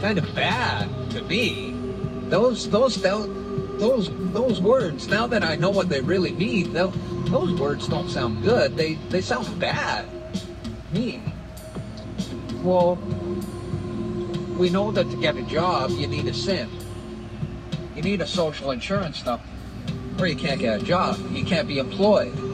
kind 0.00 0.18
of 0.18 0.34
bad 0.34 0.88
to 1.10 1.22
me. 1.22 1.74
Those 2.28 2.68
those 2.70 3.00
those 3.00 4.10
those 4.32 4.60
words. 4.60 5.08
Now 5.08 5.26
that 5.26 5.42
I 5.42 5.56
know 5.56 5.70
what 5.70 5.88
they 5.88 6.00
really 6.00 6.32
mean, 6.32 6.72
those 6.72 7.54
words 7.58 7.88
don't 7.88 8.08
sound 8.08 8.42
good. 8.44 8.76
They 8.76 8.94
they 9.10 9.20
sound 9.20 9.58
bad. 9.58 10.06
Me. 10.92 11.22
Well, 12.62 12.96
we 14.58 14.70
know 14.70 14.90
that 14.90 15.10
to 15.10 15.16
get 15.16 15.36
a 15.36 15.42
job, 15.42 15.90
you 15.90 16.06
need 16.06 16.26
a 16.26 16.34
SIN. 16.34 16.68
You 17.94 18.02
need 18.02 18.20
a 18.20 18.26
social 18.26 18.70
insurance 18.70 19.24
number, 19.24 19.44
or 20.18 20.26
you 20.26 20.36
can't 20.36 20.60
get 20.60 20.82
a 20.82 20.84
job. 20.84 21.18
You 21.32 21.44
can't 21.44 21.68
be 21.68 21.78
employed. 21.78 22.45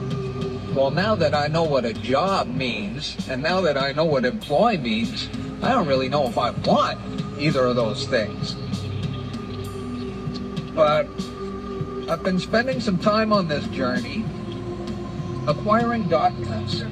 Well, 0.74 0.90
now 0.90 1.14
that 1.16 1.34
I 1.34 1.48
know 1.48 1.64
what 1.64 1.84
a 1.84 1.92
job 1.92 2.46
means, 2.46 3.14
and 3.28 3.42
now 3.42 3.60
that 3.60 3.76
I 3.76 3.92
know 3.92 4.06
what 4.06 4.24
employ 4.24 4.78
means, 4.78 5.28
I 5.62 5.70
don't 5.72 5.86
really 5.86 6.08
know 6.08 6.26
if 6.26 6.38
I 6.38 6.50
want 6.50 6.98
either 7.38 7.66
of 7.66 7.76
those 7.76 8.06
things. 8.06 8.54
But 10.74 11.06
I've 12.08 12.22
been 12.22 12.38
spending 12.38 12.80
some 12.80 12.96
time 12.96 13.34
on 13.34 13.48
this 13.48 13.66
journey, 13.66 14.24
acquiring 15.46 16.08
documents, 16.08 16.82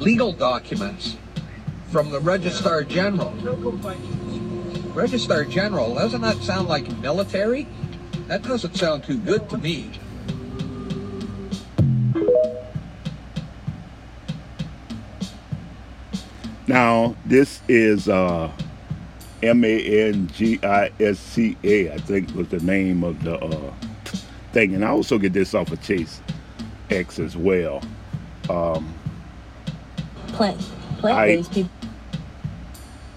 legal 0.00 0.32
documents 0.32 1.16
from 1.92 2.10
the 2.10 2.18
Registrar 2.18 2.82
General. 2.82 3.30
Registrar 4.94 5.44
General, 5.44 5.94
doesn't 5.94 6.22
that 6.22 6.38
sound 6.38 6.66
like 6.66 6.90
military? 6.98 7.68
That 8.26 8.42
doesn't 8.42 8.76
sound 8.76 9.04
too 9.04 9.18
good 9.18 9.48
to 9.50 9.58
me. 9.58 9.92
Now, 16.66 17.16
this 17.24 17.60
is 17.68 18.08
uh, 18.08 18.50
M-A-N-G-I-S-C-A, 19.42 20.32
I 21.92 21.98
think 21.98 22.34
was 22.34 22.48
the 22.48 22.60
name 22.60 23.02
of 23.02 23.22
the 23.24 23.38
uh, 23.38 23.72
thing. 24.52 24.74
And 24.74 24.84
I 24.84 24.88
also 24.90 25.18
get 25.18 25.32
this 25.32 25.54
off 25.54 25.72
of 25.72 25.82
Chase 25.82 26.20
X 26.90 27.18
as 27.18 27.36
well. 27.36 27.82
Um, 28.48 28.92
plant, 30.28 30.60
people. 31.50 31.70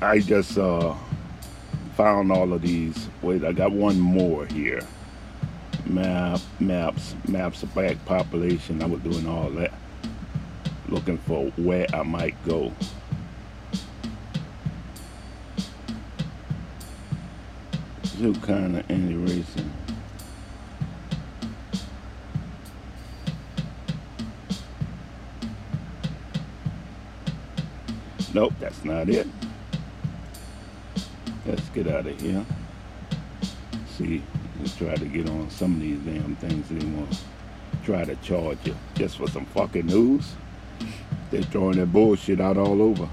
I 0.02 0.20
just 0.20 0.58
uh, 0.58 0.96
found 1.96 2.32
all 2.32 2.54
of 2.54 2.62
these. 2.62 3.10
Wait, 3.22 3.44
I 3.44 3.52
got 3.52 3.72
one 3.72 4.00
more 4.00 4.46
here. 4.46 4.82
Map, 5.86 6.40
maps, 6.60 7.16
maps 7.28 7.64
of 7.64 7.74
black 7.74 8.04
population. 8.06 8.82
I 8.82 8.86
was 8.86 9.02
doing 9.02 9.28
all 9.28 9.50
that, 9.52 9.74
looking 10.88 11.18
for 11.20 11.48
where 11.58 11.86
I 11.94 12.04
might 12.04 12.36
go. 12.46 12.72
Zoo 18.18 18.34
kind 18.36 18.78
of 18.78 18.92
anti-racing. 18.92 19.72
Nope, 28.34 28.54
that's 28.60 28.84
not 28.84 29.10
it. 29.10 29.28
Let's 31.46 31.68
get 31.70 31.88
out 31.88 32.08
of 32.08 32.20
here. 32.20 32.46
See, 33.98 34.24
let's 34.60 34.76
try 34.76 34.96
to 34.96 35.06
get 35.06 35.30
on 35.30 35.50
some 35.50 35.76
of 35.76 35.82
these 35.82 36.00
damn 36.00 36.36
things 36.38 36.70
they 36.70 36.86
want 36.86 37.12
to 37.12 37.18
try 37.84 38.06
to 38.06 38.16
charge 38.18 38.58
you 38.64 38.76
just 38.96 39.18
for 39.18 39.28
some 39.28 39.46
fucking 39.48 39.88
news. 39.88 40.34
They're 41.30 41.42
throwing 41.44 41.78
their 41.78 41.86
bullshit 41.86 42.40
out 42.40 42.58
all 42.58 42.82
over. 42.82 43.10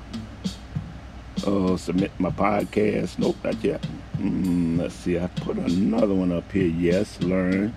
Uh, 1.46 1.76
submit 1.76 2.12
my 2.18 2.30
podcast. 2.30 3.18
Nope, 3.18 3.36
not 3.42 3.62
yet. 3.64 3.84
Mm, 4.20 4.78
let's 4.78 4.94
see. 4.94 5.18
I 5.18 5.28
put 5.28 5.56
another 5.56 6.14
one 6.14 6.30
up 6.30 6.52
here. 6.52 6.66
Yes, 6.66 7.18
learn. 7.22 7.74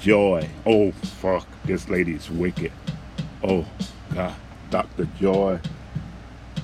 Joy. 0.00 0.48
Oh, 0.66 0.90
fuck. 0.90 1.46
This 1.64 1.88
lady's 1.88 2.28
wicked. 2.28 2.72
Oh, 3.44 3.64
God. 4.12 4.34
Dr. 4.70 5.04
Joy. 5.20 5.60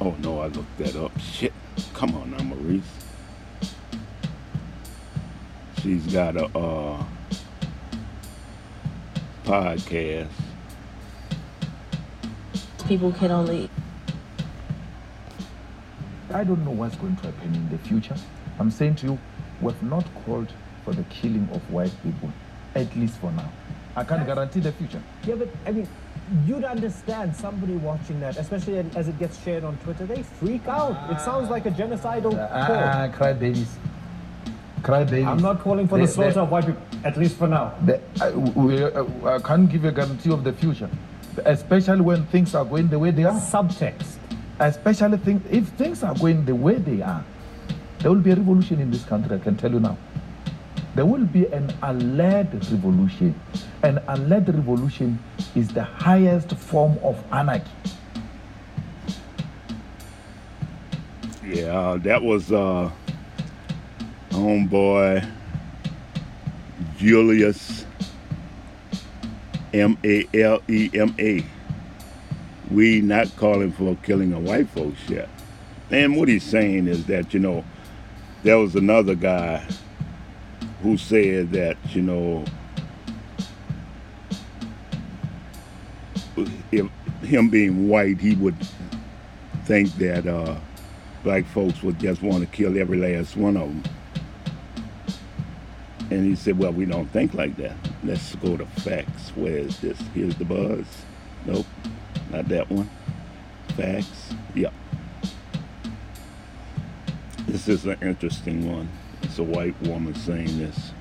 Oh, 0.00 0.16
no, 0.18 0.40
I 0.40 0.48
looked 0.48 0.76
that 0.78 0.96
up. 0.96 1.16
Shit. 1.20 1.52
Come 1.94 2.16
on 2.16 2.32
now, 2.32 2.42
Maurice. 2.42 2.82
She's 5.80 6.04
got 6.12 6.36
a 6.36 6.46
uh, 6.46 7.04
podcast. 9.44 10.28
People 12.88 13.12
can 13.12 13.30
only. 13.30 13.70
I 16.34 16.42
don't 16.42 16.64
know 16.64 16.72
what's 16.72 16.96
going 16.96 17.14
to 17.16 17.26
happen 17.30 17.54
in 17.54 17.68
the 17.68 17.78
future. 17.78 18.16
I'm 18.58 18.70
saying 18.70 18.96
to 18.96 19.06
you, 19.06 19.18
we've 19.60 19.82
not 19.82 20.04
called 20.24 20.52
for 20.84 20.92
the 20.92 21.02
killing 21.04 21.48
of 21.52 21.62
white 21.70 21.92
people, 22.02 22.30
at 22.74 22.94
least 22.96 23.16
for 23.18 23.30
now. 23.32 23.50
I 23.96 24.04
can't 24.04 24.26
guarantee 24.26 24.60
the 24.60 24.72
future. 24.72 25.02
Yeah, 25.26 25.34
but 25.36 25.48
I 25.66 25.72
mean, 25.72 25.86
you'd 26.46 26.64
understand 26.64 27.36
somebody 27.36 27.74
watching 27.74 28.20
that, 28.20 28.36
especially 28.38 28.78
as 28.96 29.08
it 29.08 29.18
gets 29.18 29.42
shared 29.42 29.64
on 29.64 29.76
Twitter, 29.78 30.06
they 30.06 30.22
freak 30.22 30.66
out. 30.66 31.10
It 31.10 31.20
sounds 31.20 31.50
like 31.50 31.66
a 31.66 31.70
genocidal 31.70 32.32
Ah, 32.50 32.66
call. 32.66 33.08
cry 33.18 33.32
babies. 33.34 33.76
Cry 34.82 35.04
babies. 35.04 35.26
I'm 35.26 35.42
not 35.42 35.60
calling 35.60 35.86
for 35.86 35.98
They- 35.98 36.06
the 36.06 36.12
slaughter 36.12 36.40
of 36.40 36.50
white 36.50 36.66
people, 36.66 36.82
at 37.04 37.16
least 37.16 37.36
for 37.36 37.46
now. 37.48 37.74
The, 37.84 38.00
I, 38.20 38.30
we, 38.30 38.84
I 39.26 39.38
can't 39.40 39.70
give 39.70 39.82
you 39.84 39.90
a 39.90 39.92
guarantee 39.92 40.32
of 40.32 40.42
the 40.42 40.52
future, 40.52 40.88
especially 41.44 42.00
when 42.00 42.24
things 42.26 42.54
are 42.54 42.64
going 42.64 42.88
the 42.88 42.98
way 42.98 43.10
they 43.10 43.24
are. 43.24 43.34
Subtext. 43.34 44.16
Especially 44.58 45.18
things, 45.18 45.42
if 45.50 45.68
things 45.70 46.02
are 46.02 46.14
going 46.14 46.44
the 46.44 46.54
way 46.54 46.74
they 46.76 47.02
are, 47.02 47.22
there 48.02 48.10
will 48.10 48.20
be 48.20 48.32
a 48.32 48.36
revolution 48.36 48.80
in 48.80 48.90
this 48.90 49.04
country, 49.04 49.36
I 49.36 49.38
can 49.38 49.56
tell 49.56 49.70
you 49.70 49.78
now. 49.78 49.96
There 50.96 51.06
will 51.06 51.24
be 51.24 51.46
an 51.46 51.72
unled 51.82 52.52
revolution. 52.70 53.40
An 53.84 53.98
unled 54.08 54.48
revolution 54.48 55.22
is 55.54 55.68
the 55.68 55.84
highest 55.84 56.52
form 56.56 56.98
of 57.02 57.22
anarchy. 57.32 57.70
Yeah, 61.44 61.96
that 62.02 62.22
was 62.22 62.50
uh, 62.50 62.90
homeboy 64.30 65.30
Julius 66.98 67.86
M 69.72 69.96
A 70.04 70.26
L 70.34 70.60
E 70.68 70.90
M 70.92 71.14
A. 71.20 71.44
We 72.70 73.00
not 73.00 73.34
calling 73.36 73.70
for 73.70 73.96
killing 74.02 74.32
of 74.32 74.42
white 74.42 74.68
folks 74.70 75.08
yet. 75.08 75.28
And 75.90 76.16
what 76.16 76.28
he's 76.28 76.42
saying 76.42 76.88
is 76.88 77.04
that, 77.06 77.34
you 77.34 77.40
know, 77.40 77.64
there 78.42 78.58
was 78.58 78.74
another 78.74 79.14
guy 79.14 79.64
who 80.82 80.96
said 80.96 81.52
that, 81.52 81.76
you 81.90 82.02
know, 82.02 82.44
if 86.72 86.88
him 87.22 87.50
being 87.50 87.88
white, 87.88 88.18
he 88.18 88.34
would 88.34 88.56
think 89.64 89.92
that 89.96 90.26
uh, 90.26 90.56
black 91.22 91.44
folks 91.46 91.82
would 91.82 91.98
just 92.00 92.22
want 92.22 92.40
to 92.40 92.46
kill 92.46 92.78
every 92.78 92.98
last 92.98 93.36
one 93.36 93.56
of 93.56 93.68
them. 93.68 93.82
And 96.10 96.26
he 96.26 96.34
said, 96.34 96.58
well, 96.58 96.72
we 96.72 96.84
don't 96.84 97.06
think 97.06 97.32
like 97.32 97.56
that. 97.56 97.76
Let's 98.02 98.34
go 98.36 98.56
to 98.56 98.66
facts. 98.66 99.30
Where 99.36 99.58
is 99.58 99.78
this? 99.80 99.98
Here's 100.14 100.34
the 100.34 100.44
buzz. 100.44 100.84
Nope, 101.46 101.66
not 102.30 102.48
that 102.48 102.68
one. 102.70 102.90
Facts. 103.76 104.34
Yep. 104.54 104.74
This 107.52 107.68
is 107.68 107.84
an 107.84 107.98
interesting 108.00 108.72
one. 108.72 108.88
It's 109.20 109.38
a 109.38 109.42
white 109.42 109.78
woman 109.82 110.14
saying 110.14 110.58
this. 110.58 110.92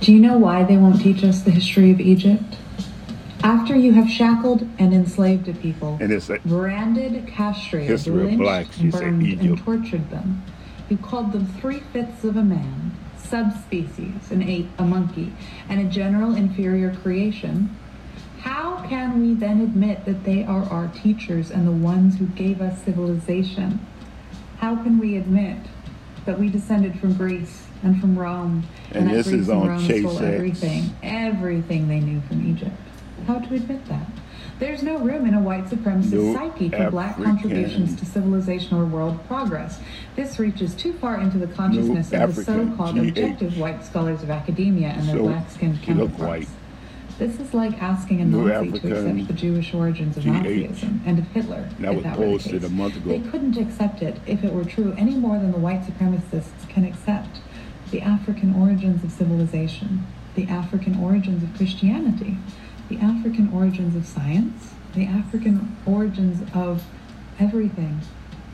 Do 0.00 0.12
you 0.12 0.18
know 0.18 0.36
why 0.36 0.64
they 0.64 0.76
won't 0.76 1.00
teach 1.00 1.22
us 1.22 1.42
the 1.42 1.52
history 1.52 1.92
of 1.92 2.00
Egypt? 2.00 2.56
After 3.44 3.76
you 3.76 3.92
have 3.92 4.10
shackled 4.10 4.62
and 4.80 4.92
enslaved 4.92 5.46
a 5.46 5.52
people, 5.52 5.98
And 6.00 6.12
it's 6.12 6.28
a, 6.28 6.40
branded, 6.44 7.28
castrated, 7.28 8.04
lynched, 8.08 8.38
blacks, 8.38 8.80
you 8.80 8.90
say 8.90 8.98
burned, 8.98 9.22
and 9.22 9.58
tortured 9.58 10.10
them, 10.10 10.42
you 10.88 10.96
called 10.96 11.30
them 11.30 11.46
three-fifths 11.46 12.24
of 12.24 12.36
a 12.36 12.42
man, 12.42 12.96
subspecies, 13.16 14.32
an 14.32 14.42
ape, 14.42 14.68
a 14.78 14.84
monkey, 14.84 15.32
and 15.68 15.80
a 15.80 15.84
general 15.84 16.34
inferior 16.34 16.92
creation, 16.92 17.76
how 18.40 18.86
can 18.88 19.20
we 19.20 19.34
then 19.34 19.60
admit 19.60 20.04
that 20.04 20.24
they 20.24 20.44
are 20.44 20.62
our 20.64 20.88
teachers 20.88 21.50
and 21.50 21.66
the 21.66 21.72
ones 21.72 22.18
who 22.18 22.26
gave 22.26 22.60
us 22.60 22.82
civilization? 22.84 23.84
How 24.58 24.76
can 24.76 24.98
we 24.98 25.16
admit 25.16 25.58
that 26.24 26.38
we 26.38 26.48
descended 26.48 26.98
from 26.98 27.14
Greece 27.14 27.66
and 27.82 28.00
from 28.00 28.18
Rome 28.18 28.66
And 28.92 29.08
that 29.08 29.14
this 29.14 29.28
Greece 29.28 29.42
is 29.42 29.48
and 29.48 29.62
on 29.62 29.68
Rome 29.68 29.86
Chase 29.86 30.00
stole 30.00 30.18
everything, 30.20 30.96
everything 31.02 31.88
they 31.88 32.00
knew 32.00 32.20
from 32.22 32.48
Egypt? 32.48 32.76
How 33.26 33.38
to 33.38 33.54
admit 33.54 33.84
that? 33.86 34.06
There's 34.58 34.82
no 34.82 34.98
room 34.98 35.26
in 35.26 35.34
a 35.34 35.40
white 35.40 35.66
supremacist 35.66 36.12
No 36.12 36.34
psyche 36.34 36.68
for 36.68 36.90
black 36.90 37.16
contributions 37.16 37.94
to 37.96 38.06
civilization 38.06 38.76
or 38.76 38.84
world 38.84 39.24
progress. 39.28 39.80
This 40.16 40.38
reaches 40.38 40.74
too 40.74 40.92
far 40.94 41.20
into 41.20 41.38
the 41.38 41.46
consciousness 41.46 42.12
of 42.12 42.34
the 42.34 42.44
so-called 42.44 42.96
GH. 42.96 43.08
objective 43.08 43.58
white 43.58 43.84
scholars 43.84 44.22
of 44.22 44.30
academia 44.30 44.88
and 44.88 45.08
their 45.08 45.16
So, 45.16 45.22
black-skinned 45.22 45.82
counterparts. 45.82 46.50
This 47.18 47.40
is 47.40 47.52
like 47.52 47.82
asking 47.82 48.20
a 48.20 48.24
Nazi 48.24 48.70
to 48.70 48.76
accept 48.76 49.26
the 49.26 49.32
Jewish 49.32 49.74
origins 49.74 50.16
of 50.16 50.22
GH. 50.22 50.28
Nazism 50.28 51.00
and 51.04 51.18
of 51.18 51.26
Hitler. 51.28 51.68
That 51.80 51.92
was 51.92 52.04
that 52.04 52.16
the 52.16 52.24
posted 52.24 52.62
case. 52.62 52.70
a 52.70 52.72
month 52.72 52.96
ago. 52.96 53.10
They 53.10 53.28
couldn't 53.28 53.56
accept 53.56 54.02
it 54.02 54.20
if 54.24 54.44
it 54.44 54.52
were 54.52 54.64
true 54.64 54.94
any 54.96 55.16
more 55.16 55.36
than 55.36 55.50
the 55.50 55.58
white 55.58 55.82
supremacists 55.82 56.68
can 56.68 56.84
accept 56.84 57.40
the 57.90 58.02
African 58.02 58.54
origins 58.54 59.02
of 59.02 59.10
civilization, 59.10 60.06
the 60.36 60.46
African 60.46 61.02
origins 61.02 61.42
of 61.42 61.52
Christianity, 61.56 62.36
the 62.88 62.98
African 62.98 63.52
origins 63.52 63.96
of 63.96 64.06
science, 64.06 64.74
the 64.94 65.06
African 65.06 65.76
origins 65.86 66.48
of 66.54 66.84
everything. 67.40 68.00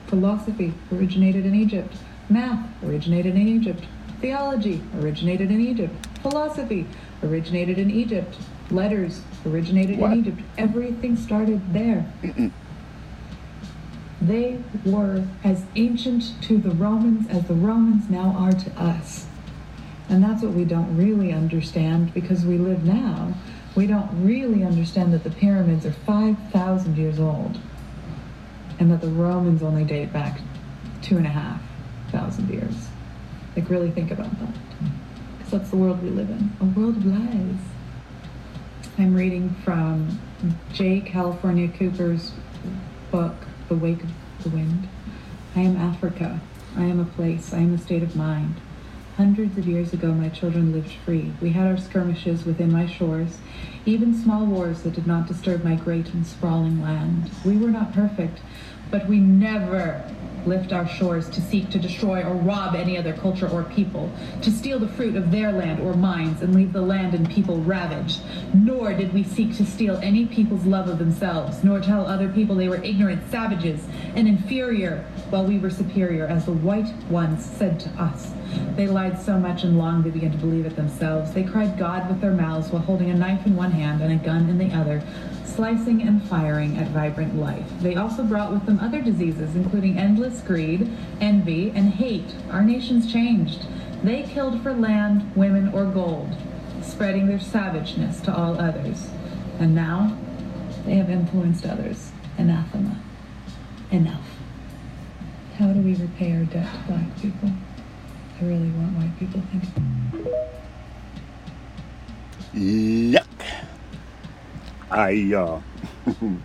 Philosophy 0.07 0.73
originated 0.91 1.45
in 1.45 1.55
Egypt. 1.55 1.95
Math 2.31 2.67
originated 2.83 3.35
in 3.35 3.47
Egypt. 3.47 3.85
Theology 4.23 4.83
originated 4.99 5.51
in 5.51 5.61
Egypt. 5.61 6.07
Philosophy 6.23 6.87
originated 7.23 7.77
in 7.77 7.91
Egypt. 7.91 8.39
Letters 8.71 9.21
originated 9.47 9.99
What? 9.99 10.13
in 10.13 10.19
Egypt. 10.21 10.41
Everything 10.59 11.17
started 11.17 11.73
there. 11.73 12.11
They 14.23 14.59
were 14.87 15.27
as 15.43 15.65
ancient 15.77 16.41
to 16.45 16.57
the 16.57 16.71
Romans 16.71 17.29
as 17.29 17.47
the 17.47 17.53
Romans 17.55 18.09
now 18.09 18.35
are 18.39 18.53
to 18.53 18.71
us. 18.81 19.27
And 20.09 20.23
that's 20.23 20.43
what 20.43 20.53
we 20.53 20.65
don't 20.65 20.97
really 20.97 21.31
understand 21.31 22.15
because 22.15 22.47
we 22.47 22.57
live 22.57 22.85
now. 22.85 23.35
We 23.75 23.87
don't 23.87 24.09
really 24.25 24.63
understand 24.63 25.13
that 25.13 25.25
the 25.25 25.31
pyramids 25.31 25.85
are 25.85 25.93
5,000 25.93 26.97
years 26.97 27.19
old 27.21 27.59
and 28.79 28.91
that 28.91 29.03
the 29.03 29.09
Romans 29.09 29.63
only 29.63 29.85
date 29.85 30.11
back 30.11 30.41
two 31.03 31.19
and 31.19 31.27
a 31.27 31.31
half 31.31 31.61
thousand 32.11 32.49
years. 32.49 32.89
Like, 33.57 33.69
really 33.69 33.91
think 33.91 34.11
about 34.11 34.31
that. 34.41 34.55
Because 35.37 35.53
that's 35.53 35.71
the 35.71 35.77
world 35.77 36.03
we 36.03 36.11
live 36.11 36.31
in 36.31 36.51
a 36.61 36.65
world 36.65 36.97
of 36.97 37.05
lies. 37.05 37.57
I'm 38.97 39.13
reading 39.13 39.57
from 39.65 40.21
J. 40.73 41.01
California 41.01 41.67
Cooper's 41.67 42.31
book, 43.11 43.35
The 43.69 43.75
Wake 43.75 44.05
of 44.05 44.11
the 44.45 44.51
Wind. 44.51 44.87
I 45.57 45.63
am 45.63 45.77
Africa. 45.77 46.41
I 46.77 46.85
am 46.85 47.01
a 47.01 47.05
place. 47.05 47.53
I 47.53 47.59
am 47.59 47.75
a 47.75 47.79
state 47.79 48.05
of 48.05 48.15
mind. 48.15 48.61
Hundreds 49.17 49.59
of 49.59 49.67
years 49.67 49.93
ago, 49.93 50.13
my 50.13 50.29
children 50.29 50.73
lived 50.73 50.93
free. 51.05 51.33
We 51.41 51.51
had 51.51 51.67
our 51.67 51.77
skirmishes 51.77 52.45
within 52.45 52.71
my 52.71 52.87
shores, 52.87 53.39
even 53.85 54.15
small 54.15 54.47
wars 54.47 54.83
that 54.83 54.93
did 54.93 55.09
not 55.09 55.27
disturb 55.27 55.65
my 55.65 55.75
great 55.75 56.15
and 56.15 56.25
sprawling 56.25 56.81
land. 56.81 57.33
We 57.45 57.57
were 57.57 57.71
not 57.71 57.93
perfect, 57.93 58.43
but 58.93 59.09
we 59.09 59.19
never 59.19 60.09
lift 60.47 60.73
our 60.73 60.87
shores 60.87 61.29
to 61.31 61.41
seek 61.41 61.71
to 61.71 61.79
destroy 61.79 62.23
or 62.23 62.35
rob 62.35 62.75
any 62.75 62.97
other 62.97 63.13
culture 63.13 63.49
or 63.49 63.65
people, 63.65 64.11
to 64.43 64.51
steal 64.51 64.79
the 64.79 64.89
fruit 64.89 65.17
of 65.17 65.31
their 65.31 65.53
land 65.53 65.81
or 65.81 65.95
mines 65.95 66.43
and 66.43 66.55
leave 66.55 66.73
the 66.73 66.81
land 66.81 67.15
and 67.15 67.31
people 67.31 67.59
ravaged. 67.61 68.21
Nor 68.55 68.95
did 68.95 69.13
we 69.13 69.23
seek 69.23 69.57
to 69.57 69.67
steal 69.67 69.97
any 70.03 70.27
people's 70.27 70.67
love 70.67 70.89
of 70.89 70.99
themselves, 70.99 71.63
nor 71.65 71.81
tell 71.81 72.07
other 72.07 72.29
people 72.29 72.57
they 72.57 72.69
were 72.69 72.83
ignorant 72.83 73.31
savages 73.31 73.87
and 74.15 74.29
inferior 74.29 75.05
while 75.31 75.45
we 75.45 75.59
were 75.59 75.71
superior, 75.71 76.27
as 76.27 76.47
the 76.47 76.53
white 76.53 76.93
ones 77.11 77.45
said 77.45 77.81
to 77.81 77.91
us. 77.91 78.33
They 78.77 78.87
lied 78.89 79.21
so 79.21 79.39
much 79.39 79.63
and 79.63 79.79
long 79.79 80.03
they 80.03 80.11
began 80.11 80.33
to 80.33 80.39
believe 80.39 80.67
it 80.67 80.77
themselves. 80.77 81.33
They 81.33 81.45
cried 81.45 81.79
God 81.79 82.09
with 82.09 82.21
their 82.21 82.33
mouths 82.33 82.71
while 82.71 82.83
holding 82.83 83.11
a 83.11 83.15
knife 83.15 83.47
in 83.47 83.55
one 83.55 83.71
hand 83.71 84.03
and 84.03 84.13
a 84.13 84.25
gun 84.25 84.49
in 84.49 84.59
the 84.59 84.75
other, 84.75 85.03
slicing 85.45 86.03
and 86.03 86.23
firing 86.29 86.77
at 86.79 86.89
vibrant 86.89 87.37
life. 87.37 87.67
They 87.81 87.95
also 87.95 88.25
brought 88.25 88.53
with 88.53 88.67
them 88.67 88.81
other 88.81 89.01
diseases, 89.01 89.55
including 89.55 89.99
endless 89.99 90.41
greed, 90.41 90.91
envy, 91.21 91.71
and 91.71 91.91
hate. 91.91 92.35
Our 92.51 92.63
nations 92.63 93.13
changed. 93.13 93.67
They 94.03 94.23
killed 94.23 94.63
for 94.63 94.75
land, 94.75 95.35
women, 95.37 95.73
or 95.73 95.85
gold, 95.85 96.37
spreading 96.83 97.27
their 97.27 97.41
savageness 97.41 98.21
to 98.23 98.37
all 98.37 98.61
others. 98.61 99.09
And 99.61 99.75
now 99.75 100.19
they 100.85 100.95
have 100.95 101.09
influenced 101.09 101.65
others. 101.65 102.11
Anathema. 102.37 103.01
Enough. 103.91 104.27
How 105.59 105.73
do 105.73 105.81
we 105.81 105.95
repay 105.95 106.33
our 106.33 106.45
debt 106.45 106.69
to 106.73 106.93
black 106.93 107.21
people? 107.21 107.51
I 108.41 108.45
really 108.45 108.71
want 108.71 108.97
white 108.97 109.17
people 109.17 109.41
thinking. 109.53 110.33
Yuck. 112.53 113.25
I 114.91 115.35
uh 115.35 115.61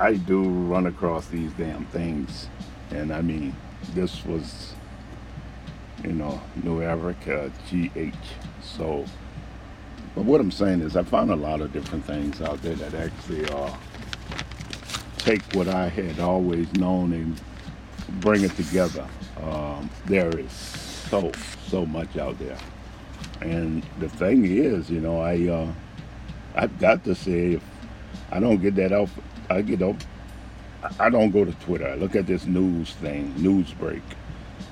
I 0.00 0.14
do 0.14 0.42
run 0.42 0.86
across 0.86 1.28
these 1.28 1.52
damn 1.52 1.84
things. 1.86 2.48
And 2.90 3.12
I 3.12 3.22
mean 3.22 3.54
this 3.94 4.24
was 4.24 4.74
you 6.02 6.12
know, 6.12 6.40
New 6.64 6.82
Africa 6.82 7.52
GH. 7.70 8.14
So 8.62 9.04
but 10.16 10.24
what 10.24 10.40
I'm 10.40 10.50
saying 10.50 10.80
is 10.80 10.96
I 10.96 11.04
found 11.04 11.30
a 11.30 11.36
lot 11.36 11.60
of 11.60 11.72
different 11.72 12.04
things 12.04 12.42
out 12.42 12.60
there 12.62 12.74
that 12.74 12.94
actually 12.94 13.48
uh 13.48 13.72
take 15.18 15.42
what 15.54 15.68
I 15.68 15.88
had 15.88 16.18
always 16.18 16.72
known 16.74 17.12
and 17.12 17.40
bring 18.20 18.42
it 18.42 18.56
together. 18.56 19.06
Um, 19.42 19.90
there 20.06 20.36
is 20.38 20.52
so 20.52 21.32
so 21.68 21.84
much 21.86 22.16
out 22.16 22.38
there. 22.38 22.58
And 23.40 23.84
the 23.98 24.08
thing 24.08 24.44
is, 24.44 24.90
you 24.90 25.00
know, 25.00 25.20
I 25.20 25.48
uh, 25.48 25.72
I've 26.54 26.78
got 26.78 27.04
to 27.04 27.14
say, 27.14 27.54
if 27.54 27.62
I 28.30 28.40
don't 28.40 28.60
get 28.60 28.74
that 28.76 28.92
off, 28.92 29.10
I 29.50 29.62
get 29.62 29.82
off. 29.82 29.96
I 30.98 31.10
don't 31.10 31.30
go 31.30 31.44
to 31.44 31.52
Twitter. 31.52 31.88
I 31.88 31.94
look 31.94 32.16
at 32.16 32.26
this 32.26 32.44
news 32.44 32.92
thing, 32.94 33.34
news 33.40 33.72
break, 33.72 34.02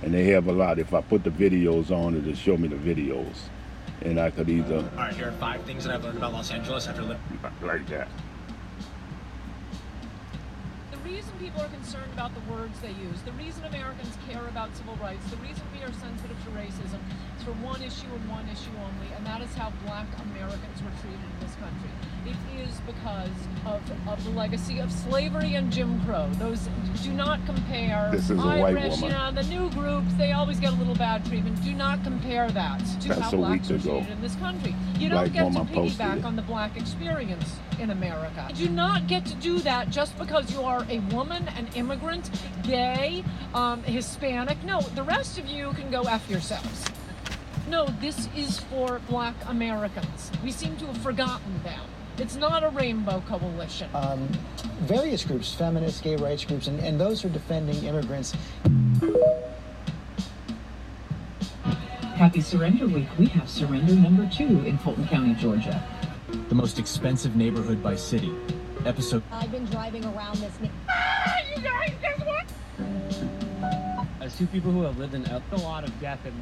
and 0.03 0.13
they 0.13 0.27
have 0.29 0.49
a 0.49 0.53
lot. 0.53 0.79
If 0.79 0.93
I 0.93 1.01
put 1.01 1.25
the 1.25 1.31
videos 1.31 1.91
on, 1.91 2.17
it'll 2.17 2.35
show 2.35 2.57
me 2.57 2.69
the 2.69 2.77
videos, 2.77 3.37
and 4.03 4.19
I 4.19 4.31
could 4.31 4.49
either 4.49 4.77
All 4.77 4.83
right, 4.97 5.15
here 5.15 5.29
are 5.29 5.33
five 5.33 5.63
things 5.63 5.85
that 5.85 5.95
I've 5.95 6.05
learned 6.05 6.19
about 6.19 6.33
Los 6.33 6.51
Angeles 6.51 6.89
after 6.89 7.03
living. 7.03 7.23
like 7.63 7.87
that. 7.89 8.09
Reason 11.11 11.33
people 11.41 11.61
are 11.61 11.69
concerned 11.69 12.13
about 12.13 12.31
the 12.35 12.53
words 12.53 12.79
they 12.81 12.95
use, 12.95 13.21
the 13.25 13.33
reason 13.33 13.65
Americans 13.65 14.15
care 14.29 14.47
about 14.47 14.75
civil 14.77 14.95
rights, 15.03 15.25
the 15.31 15.37
reason 15.39 15.63
we 15.75 15.83
are 15.83 15.93
sensitive 15.99 16.39
to 16.45 16.51
racism 16.55 17.03
is 17.03 17.30
for 17.45 17.53
one 17.53 17.83
issue 17.83 18.07
and 18.15 18.29
one 18.29 18.47
issue 18.49 18.71
only, 18.77 19.13
and 19.17 19.25
that 19.27 19.41
is 19.41 19.55
how 19.55 19.73
black 19.87 20.07
Americans 20.31 20.83
were 20.83 20.91
treated 21.01 21.21
in 21.21 21.41
this 21.41 21.55
country. 21.57 21.91
It 22.27 22.37
is 22.61 22.79
because 22.81 23.31
of, 23.65 24.09
of 24.09 24.23
the 24.25 24.31
legacy 24.31 24.79
of 24.79 24.93
slavery 24.93 25.55
and 25.55 25.73
Jim 25.73 26.05
Crow. 26.05 26.29
Those 26.35 26.69
do 27.03 27.13
not 27.13 27.45
compare. 27.47 28.11
This 28.13 28.25
is 28.25 28.31
a 28.33 28.35
white 28.37 28.77
Irish, 28.77 29.01
woman. 29.01 29.03
you 29.03 29.09
know, 29.09 29.33
the 29.33 29.43
new 29.45 29.71
groups, 29.71 30.13
they 30.19 30.33
always 30.33 30.61
get 30.61 30.73
a 30.73 30.77
little 30.77 30.95
bad 30.95 31.25
treatment. 31.25 31.63
Do 31.65 31.73
not 31.73 32.05
compare 32.05 32.51
that 32.51 32.79
to 33.01 33.09
That's 33.09 33.21
how 33.21 33.31
blacks 33.31 33.71
are 33.71 33.77
ago. 33.77 33.99
treated 33.99 34.11
in 34.11 34.21
this 34.21 34.37
country. 34.37 34.75
You 34.99 35.09
Black 35.09 35.33
don't 35.33 35.53
get 35.53 35.67
to 35.67 35.73
piggyback 35.73 36.25
on 36.25 36.37
the 36.37 36.43
black 36.43 36.77
experience 36.77 37.57
in 37.79 37.91
America. 37.91 38.49
You 38.55 38.67
do 38.67 38.73
not 38.73 39.07
get 39.07 39.25
to 39.27 39.35
do 39.37 39.59
that 39.61 39.89
just 39.89 40.19
because 40.19 40.53
you 40.53 40.61
are 40.63 40.85
a 40.91 40.99
woman, 41.15 41.49
an 41.57 41.69
immigrant, 41.75 42.31
gay, 42.63 43.25
um, 43.55 43.83
Hispanic. 43.85 44.63
No, 44.65 44.83
the 44.95 45.03
rest 45.03 45.39
of 45.39 45.47
you 45.47 45.73
can 45.73 45.91
go 45.91 46.03
F 46.03 46.29
yourselves. 46.29 46.85
No, 47.71 47.87
this 48.01 48.29
is 48.37 48.59
for 48.59 49.01
black 49.09 49.37
Americans. 49.47 50.33
We 50.43 50.51
seem 50.51 50.77
to 50.79 50.87
have 50.87 50.99
forgotten 50.99 51.63
them. 51.63 51.81
It's 52.19 52.35
not 52.35 52.65
a 52.65 52.69
rainbow 52.71 53.23
coalition. 53.29 53.89
um, 53.95 54.27
various 54.81 55.23
groups, 55.25 55.55
feminist, 55.55 56.03
gay 56.03 56.17
rights 56.17 56.45
groups, 56.45 56.67
and, 56.67 56.81
and 56.81 57.01
those 57.01 57.23
who 57.23 57.29
are 57.29 57.33
defending 57.33 57.85
immigrants. 57.85 58.35
Happy 62.17 62.41
Surrender 62.41 62.89
Week. 62.89 63.07
We 63.21 63.27
have 63.27 63.49
surrender 63.49 63.95
number 63.95 64.29
two 64.35 64.65
in 64.67 64.77
Fulton 64.79 65.07
County, 65.07 65.35
Georgia. 65.35 65.81
The 66.49 66.57
most 66.57 66.81
expensive 66.81 67.37
neighborhood 67.37 67.81
by 67.85 67.95
city. 67.95 68.35
Episode 68.85 69.23
I've 69.31 69.53
been 69.53 69.67
driving 69.67 70.05
around 70.07 70.39
this. 70.39 70.53
Ah, 70.89 71.37
you 71.55 71.63
guys, 71.63 71.93
guess 72.03 72.19
what? 72.19 72.47
As 74.21 74.37
two 74.37 74.49
people 74.49 74.73
who 74.73 74.83
have 74.83 74.99
lived 74.99 75.15
in 75.15 75.25
a 75.27 75.57
lot 75.59 75.85
of 75.85 76.01
death 76.01 76.19
and, 76.25 76.35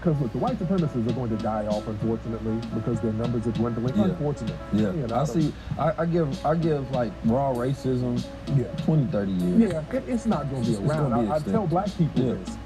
Because 0.00 0.20
look, 0.20 0.32
the 0.32 0.38
white 0.38 0.56
supremacists 0.58 1.08
are 1.08 1.12
going 1.12 1.30
to 1.36 1.42
die 1.42 1.66
off, 1.66 1.86
unfortunately, 1.88 2.56
because 2.74 3.00
their 3.00 3.12
numbers 3.12 3.46
are 3.46 3.52
dwindling. 3.52 3.96
Yeah. 3.96 4.04
Unfortunate. 4.04 4.56
Yeah, 4.72 4.92
You 4.92 5.06
know, 5.08 5.16
I 5.16 5.24
see. 5.24 5.52
I, 5.78 5.92
I 6.02 6.06
give 6.06 6.46
I 6.46 6.54
give 6.54 6.88
like 6.92 7.12
raw 7.24 7.52
racism 7.52 8.24
Yeah. 8.56 8.64
20, 8.84 9.06
30 9.10 9.32
years. 9.32 9.72
Yeah, 9.72 9.96
it, 9.96 10.04
it's 10.08 10.26
not 10.26 10.48
going 10.50 10.62
to 10.64 10.68
be 10.70 10.74
It's- 10.76 10.84
it's 10.90 10.98
around. 10.98 11.24
be 11.26 11.30
I, 11.32 11.36
I 11.36 11.38
tell 11.40 11.66
black 11.66 11.88
people 11.98 12.22
Yeah. 12.24 12.34
this. 12.34 12.56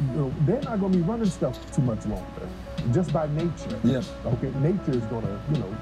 You 0.00 0.06
know, 0.16 0.34
they're 0.46 0.62
not 0.62 0.80
going 0.80 0.92
to 0.92 0.98
be 0.98 1.04
running 1.04 1.26
stuff 1.28 1.58
too 1.76 1.82
much 1.82 2.04
longer, 2.06 2.48
just 2.92 3.12
by 3.12 3.26
nature. 3.28 3.78
Yeah. 3.84 4.02
Okay, 4.24 4.50
nature 4.60 4.92
is 4.92 5.04
going 5.06 5.22
to, 5.26 5.40
you 5.52 5.58
know, 5.60 5.76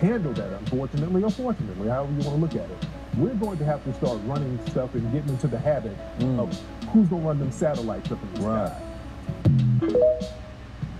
handle 0.00 0.32
that. 0.34 0.52
Unfortunately 0.60 1.22
or 1.22 1.30
fortunately, 1.30 1.88
however 1.88 2.12
you 2.12 2.28
want 2.28 2.52
to 2.52 2.56
look 2.58 2.64
at 2.64 2.70
it. 2.70 2.86
We're 3.16 3.34
going 3.34 3.58
to 3.58 3.64
have 3.64 3.82
to 3.84 3.92
start 3.94 4.18
running 4.26 4.58
stuff 4.68 4.94
and 4.94 5.10
getting 5.12 5.30
into 5.30 5.48
the 5.48 5.58
habit 5.58 5.96
Mm. 6.20 6.38
of 6.38 6.48
who's 6.90 7.08
going 7.08 7.22
to 7.22 7.28
run 7.28 7.38
them 7.38 7.50
satellites 7.50 8.10
up 8.12 8.18
in 8.22 8.40
the 8.40 8.48
Right. 8.48 8.68
sky. 8.68 8.82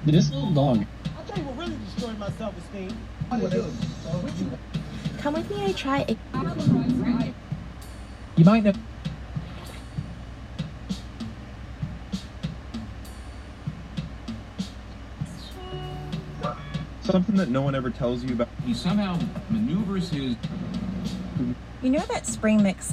this 0.05 0.31
little 0.33 0.53
dog. 0.53 0.85
I'll 1.17 1.25
tell 1.27 1.39
you 1.39 1.45
what 1.51 1.59
really 1.59 1.77
destroyed 1.85 2.19
my 2.19 2.31
self-esteem. 2.31 2.91
Come 5.19 5.35
with 5.35 5.51
me. 5.51 5.65
I 5.67 5.73
try. 5.73 5.99
It. 6.09 6.19
You 8.37 8.45
might 8.45 8.65
know. 8.65 8.73
Something 17.09 17.37
that 17.37 17.49
no 17.49 17.63
one 17.63 17.75
ever 17.75 17.89
tells 17.89 18.23
you 18.23 18.35
about. 18.35 18.49
he 18.67 18.75
somehow 18.75 19.19
maneuvers 19.49 20.11
his 20.11 20.37
You 21.83 21.89
know 21.89 22.05
that 22.05 22.27
spring 22.27 22.63
mix. 22.63 22.93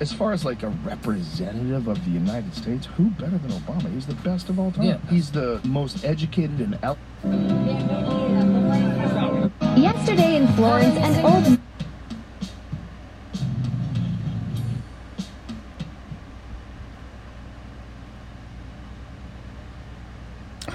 As 0.00 0.12
far 0.12 0.32
as 0.32 0.44
like 0.44 0.64
a 0.64 0.70
representative 0.84 1.86
of 1.86 2.04
the 2.04 2.10
United 2.10 2.52
States, 2.52 2.86
who 2.86 3.10
better 3.10 3.38
than 3.38 3.52
Obama? 3.52 3.92
He's 3.94 4.06
the 4.06 4.14
best 4.14 4.48
of 4.48 4.58
all 4.58 4.72
time. 4.72 4.84
Yeah. 4.86 4.98
He's 5.08 5.30
the 5.30 5.60
most 5.64 6.04
educated 6.04 6.60
and 6.60 6.76
el- 6.82 6.98
Yesterday 9.78 10.34
in 10.34 10.48
Florence, 10.54 10.96
an 10.96 11.24
old 11.24 11.60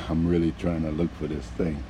I'm 0.09 0.27
really 0.27 0.53
trying 0.59 0.83
to 0.83 0.91
look 0.91 1.13
for 1.15 1.27
this 1.27 1.45
thing. 1.45 1.83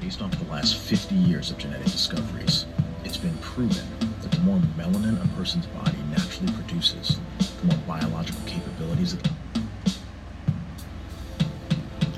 Based 0.00 0.22
on 0.22 0.30
the 0.30 0.44
last 0.50 0.76
50 0.76 1.14
years 1.14 1.50
of 1.50 1.58
genetic 1.58 1.86
discoveries, 1.86 2.66
it's 3.04 3.16
been 3.18 3.36
proven 3.38 3.84
that 4.22 4.30
the 4.30 4.40
more 4.40 4.58
melanin 4.76 5.22
a 5.22 5.28
person's 5.36 5.66
body 5.66 5.98
naturally 6.10 6.52
produces, 6.54 7.18
the 7.38 7.66
more 7.66 7.78
biological 7.86 8.40
capabilities 8.46 9.14
it 9.14 9.28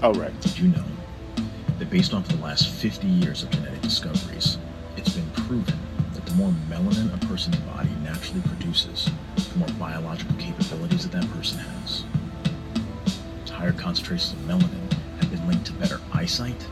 oh, 0.02 0.12
right. 0.14 0.38
Did 0.40 0.58
you 0.58 0.68
know 0.68 0.84
that 1.78 1.90
based 1.90 2.12
off 2.12 2.26
the 2.28 2.36
last 2.36 2.68
50 2.68 3.06
years 3.06 3.42
of 3.42 3.50
genetic 3.50 3.80
discoveries, 3.82 4.58
it's 4.96 5.14
been 5.14 5.30
proven 5.30 5.78
that 6.14 6.26
the 6.26 6.32
more 6.34 6.52
melanin 6.68 7.12
a 7.14 7.26
person's 7.26 7.56
body 7.56 7.90
naturally 8.02 8.42
produces, 8.42 9.10
the 9.36 9.58
more 9.58 9.68
biological 9.78 10.34
capabilities 10.36 11.08
that 11.08 11.20
that 11.20 11.30
person 11.32 11.58
has. 11.58 12.04
Higher 13.48 13.72
concentrations 13.72 14.32
of 14.32 14.38
melanin 14.40 14.92
have 15.20 15.30
been 15.30 15.46
linked 15.46 15.66
to 15.66 15.72
better 15.74 16.00
eyesight, 16.12 16.66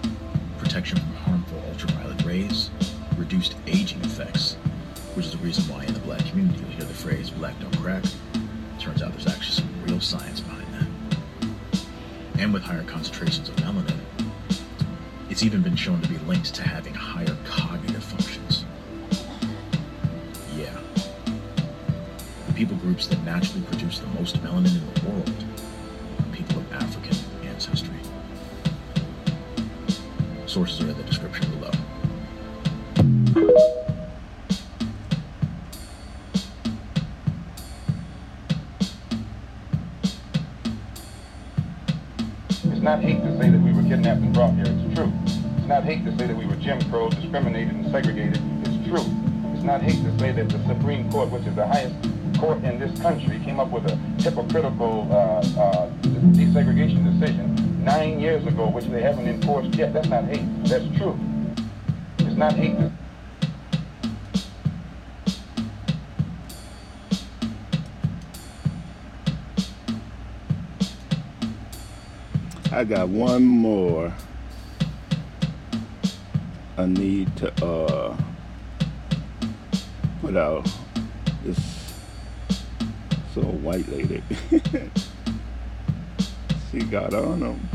protection 0.70 0.98
from 0.98 1.14
harmful 1.14 1.60
ultraviolet 1.68 2.24
rays, 2.24 2.70
reduced 3.16 3.56
aging 3.66 4.00
effects, 4.02 4.54
which 5.14 5.26
is 5.26 5.32
the 5.32 5.38
reason 5.38 5.64
why 5.64 5.82
in 5.82 5.92
the 5.92 5.98
black 5.98 6.24
community 6.26 6.60
you'll 6.60 6.70
hear 6.70 6.84
the 6.84 6.94
phrase 6.94 7.28
black 7.28 7.58
don't 7.58 7.76
crack. 7.78 8.04
Turns 8.78 9.02
out 9.02 9.10
there's 9.10 9.26
actually 9.26 9.56
some 9.56 9.82
real 9.82 9.98
science 9.98 10.38
behind 10.38 10.72
that 10.74 11.80
and 12.38 12.54
with 12.54 12.62
higher 12.62 12.84
concentrations 12.84 13.48
of 13.48 13.56
melanin, 13.56 13.98
it's 15.28 15.42
even 15.42 15.60
been 15.60 15.74
shown 15.74 16.00
to 16.02 16.08
be 16.08 16.18
linked 16.18 16.54
to 16.54 16.62
having 16.62 16.94
higher 16.94 17.36
cognitive 17.44 18.04
functions. 18.04 18.64
Yeah. 20.56 20.78
The 22.46 22.54
people 22.54 22.76
groups 22.76 23.08
that 23.08 23.20
naturally 23.24 23.66
produce 23.66 23.98
the 23.98 24.06
most 24.06 24.36
melanin 24.36 24.80
in 24.80 24.94
the 24.94 25.10
world 25.10 25.44
Sources 30.50 30.80
are 30.80 30.90
in 30.90 30.96
the 30.96 31.04
description 31.04 31.48
below. 31.52 31.70
It's 42.64 42.82
not 42.82 43.00
hate 43.00 43.22
to 43.22 43.38
say 43.38 43.50
that 43.50 43.60
we 43.60 43.72
were 43.72 43.82
kidnapped 43.84 44.22
and 44.22 44.34
brought 44.34 44.54
here. 44.54 44.64
It's 44.66 44.94
true. 44.96 45.12
It's 45.24 45.68
not 45.68 45.84
hate 45.84 46.04
to 46.04 46.18
say 46.18 46.26
that 46.26 46.36
we 46.36 46.46
were 46.46 46.56
Jim 46.56 46.82
Crow, 46.90 47.10
discriminated 47.10 47.72
and 47.72 47.88
segregated. 47.92 48.42
It's 48.66 48.88
true. 48.88 49.06
It's 49.54 49.62
not 49.62 49.82
hate 49.82 50.02
to 50.02 50.18
say 50.18 50.32
that 50.32 50.48
the 50.48 50.58
Supreme 50.66 51.08
Court, 51.12 51.30
which 51.30 51.46
is 51.46 51.54
the 51.54 51.64
highest 51.68 51.94
court 52.40 52.64
in 52.64 52.80
this 52.80 53.00
country, 53.00 53.38
came 53.44 53.60
up 53.60 53.70
with 53.70 53.86
a 53.86 53.94
hypocritical 54.20 55.06
uh, 55.12 55.14
years 58.40 58.52
ago, 58.52 58.68
which 58.68 58.86
they 58.86 59.02
haven't 59.02 59.28
enforced 59.28 59.74
yet. 59.74 59.92
That's 59.92 60.08
not 60.08 60.24
hate. 60.24 60.64
That's 60.64 60.96
true. 60.96 61.18
It's 62.18 62.36
not 62.36 62.52
hate 62.52 62.76
I 72.72 72.84
got 72.84 73.08
one 73.08 73.44
more. 73.44 74.12
I 76.78 76.86
need 76.86 77.36
to 77.38 77.64
uh 77.64 78.16
put 80.22 80.36
out 80.36 80.66
this 81.44 81.58
so 83.34 83.42
white 83.42 83.86
lady. 83.88 84.22
she 86.70 86.78
got 86.78 87.12
on 87.12 87.40
them. 87.40 87.69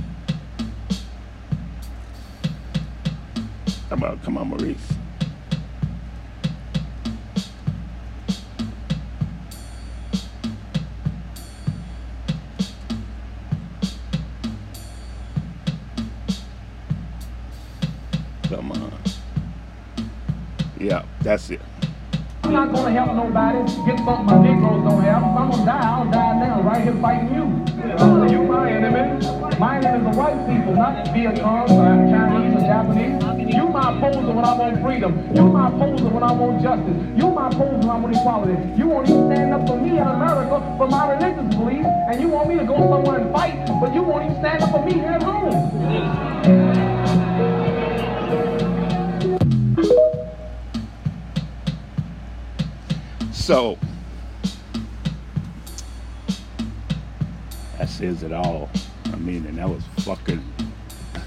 On, 3.92 4.20
come 4.20 4.38
on, 4.38 4.48
Maurice. 4.50 4.78
Come 18.44 18.72
on. 18.72 18.92
Yeah, 20.80 21.06
that's 21.22 21.50
it. 21.52 21.62
I'm 22.44 22.54
not 22.54 22.74
gonna 22.74 22.92
help 22.92 23.16
nobody 23.16 23.60
get 23.86 23.98
something 24.00 24.26
my 24.26 24.44
Negroes 24.44 24.84
don't 24.84 25.02
have. 25.04 25.22
If 25.22 25.30
I'm 25.30 25.52
gonna 25.52 25.66
die, 25.66 25.80
I'll 25.80 26.12
die 26.12 26.40
now, 26.40 26.62
right 26.62 26.84
here 26.84 26.96
fighting 27.02 27.34
you. 27.34 27.66
You 28.30 28.44
my 28.44 28.72
enemy. 28.72 29.35
My 29.58 29.78
enemy 29.78 30.00
is 30.00 30.04
the 30.04 30.20
white 30.20 30.38
people, 30.48 30.76
not 30.76 31.06
Vietcong 31.08 31.70
or 31.70 32.12
Chinese 32.12 32.62
or 32.62 32.66
Japanese. 32.68 33.56
You 33.56 33.70
my 33.70 33.98
opposer 33.98 34.34
when 34.34 34.44
I 34.44 34.58
want 34.58 34.82
freedom. 34.82 35.34
You 35.34 35.44
my 35.44 35.70
opposer 35.70 36.10
when 36.10 36.24
I 36.24 36.32
want 36.34 36.62
justice. 36.62 36.98
You 37.16 37.32
my 37.32 37.48
opposer 37.48 37.78
when 37.78 37.90
I 37.90 37.98
want 37.98 38.16
equality. 38.16 38.58
You 38.78 38.88
won't 38.88 39.08
even 39.08 39.32
stand 39.32 39.54
up 39.54 39.66
for 39.66 39.78
me 39.78 39.92
in 39.92 40.06
America 40.06 40.60
for 40.78 40.88
my 40.90 41.14
religious 41.14 41.56
beliefs, 41.56 41.88
and 41.88 42.20
you 42.22 42.28
want 42.28 42.50
me 42.50 42.58
to 42.58 42.66
go 42.66 42.76
somewhere 42.76 43.20
and 43.22 43.32
fight, 43.32 43.66
but 43.80 43.94
you 43.94 44.04
won't 44.04 44.26
even 44.26 44.40
stand 44.42 44.62
up 44.62 44.72
for 44.72 44.84
me 44.84 44.94
here 44.94 45.12
at 45.12 45.24
home. 45.24 45.72
So 53.32 53.78
that 57.78 57.88
says 57.88 58.24
it 58.24 58.34
all. 58.34 58.70
I 59.12 59.16
mean, 59.18 59.46
and 59.46 59.58
that 59.58 59.70
was 59.70 59.84
fucking 60.00 60.44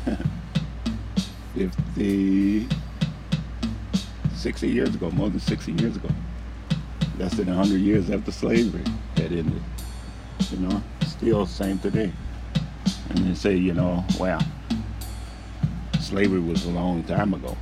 50, 1.54 2.68
60 4.34 4.68
years 4.68 4.94
ago, 4.94 5.10
more 5.10 5.30
than 5.30 5.40
60 5.40 5.72
years 5.72 5.96
ago. 5.96 6.08
Less 7.18 7.34
than 7.34 7.48
100 7.48 7.76
years 7.78 8.10
after 8.10 8.30
slavery 8.30 8.84
had 9.16 9.32
ended. 9.32 9.62
You 10.50 10.58
know, 10.58 10.82
still 11.06 11.46
same 11.46 11.78
today. 11.78 12.12
And 13.10 13.18
they 13.18 13.34
say, 13.34 13.56
you 13.56 13.74
know, 13.74 14.04
well, 14.20 14.40
slavery 16.00 16.40
was 16.40 16.64
a 16.66 16.70
long 16.70 17.02
time 17.04 17.34
ago. 17.34 17.56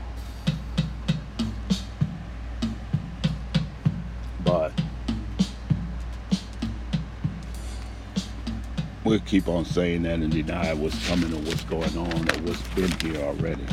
We'll 9.07 9.21
keep 9.21 9.47
on 9.47 9.65
saying 9.65 10.03
that 10.03 10.15
and 10.15 10.33
deny 10.33 10.75
what's 10.75 11.07
coming 11.09 11.33
or 11.33 11.41
what's 11.43 11.63
going 11.65 11.97
on 11.97 12.13
or 12.13 12.43
what's 12.43 12.61
been 12.75 12.91
here 13.01 13.25
already. 13.25 13.65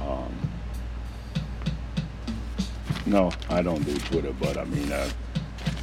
Um, 0.00 0.34
no, 3.04 3.30
I 3.50 3.60
don't 3.60 3.84
do 3.84 3.96
Twitter, 3.98 4.32
but 4.40 4.56
I 4.56 4.64
mean, 4.64 4.90
I 4.90 5.10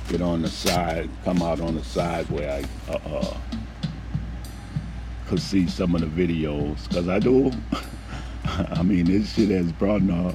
get 0.10 0.22
on 0.22 0.42
the 0.42 0.50
side, 0.50 1.08
come 1.24 1.44
out 1.44 1.62
on 1.62 1.76
the 1.76 1.84
side 1.84 2.28
where 2.32 2.52
I 2.52 2.92
uh, 2.92 3.00
uh, 3.06 3.38
could 5.28 5.40
see 5.40 5.68
some 5.68 5.94
of 5.94 6.02
the 6.02 6.08
videos 6.08 6.90
because 6.90 7.08
I 7.08 7.20
do. 7.20 7.52
I 8.46 8.82
mean, 8.82 9.06
this 9.06 9.34
shit 9.34 9.50
has 9.50 9.72
brought 9.74 10.02
uh, 10.10 10.34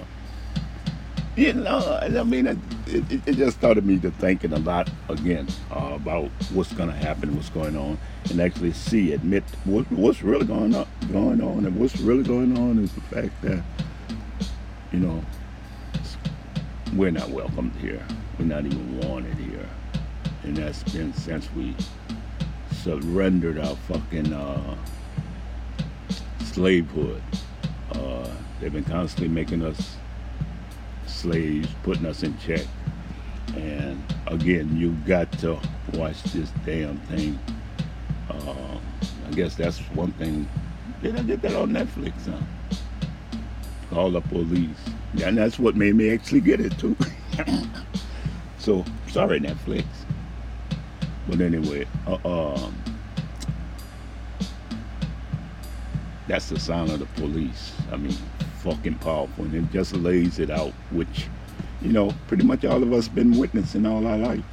you 1.36 1.52
know, 1.54 1.98
I 2.02 2.22
mean, 2.22 2.60
it, 2.88 3.12
it, 3.12 3.20
it 3.26 3.36
just 3.36 3.58
started 3.58 3.84
me 3.84 3.98
to 3.98 4.10
thinking 4.10 4.52
a 4.52 4.58
lot 4.58 4.90
again 5.08 5.46
uh, 5.70 5.92
about 5.94 6.30
what's 6.52 6.72
going 6.72 6.88
to 6.88 6.94
happen, 6.96 7.34
what's 7.36 7.50
going 7.50 7.76
on, 7.76 7.98
and 8.30 8.40
actually 8.40 8.72
see, 8.72 9.12
admit 9.12 9.44
what, 9.64 9.90
what's 9.92 10.22
really 10.22 10.46
going 10.46 10.74
on, 10.74 10.86
going 11.12 11.42
on, 11.42 11.66
and 11.66 11.76
what's 11.76 11.98
really 12.00 12.24
going 12.24 12.56
on 12.58 12.78
is 12.78 12.92
the 12.92 13.00
fact 13.02 13.40
that, 13.42 13.62
you 14.92 14.98
know, 14.98 15.24
we're 16.94 17.10
not 17.10 17.28
welcomed 17.30 17.74
here. 17.76 18.02
We're 18.38 18.46
not 18.46 18.64
even 18.64 19.00
wanted 19.00 19.34
here, 19.36 19.68
and 20.44 20.56
that's 20.56 20.82
been 20.84 21.12
since 21.12 21.48
we 21.54 21.74
surrendered 22.72 23.58
our 23.58 23.76
fucking 23.76 24.32
uh, 24.32 24.76
slavehood. 26.44 27.22
Uh, 27.92 28.28
they've 28.60 28.72
been 28.72 28.84
constantly 28.84 29.28
making 29.28 29.64
us 29.64 29.96
slaves, 31.06 31.68
putting 31.82 32.06
us 32.06 32.22
in 32.22 32.36
check. 32.38 32.66
And 33.56 34.02
again, 34.26 34.76
you 34.76 34.92
got 35.06 35.30
to 35.40 35.58
watch 35.94 36.22
this 36.24 36.50
damn 36.64 36.98
thing. 37.00 37.38
Uh, 38.30 38.78
I 39.26 39.30
guess 39.32 39.54
that's 39.54 39.78
one 39.94 40.12
thing. 40.12 40.48
They 41.02 41.10
Did 41.10 41.20
I 41.20 41.22
get 41.22 41.42
that 41.42 41.54
on 41.54 41.70
Netflix? 41.70 42.12
Huh? 42.26 42.76
Call 43.90 44.10
the 44.10 44.20
police. 44.20 44.76
And 45.22 45.38
that's 45.38 45.58
what 45.58 45.76
made 45.76 45.94
me 45.94 46.10
actually 46.12 46.40
get 46.40 46.60
it 46.60 46.78
too. 46.78 46.96
so 48.58 48.84
sorry, 49.08 49.40
Netflix. 49.40 49.84
But 51.28 51.40
anyway, 51.40 51.86
uh, 52.06 52.18
um, 52.24 52.74
that's 56.26 56.48
the 56.48 56.58
sound 56.58 56.90
of 56.90 57.00
the 57.00 57.06
police. 57.20 57.72
I 57.92 57.96
mean, 57.96 58.16
fucking 58.62 58.96
powerful, 58.96 59.44
and 59.44 59.54
it 59.54 59.72
just 59.72 59.94
lays 59.94 60.38
it 60.38 60.50
out, 60.50 60.72
which, 60.90 61.28
you 61.82 61.92
know, 61.92 62.12
pretty 62.26 62.44
much 62.44 62.64
all 62.64 62.82
of 62.82 62.92
us 62.92 63.08
been 63.08 63.38
witnessing 63.38 63.86
all 63.86 64.06
our 64.06 64.18
life. 64.18 64.44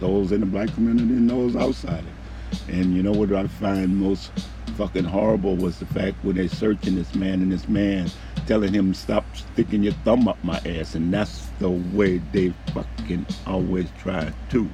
Those 0.00 0.32
in 0.32 0.40
the 0.40 0.46
black 0.46 0.72
community 0.74 1.14
and 1.14 1.28
those 1.28 1.56
outside 1.56 2.04
it. 2.04 2.60
And 2.68 2.94
you 2.94 3.02
know 3.02 3.12
what 3.12 3.32
I 3.32 3.46
find 3.46 3.96
most 3.96 4.30
fucking 4.76 5.04
horrible 5.04 5.56
was 5.56 5.78
the 5.78 5.86
fact 5.86 6.22
when 6.22 6.36
they 6.36 6.48
searching 6.48 6.96
this 6.96 7.14
man 7.14 7.40
and 7.40 7.50
this 7.50 7.68
man 7.68 8.10
telling 8.46 8.72
him 8.72 8.92
stop 8.92 9.24
sticking 9.34 9.82
your 9.82 9.94
thumb 10.04 10.28
up 10.28 10.42
my 10.44 10.58
ass, 10.66 10.94
and 10.94 11.12
that's 11.12 11.46
the 11.58 11.70
way 11.70 12.18
they 12.32 12.52
fucking 12.74 13.26
always 13.46 13.88
try 13.98 14.30
to 14.50 14.68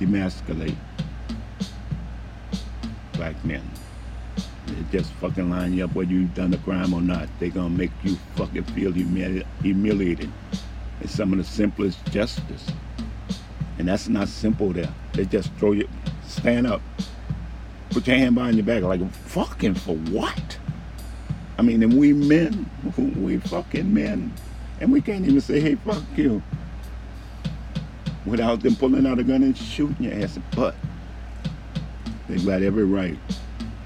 demasculate 0.00 0.76
black 3.12 3.42
men. 3.44 3.62
They 4.66 4.98
just 4.98 5.10
fucking 5.14 5.48
line 5.48 5.72
you 5.72 5.84
up 5.84 5.94
whether 5.94 6.12
you've 6.12 6.34
done 6.34 6.52
a 6.52 6.58
crime 6.58 6.92
or 6.92 7.00
not. 7.00 7.28
They 7.38 7.48
gonna 7.48 7.70
make 7.70 7.92
you 8.04 8.16
fucking 8.36 8.64
feel 8.64 8.92
humili- 8.92 9.46
humiliated. 9.62 10.30
It's 11.00 11.14
some 11.14 11.32
of 11.32 11.38
the 11.38 11.44
simplest 11.44 12.04
justice. 12.10 12.66
And 13.78 13.86
that's 13.86 14.08
not 14.08 14.28
simple 14.28 14.72
there. 14.72 14.92
They 15.12 15.24
just 15.24 15.52
throw 15.54 15.72
you, 15.72 15.88
stand 16.26 16.66
up, 16.66 16.82
put 17.90 18.06
your 18.06 18.16
hand 18.16 18.34
behind 18.34 18.56
your 18.56 18.66
back, 18.66 18.82
like, 18.82 19.08
fucking 19.12 19.74
for 19.74 19.96
what? 19.96 20.58
I 21.58 21.62
mean, 21.62 21.82
and 21.82 21.98
we 21.98 22.12
men, 22.12 22.68
we 23.16 23.38
fucking 23.38 23.92
men, 23.92 24.32
and 24.80 24.92
we 24.92 25.00
can't 25.00 25.26
even 25.26 25.40
say, 25.40 25.60
hey, 25.60 25.76
fuck 25.76 26.02
you, 26.16 26.42
without 28.26 28.60
them 28.60 28.76
pulling 28.76 29.06
out 29.06 29.18
a 29.18 29.24
gun 29.24 29.42
and 29.42 29.56
shooting 29.56 30.04
your 30.04 30.14
ass. 30.22 30.38
But 30.54 30.74
they've 32.28 32.44
got 32.44 32.62
every 32.62 32.84
right 32.84 33.18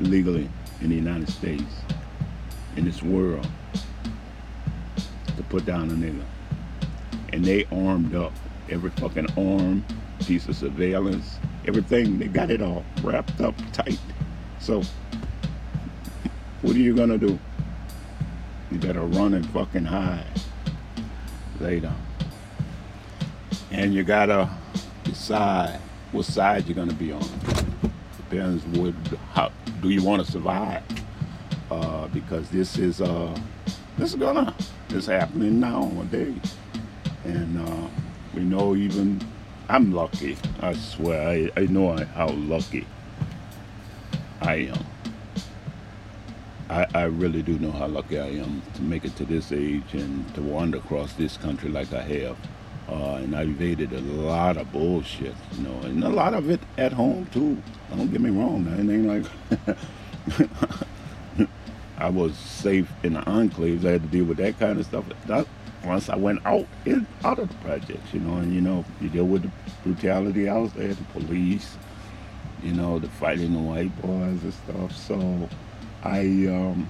legally 0.00 0.48
in 0.80 0.90
the 0.90 0.96
United 0.96 1.28
States, 1.30 1.62
in 2.76 2.84
this 2.84 3.02
world, 3.02 3.46
to 5.36 5.42
put 5.44 5.64
down 5.64 5.90
a 5.90 5.94
nigga. 5.94 6.22
And 7.32 7.44
they 7.44 7.66
armed 7.72 8.14
up. 8.14 8.32
Every 8.70 8.90
fucking 8.90 9.26
arm, 9.36 9.84
piece 10.20 10.48
of 10.48 10.56
surveillance, 10.56 11.38
everything, 11.66 12.18
they 12.18 12.26
got 12.26 12.50
it 12.50 12.62
all 12.62 12.84
wrapped 13.02 13.40
up 13.40 13.54
tight. 13.72 13.98
So, 14.60 14.82
what 16.62 16.76
are 16.76 16.78
you 16.78 16.94
gonna 16.94 17.18
do? 17.18 17.38
You 18.70 18.78
better 18.78 19.02
run 19.02 19.34
and 19.34 19.46
fucking 19.50 19.84
hide 19.84 20.24
later. 21.60 21.92
And 23.70 23.92
you 23.92 24.04
gotta 24.04 24.48
decide 25.04 25.80
what 26.12 26.24
side 26.24 26.66
you're 26.66 26.76
gonna 26.76 26.92
be 26.92 27.12
on. 27.12 27.26
Depends 28.16 28.64
what 28.78 28.94
how 29.32 29.50
do 29.80 29.90
you 29.90 30.02
want 30.02 30.24
to 30.24 30.30
survive? 30.30 30.82
Uh, 31.70 32.06
because 32.08 32.48
this 32.50 32.78
is 32.78 33.00
uh, 33.00 33.36
this 33.98 34.10
is 34.10 34.14
gonna 34.16 34.54
this 34.88 35.06
happening 35.06 35.58
now 35.58 35.80
nowadays, 35.80 36.56
and 37.24 37.68
uh, 37.68 37.88
we 38.34 38.42
know 38.42 38.74
even 38.74 39.20
I'm 39.68 39.92
lucky. 39.92 40.36
I 40.60 40.74
swear, 40.74 41.28
I, 41.28 41.50
I 41.56 41.66
know 41.66 41.96
how 42.14 42.28
lucky 42.28 42.86
I 44.40 44.54
am. 44.54 44.84
I, 46.68 46.86
I 46.94 47.02
really 47.04 47.42
do 47.42 47.58
know 47.58 47.70
how 47.70 47.86
lucky 47.86 48.18
I 48.18 48.28
am 48.28 48.62
to 48.74 48.82
make 48.82 49.04
it 49.04 49.14
to 49.16 49.24
this 49.24 49.52
age 49.52 49.94
and 49.94 50.34
to 50.34 50.42
wander 50.42 50.78
across 50.78 51.12
this 51.14 51.36
country 51.36 51.68
like 51.70 51.92
I 51.92 52.02
have. 52.02 52.36
Uh, 52.88 53.20
and 53.22 53.36
I 53.36 53.42
evaded 53.42 53.92
a 53.92 54.00
lot 54.00 54.56
of 54.56 54.72
bullshit, 54.72 55.34
you 55.52 55.62
know, 55.62 55.80
and 55.84 56.02
a 56.02 56.08
lot 56.08 56.34
of 56.34 56.50
it 56.50 56.60
at 56.76 56.92
home 56.92 57.26
too. 57.32 57.62
Don't 57.90 58.10
get 58.10 58.20
me 58.20 58.30
wrong, 58.30 58.66
it 58.66 58.92
ain't 58.92 59.06
like 59.06 59.24
I 61.98 62.08
was 62.08 62.36
safe 62.36 62.90
in 63.02 63.14
the 63.14 63.20
enclaves. 63.20 63.84
I 63.84 63.92
had 63.92 64.02
to 64.02 64.08
deal 64.08 64.24
with 64.24 64.38
that 64.38 64.58
kind 64.58 64.78
of 64.78 64.86
stuff. 64.86 65.04
That, 65.26 65.46
once 65.84 66.08
I 66.08 66.16
went 66.16 66.44
out 66.46 66.66
in 66.84 67.06
out 67.24 67.38
of 67.38 67.48
the 67.48 67.54
projects, 67.56 68.12
you 68.12 68.20
know, 68.20 68.36
and 68.36 68.52
you 68.54 68.60
know, 68.60 68.84
you 69.00 69.08
deal 69.08 69.24
with 69.24 69.42
the 69.42 69.50
brutality 69.82 70.48
out 70.48 70.74
there, 70.74 70.94
the 70.94 71.04
police, 71.04 71.76
you 72.62 72.72
know, 72.72 72.98
the 72.98 73.08
fighting 73.08 73.52
the 73.52 73.58
white 73.58 73.94
boys 74.02 74.42
and 74.42 74.54
stuff. 74.54 74.96
So 74.96 75.48
I 76.02 76.20
um 76.20 76.88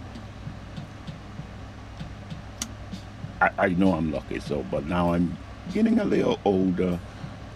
I, 3.41 3.51
I 3.59 3.69
know 3.71 3.95
I'm 3.95 4.13
lucky, 4.13 4.41
so 4.41 4.65
but 4.71 4.87
now 4.87 5.13
I'm 5.15 5.37
getting 5.73 5.99
a 5.99 6.05
little 6.05 6.39
older. 6.45 6.99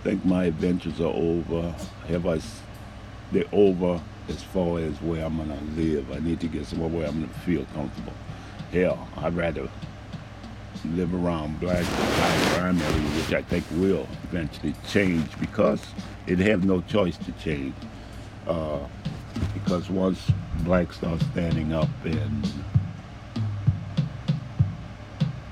I 0.00 0.02
think 0.02 0.24
my 0.24 0.44
adventures 0.44 1.00
are 1.00 1.12
over. 1.14 1.74
Have 2.08 2.26
I 2.26 2.40
They're 3.32 3.44
over 3.52 4.00
as 4.28 4.42
far 4.42 4.78
as 4.78 5.00
where 5.02 5.24
I'm 5.24 5.36
gonna 5.36 5.58
live. 5.76 6.10
I 6.12 6.18
need 6.20 6.40
to 6.40 6.48
get 6.48 6.66
somewhere 6.66 6.88
where 6.88 7.06
I'm 7.06 7.20
gonna 7.20 7.32
feel 7.40 7.64
comfortable. 7.74 8.12
Hell, 8.72 9.08
I'd 9.16 9.36
rather 9.36 9.68
live 10.94 11.14
around 11.14 11.58
black 11.60 11.84
area, 12.58 12.72
which 12.72 13.34
I 13.34 13.42
think 13.42 13.64
will 13.72 14.06
eventually 14.24 14.74
change 14.88 15.28
because 15.40 15.82
it 16.26 16.38
have 16.38 16.64
no 16.64 16.80
choice 16.82 17.16
to 17.18 17.32
change. 17.32 17.74
Uh, 18.46 18.78
because 19.54 19.90
once 19.90 20.30
blacks 20.64 20.96
start 20.96 21.20
standing 21.32 21.72
up 21.72 21.88
and 22.04 22.52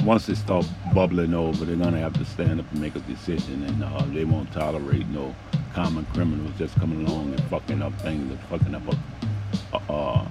once 0.04 0.26
they 0.26 0.34
start 0.34 0.66
bubbling 0.94 1.34
over, 1.34 1.64
they're 1.64 1.76
gonna 1.76 1.98
have 1.98 2.12
to 2.14 2.24
stand 2.24 2.60
up 2.60 2.70
and 2.72 2.80
make 2.80 2.94
a 2.94 3.00
decision, 3.00 3.64
and 3.64 3.82
uh, 3.82 4.04
they 4.12 4.24
won't 4.24 4.52
tolerate 4.52 5.06
no 5.08 5.34
common 5.72 6.04
criminals 6.12 6.52
just 6.58 6.74
coming 6.76 7.06
along 7.06 7.32
and 7.32 7.42
fucking 7.44 7.82
up 7.82 7.92
things 8.00 8.30
and 8.30 8.40
fucking 8.42 8.74
up 8.74 8.82
a, 9.72 9.92
a, 9.92 10.28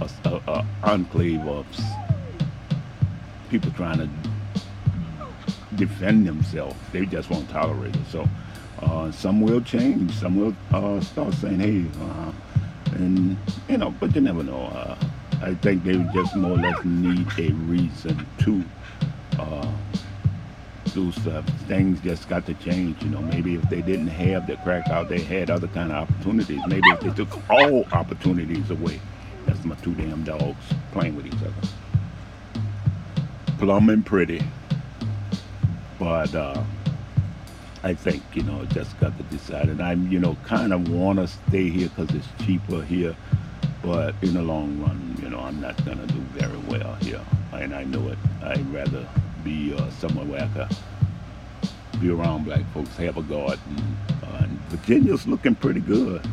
a, 0.00 0.10
a, 0.24 0.52
a, 0.52 0.66
enclave 0.84 1.40
of 1.46 1.66
people 3.50 3.70
trying 3.72 3.98
to 3.98 4.08
defend 5.76 6.26
themselves. 6.26 6.76
They 6.92 7.06
just 7.06 7.30
won't 7.30 7.48
tolerate 7.50 7.94
it. 7.94 8.06
So 8.10 8.28
uh, 8.80 9.10
some 9.10 9.40
will 9.40 9.60
change. 9.60 10.12
Some 10.12 10.36
will 10.36 10.54
uh, 10.72 11.00
start 11.00 11.34
saying, 11.34 11.60
"Hey," 11.60 11.84
uh, 12.02 12.32
and 12.94 13.36
you 13.68 13.78
know, 13.78 13.94
but 14.00 14.14
you 14.14 14.20
never 14.20 14.42
know. 14.42 14.62
Uh, 14.66 14.96
I 15.42 15.54
think 15.54 15.84
they 15.84 15.96
just 16.14 16.36
more 16.36 16.52
or 16.52 16.56
less 16.56 16.84
need 16.84 17.26
a 17.38 17.52
reason 17.52 18.26
to 18.40 18.64
uh, 19.38 19.72
do 20.92 21.10
stuff. 21.12 21.44
Things 21.66 22.00
just 22.00 22.28
got 22.28 22.46
to 22.46 22.54
change. 22.54 23.02
You 23.02 23.10
know, 23.10 23.22
maybe 23.22 23.54
if 23.54 23.62
they 23.70 23.82
didn't 23.82 24.08
have 24.08 24.46
the 24.46 24.56
crack 24.58 24.88
out, 24.88 25.08
they 25.08 25.20
had 25.20 25.50
other 25.50 25.68
kind 25.68 25.92
of 25.92 26.08
opportunities. 26.08 26.60
Maybe 26.68 26.88
if 26.90 27.00
they 27.00 27.10
took 27.10 27.50
all 27.50 27.84
opportunities 27.92 28.70
away. 28.70 29.00
That's 29.46 29.64
my 29.64 29.74
two 29.76 29.94
damn 29.94 30.22
dogs 30.22 30.62
playing 30.92 31.16
with 31.16 31.26
each 31.26 31.34
other. 31.34 31.79
Plum 33.60 33.90
and 33.90 34.04
pretty, 34.04 34.42
but. 35.98 36.34
Uh, 36.34 36.64
I 37.82 37.94
think 37.94 38.22
you 38.34 38.42
know 38.42 38.62
just 38.66 38.98
got 39.00 39.16
to 39.16 39.22
decide, 39.24 39.68
and 39.68 39.82
I 39.82 39.94
you 39.94 40.18
know 40.18 40.36
kind 40.44 40.72
of 40.74 40.90
want 40.90 41.18
to 41.18 41.26
stay 41.26 41.70
here 41.70 41.88
because 41.88 42.14
it's 42.14 42.28
cheaper 42.44 42.82
here, 42.82 43.16
but 43.82 44.14
in 44.20 44.34
the 44.34 44.42
long 44.42 44.78
run, 44.82 45.16
you 45.22 45.30
know 45.30 45.40
I'm 45.40 45.60
not 45.62 45.82
gonna 45.86 46.06
do 46.06 46.20
very 46.34 46.58
well 46.68 46.94
here, 46.96 47.22
and 47.52 47.74
I 47.74 47.84
know 47.84 48.08
it. 48.08 48.18
I'd 48.42 48.66
rather 48.72 49.08
be 49.44 49.74
uh, 49.74 49.88
somewhere 49.92 50.26
where 50.26 50.42
I 50.42 50.48
could 50.48 50.76
be 52.00 52.10
around 52.10 52.44
black 52.44 52.64
folks, 52.74 52.94
have 52.96 53.16
a 53.16 53.22
garden. 53.22 53.96
Uh, 54.22 54.42
and 54.42 54.60
Virginia's 54.68 55.26
looking 55.26 55.54
pretty 55.54 55.80
good 55.80 56.26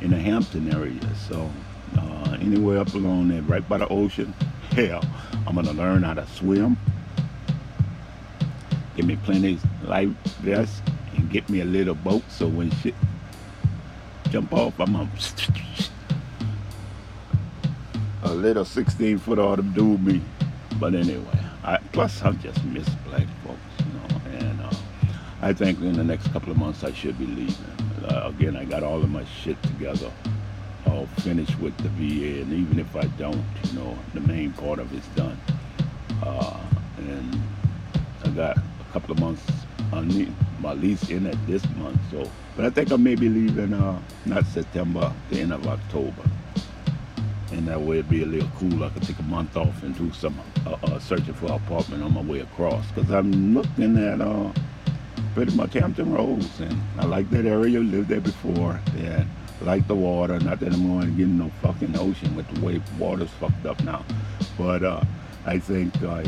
in 0.00 0.10
the 0.10 0.18
Hampton 0.18 0.72
area, 0.72 1.00
so 1.28 1.50
uh, 1.98 2.38
anywhere 2.40 2.78
up 2.78 2.94
along 2.94 3.28
there, 3.28 3.42
right 3.42 3.66
by 3.68 3.76
the 3.76 3.88
ocean. 3.88 4.32
Hell, 4.70 5.04
I'm 5.46 5.54
gonna 5.54 5.72
learn 5.72 6.02
how 6.02 6.14
to 6.14 6.26
swim. 6.28 6.76
Give 8.96 9.06
me 9.06 9.16
plenty 9.16 9.58
life 9.84 10.08
vests 10.42 10.80
and 11.16 11.30
get 11.30 11.48
me 11.48 11.60
a 11.60 11.64
little 11.64 11.94
boat 11.94 12.22
so 12.28 12.46
when 12.48 12.70
shit 12.70 12.94
jump 14.30 14.52
off, 14.52 14.78
I'm 14.80 14.96
a, 14.96 15.08
a 18.24 18.34
little 18.34 18.64
16 18.64 19.18
foot 19.18 19.38
ought 19.38 19.56
to 19.56 19.62
do 19.62 19.96
me. 19.98 20.20
But 20.80 20.94
anyway, 20.94 21.38
I, 21.62 21.78
plus 21.92 22.20
I 22.22 22.32
just 22.32 22.64
miss 22.64 22.88
black 23.06 23.28
folks, 23.44 23.60
you 23.78 23.92
know, 23.92 24.38
and 24.38 24.60
uh, 24.60 24.72
I 25.40 25.52
think 25.52 25.78
in 25.80 25.92
the 25.92 26.02
next 26.02 26.32
couple 26.32 26.50
of 26.50 26.58
months 26.58 26.82
I 26.82 26.92
should 26.92 27.16
be 27.16 27.26
leaving. 27.26 27.54
Uh, 28.08 28.26
again, 28.26 28.56
I 28.56 28.64
got 28.64 28.82
all 28.82 29.00
of 29.02 29.08
my 29.08 29.24
shit 29.24 29.62
together, 29.62 30.10
all 30.86 31.06
finished 31.20 31.58
with 31.60 31.76
the 31.78 31.88
VA, 31.90 32.42
and 32.42 32.52
even 32.52 32.78
if 32.78 32.94
I 32.96 33.04
don't, 33.18 33.44
you 33.64 33.72
know, 33.78 33.98
the 34.14 34.20
main 34.20 34.52
part 34.52 34.78
of 34.78 34.92
it's 34.94 35.06
done. 35.08 35.38
Uh, 36.22 36.60
and 36.98 37.42
I 38.24 38.28
got 38.30 38.56
a 38.58 38.92
couple 38.92 39.12
of 39.12 39.20
months 39.20 39.42
on 39.92 40.34
my 40.60 40.72
lease 40.74 41.10
in 41.10 41.26
at 41.26 41.46
this 41.46 41.68
month. 41.76 42.00
So, 42.10 42.30
but 42.56 42.64
I 42.64 42.70
think 42.70 42.92
I 42.92 42.96
may 42.96 43.14
be 43.14 43.28
leaving 43.28 43.72
uh, 43.72 44.00
not 44.24 44.46
September, 44.46 45.12
the 45.30 45.40
end 45.40 45.52
of 45.52 45.66
October, 45.66 46.22
and 47.52 47.68
that 47.68 47.80
way 47.80 47.98
it'd 47.98 48.10
be 48.10 48.22
a 48.22 48.26
little 48.26 48.48
cool. 48.56 48.84
I 48.84 48.88
could 48.90 49.02
take 49.02 49.18
a 49.18 49.22
month 49.24 49.56
off 49.56 49.82
and 49.82 49.96
do 49.96 50.12
some 50.12 50.38
uh, 50.66 50.76
uh, 50.82 50.98
searching 50.98 51.34
for 51.34 51.46
an 51.46 51.52
apartment 51.52 52.02
on 52.02 52.14
my 52.14 52.22
way 52.22 52.40
across 52.40 52.86
because 52.92 53.10
I'm 53.10 53.54
looking 53.54 53.96
at 53.98 54.20
uh, 54.20 54.52
pretty 55.34 55.54
much 55.56 55.74
Hampton 55.74 56.12
Roads, 56.12 56.60
and 56.60 56.80
I 56.98 57.04
like 57.06 57.30
that 57.30 57.46
area. 57.46 57.80
Lived 57.80 58.08
there 58.08 58.20
before, 58.20 58.80
and 58.96 59.28
like 59.64 59.86
the 59.88 59.94
water. 59.94 60.38
Not 60.40 60.60
that 60.60 60.72
I'm 60.72 60.86
going 60.86 61.10
to 61.10 61.16
get 61.16 61.24
in 61.24 61.38
no 61.38 61.50
fucking 61.62 61.98
ocean 61.98 62.36
with 62.36 62.48
the 62.54 62.64
way 62.64 62.80
water's 62.98 63.30
fucked 63.40 63.66
up 63.66 63.82
now, 63.84 64.04
but 64.58 64.82
uh, 64.84 65.02
I 65.46 65.58
think 65.58 65.94
I. 66.02 66.24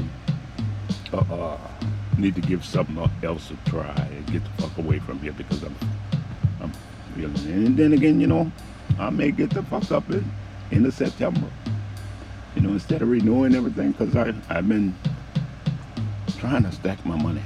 Uh, 1.13 1.19
uh, 1.31 1.59
need 2.19 2.35
to 2.35 2.41
give 2.41 2.65
something 2.65 2.99
else 3.23 3.51
a 3.51 3.71
try 3.71 3.95
and 4.11 4.27
get 4.33 4.43
the 4.43 4.63
fuck 4.63 4.77
away 4.79 4.99
from 4.99 5.19
here 5.21 5.33
because 5.33 5.63
I'm 5.63 5.77
I'm 6.61 6.73
feeling 7.15 7.35
it. 7.35 7.45
And 7.45 7.77
then 7.77 7.93
again, 7.93 8.21
you 8.21 8.27
know, 8.27 8.51
I 8.99 9.11
may 9.11 9.31
get 9.31 9.51
the 9.51 9.63
fuck 9.65 9.91
up 9.93 10.09
in 10.11 10.25
in 10.71 10.83
the 10.83 10.93
September. 10.93 11.47
You 12.55 12.63
know, 12.63 12.71
instead 12.71 13.03
of 13.03 13.09
renewing 13.11 13.55
everything, 13.55 13.93
because 13.93 14.17
I've 14.17 14.69
been 14.69 14.95
trying 16.39 16.63
to 16.63 16.73
stack 16.73 17.05
my 17.05 17.21
money. 17.21 17.43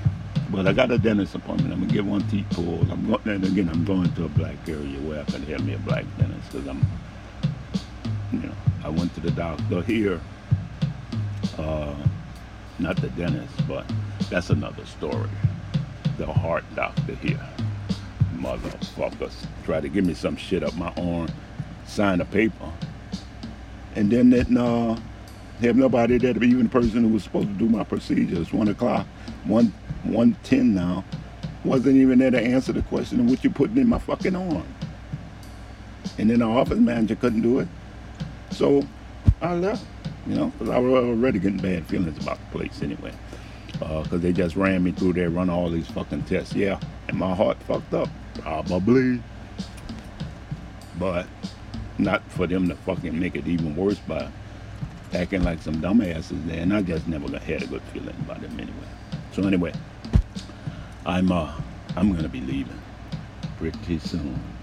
But 0.50 0.66
I 0.66 0.72
got 0.72 0.90
a 0.90 0.98
dentist 0.98 1.34
appointment. 1.36 1.72
I'm 1.72 1.80
gonna 1.80 1.92
get 1.92 2.04
one 2.04 2.26
teeth 2.28 2.46
pulled. 2.50 2.90
I'm 2.90 3.06
going, 3.06 3.20
and 3.28 3.44
again, 3.44 3.68
I'm 3.68 3.84
going 3.84 4.12
to 4.14 4.24
a 4.24 4.28
black 4.28 4.56
area 4.68 4.98
where 5.00 5.20
I 5.20 5.24
can 5.24 5.42
have 5.44 5.64
me 5.64 5.74
a 5.74 5.78
black 5.78 6.04
dentist 6.18 6.50
because 6.50 6.66
I'm, 6.66 6.84
you 8.32 8.40
know, 8.40 8.54
I 8.82 8.88
went 8.88 9.14
to 9.14 9.20
the 9.20 9.30
doctor 9.30 9.80
here. 9.82 10.20
Uh, 11.56 11.94
not 12.80 12.96
the 12.96 13.08
dentist, 13.10 13.68
but 13.68 13.84
that's 14.28 14.50
another 14.50 14.84
story. 14.86 15.28
The 16.18 16.26
heart 16.26 16.64
doctor 16.74 17.14
here. 17.16 17.40
Motherfuckers 18.36 19.46
try 19.64 19.80
to 19.80 19.88
give 19.88 20.04
me 20.04 20.14
some 20.14 20.34
shit 20.36 20.64
up 20.64 20.74
my 20.74 20.92
arm, 20.96 21.28
sign 21.86 22.20
a 22.20 22.24
paper, 22.24 22.72
and 23.94 24.10
then 24.10 24.30
that 24.30 24.50
uh, 24.56 24.98
have 25.60 25.76
nobody 25.76 26.18
there 26.18 26.32
to 26.32 26.40
be 26.40 26.48
even 26.48 26.64
the 26.64 26.70
person 26.70 27.04
who 27.04 27.10
was 27.10 27.22
supposed 27.22 27.48
to 27.48 27.54
do 27.54 27.68
my 27.68 27.84
procedure. 27.84 28.40
It's 28.40 28.52
one 28.52 28.68
o'clock, 28.68 29.06
one 29.44 29.72
one 30.04 30.36
ten 30.42 30.74
now. 30.74 31.04
Wasn't 31.64 31.96
even 31.96 32.20
there 32.20 32.30
to 32.30 32.40
answer 32.40 32.72
the 32.72 32.82
question 32.82 33.20
of 33.20 33.28
what 33.28 33.44
you 33.44 33.50
putting 33.50 33.76
in 33.76 33.88
my 33.88 33.98
fucking 33.98 34.34
arm. 34.34 34.64
And 36.18 36.30
then 36.30 36.38
the 36.38 36.46
office 36.46 36.78
manager 36.78 37.16
couldn't 37.16 37.42
do 37.42 37.60
it. 37.60 37.68
So 38.50 38.86
I 39.42 39.54
left, 39.54 39.84
you 40.26 40.34
know, 40.34 40.46
because 40.46 40.70
I 40.70 40.78
was 40.78 41.04
already 41.04 41.38
getting 41.38 41.58
bad 41.58 41.86
feelings 41.86 42.22
about 42.22 42.38
the 42.38 42.58
place 42.58 42.82
anyway. 42.82 43.12
Uh, 43.82 44.02
because 44.02 44.20
they 44.20 44.32
just 44.32 44.56
ran 44.56 44.82
me 44.82 44.92
through 44.92 45.14
there, 45.14 45.30
run 45.30 45.48
all 45.48 45.70
these 45.70 45.86
fucking 45.88 46.22
tests. 46.22 46.54
Yeah, 46.54 46.80
and 47.08 47.18
my 47.18 47.34
heart 47.34 47.62
fucked 47.64 47.94
up. 47.94 48.08
Probably. 48.34 49.22
But 50.98 51.26
not 51.98 52.22
for 52.30 52.46
them 52.46 52.68
to 52.68 52.74
fucking 52.74 53.18
make 53.18 53.36
it 53.36 53.46
even 53.46 53.76
worse 53.76 53.98
by 53.98 54.30
acting 55.12 55.42
like 55.44 55.60
some 55.62 55.76
dumbasses 55.76 56.46
there. 56.46 56.60
And 56.60 56.74
I 56.74 56.82
just 56.82 57.06
never 57.06 57.38
had 57.38 57.62
a 57.62 57.66
good 57.66 57.82
feeling 57.92 58.16
about 58.20 58.40
them 58.40 58.58
anyway. 58.58 58.74
So 59.32 59.44
anyway, 59.44 59.72
I'm 61.06 61.32
uh 61.32 61.52
I'm 61.96 62.14
gonna 62.14 62.28
be 62.28 62.42
leaving 62.42 62.82
pretty 63.56 63.98
soon. 63.98 64.59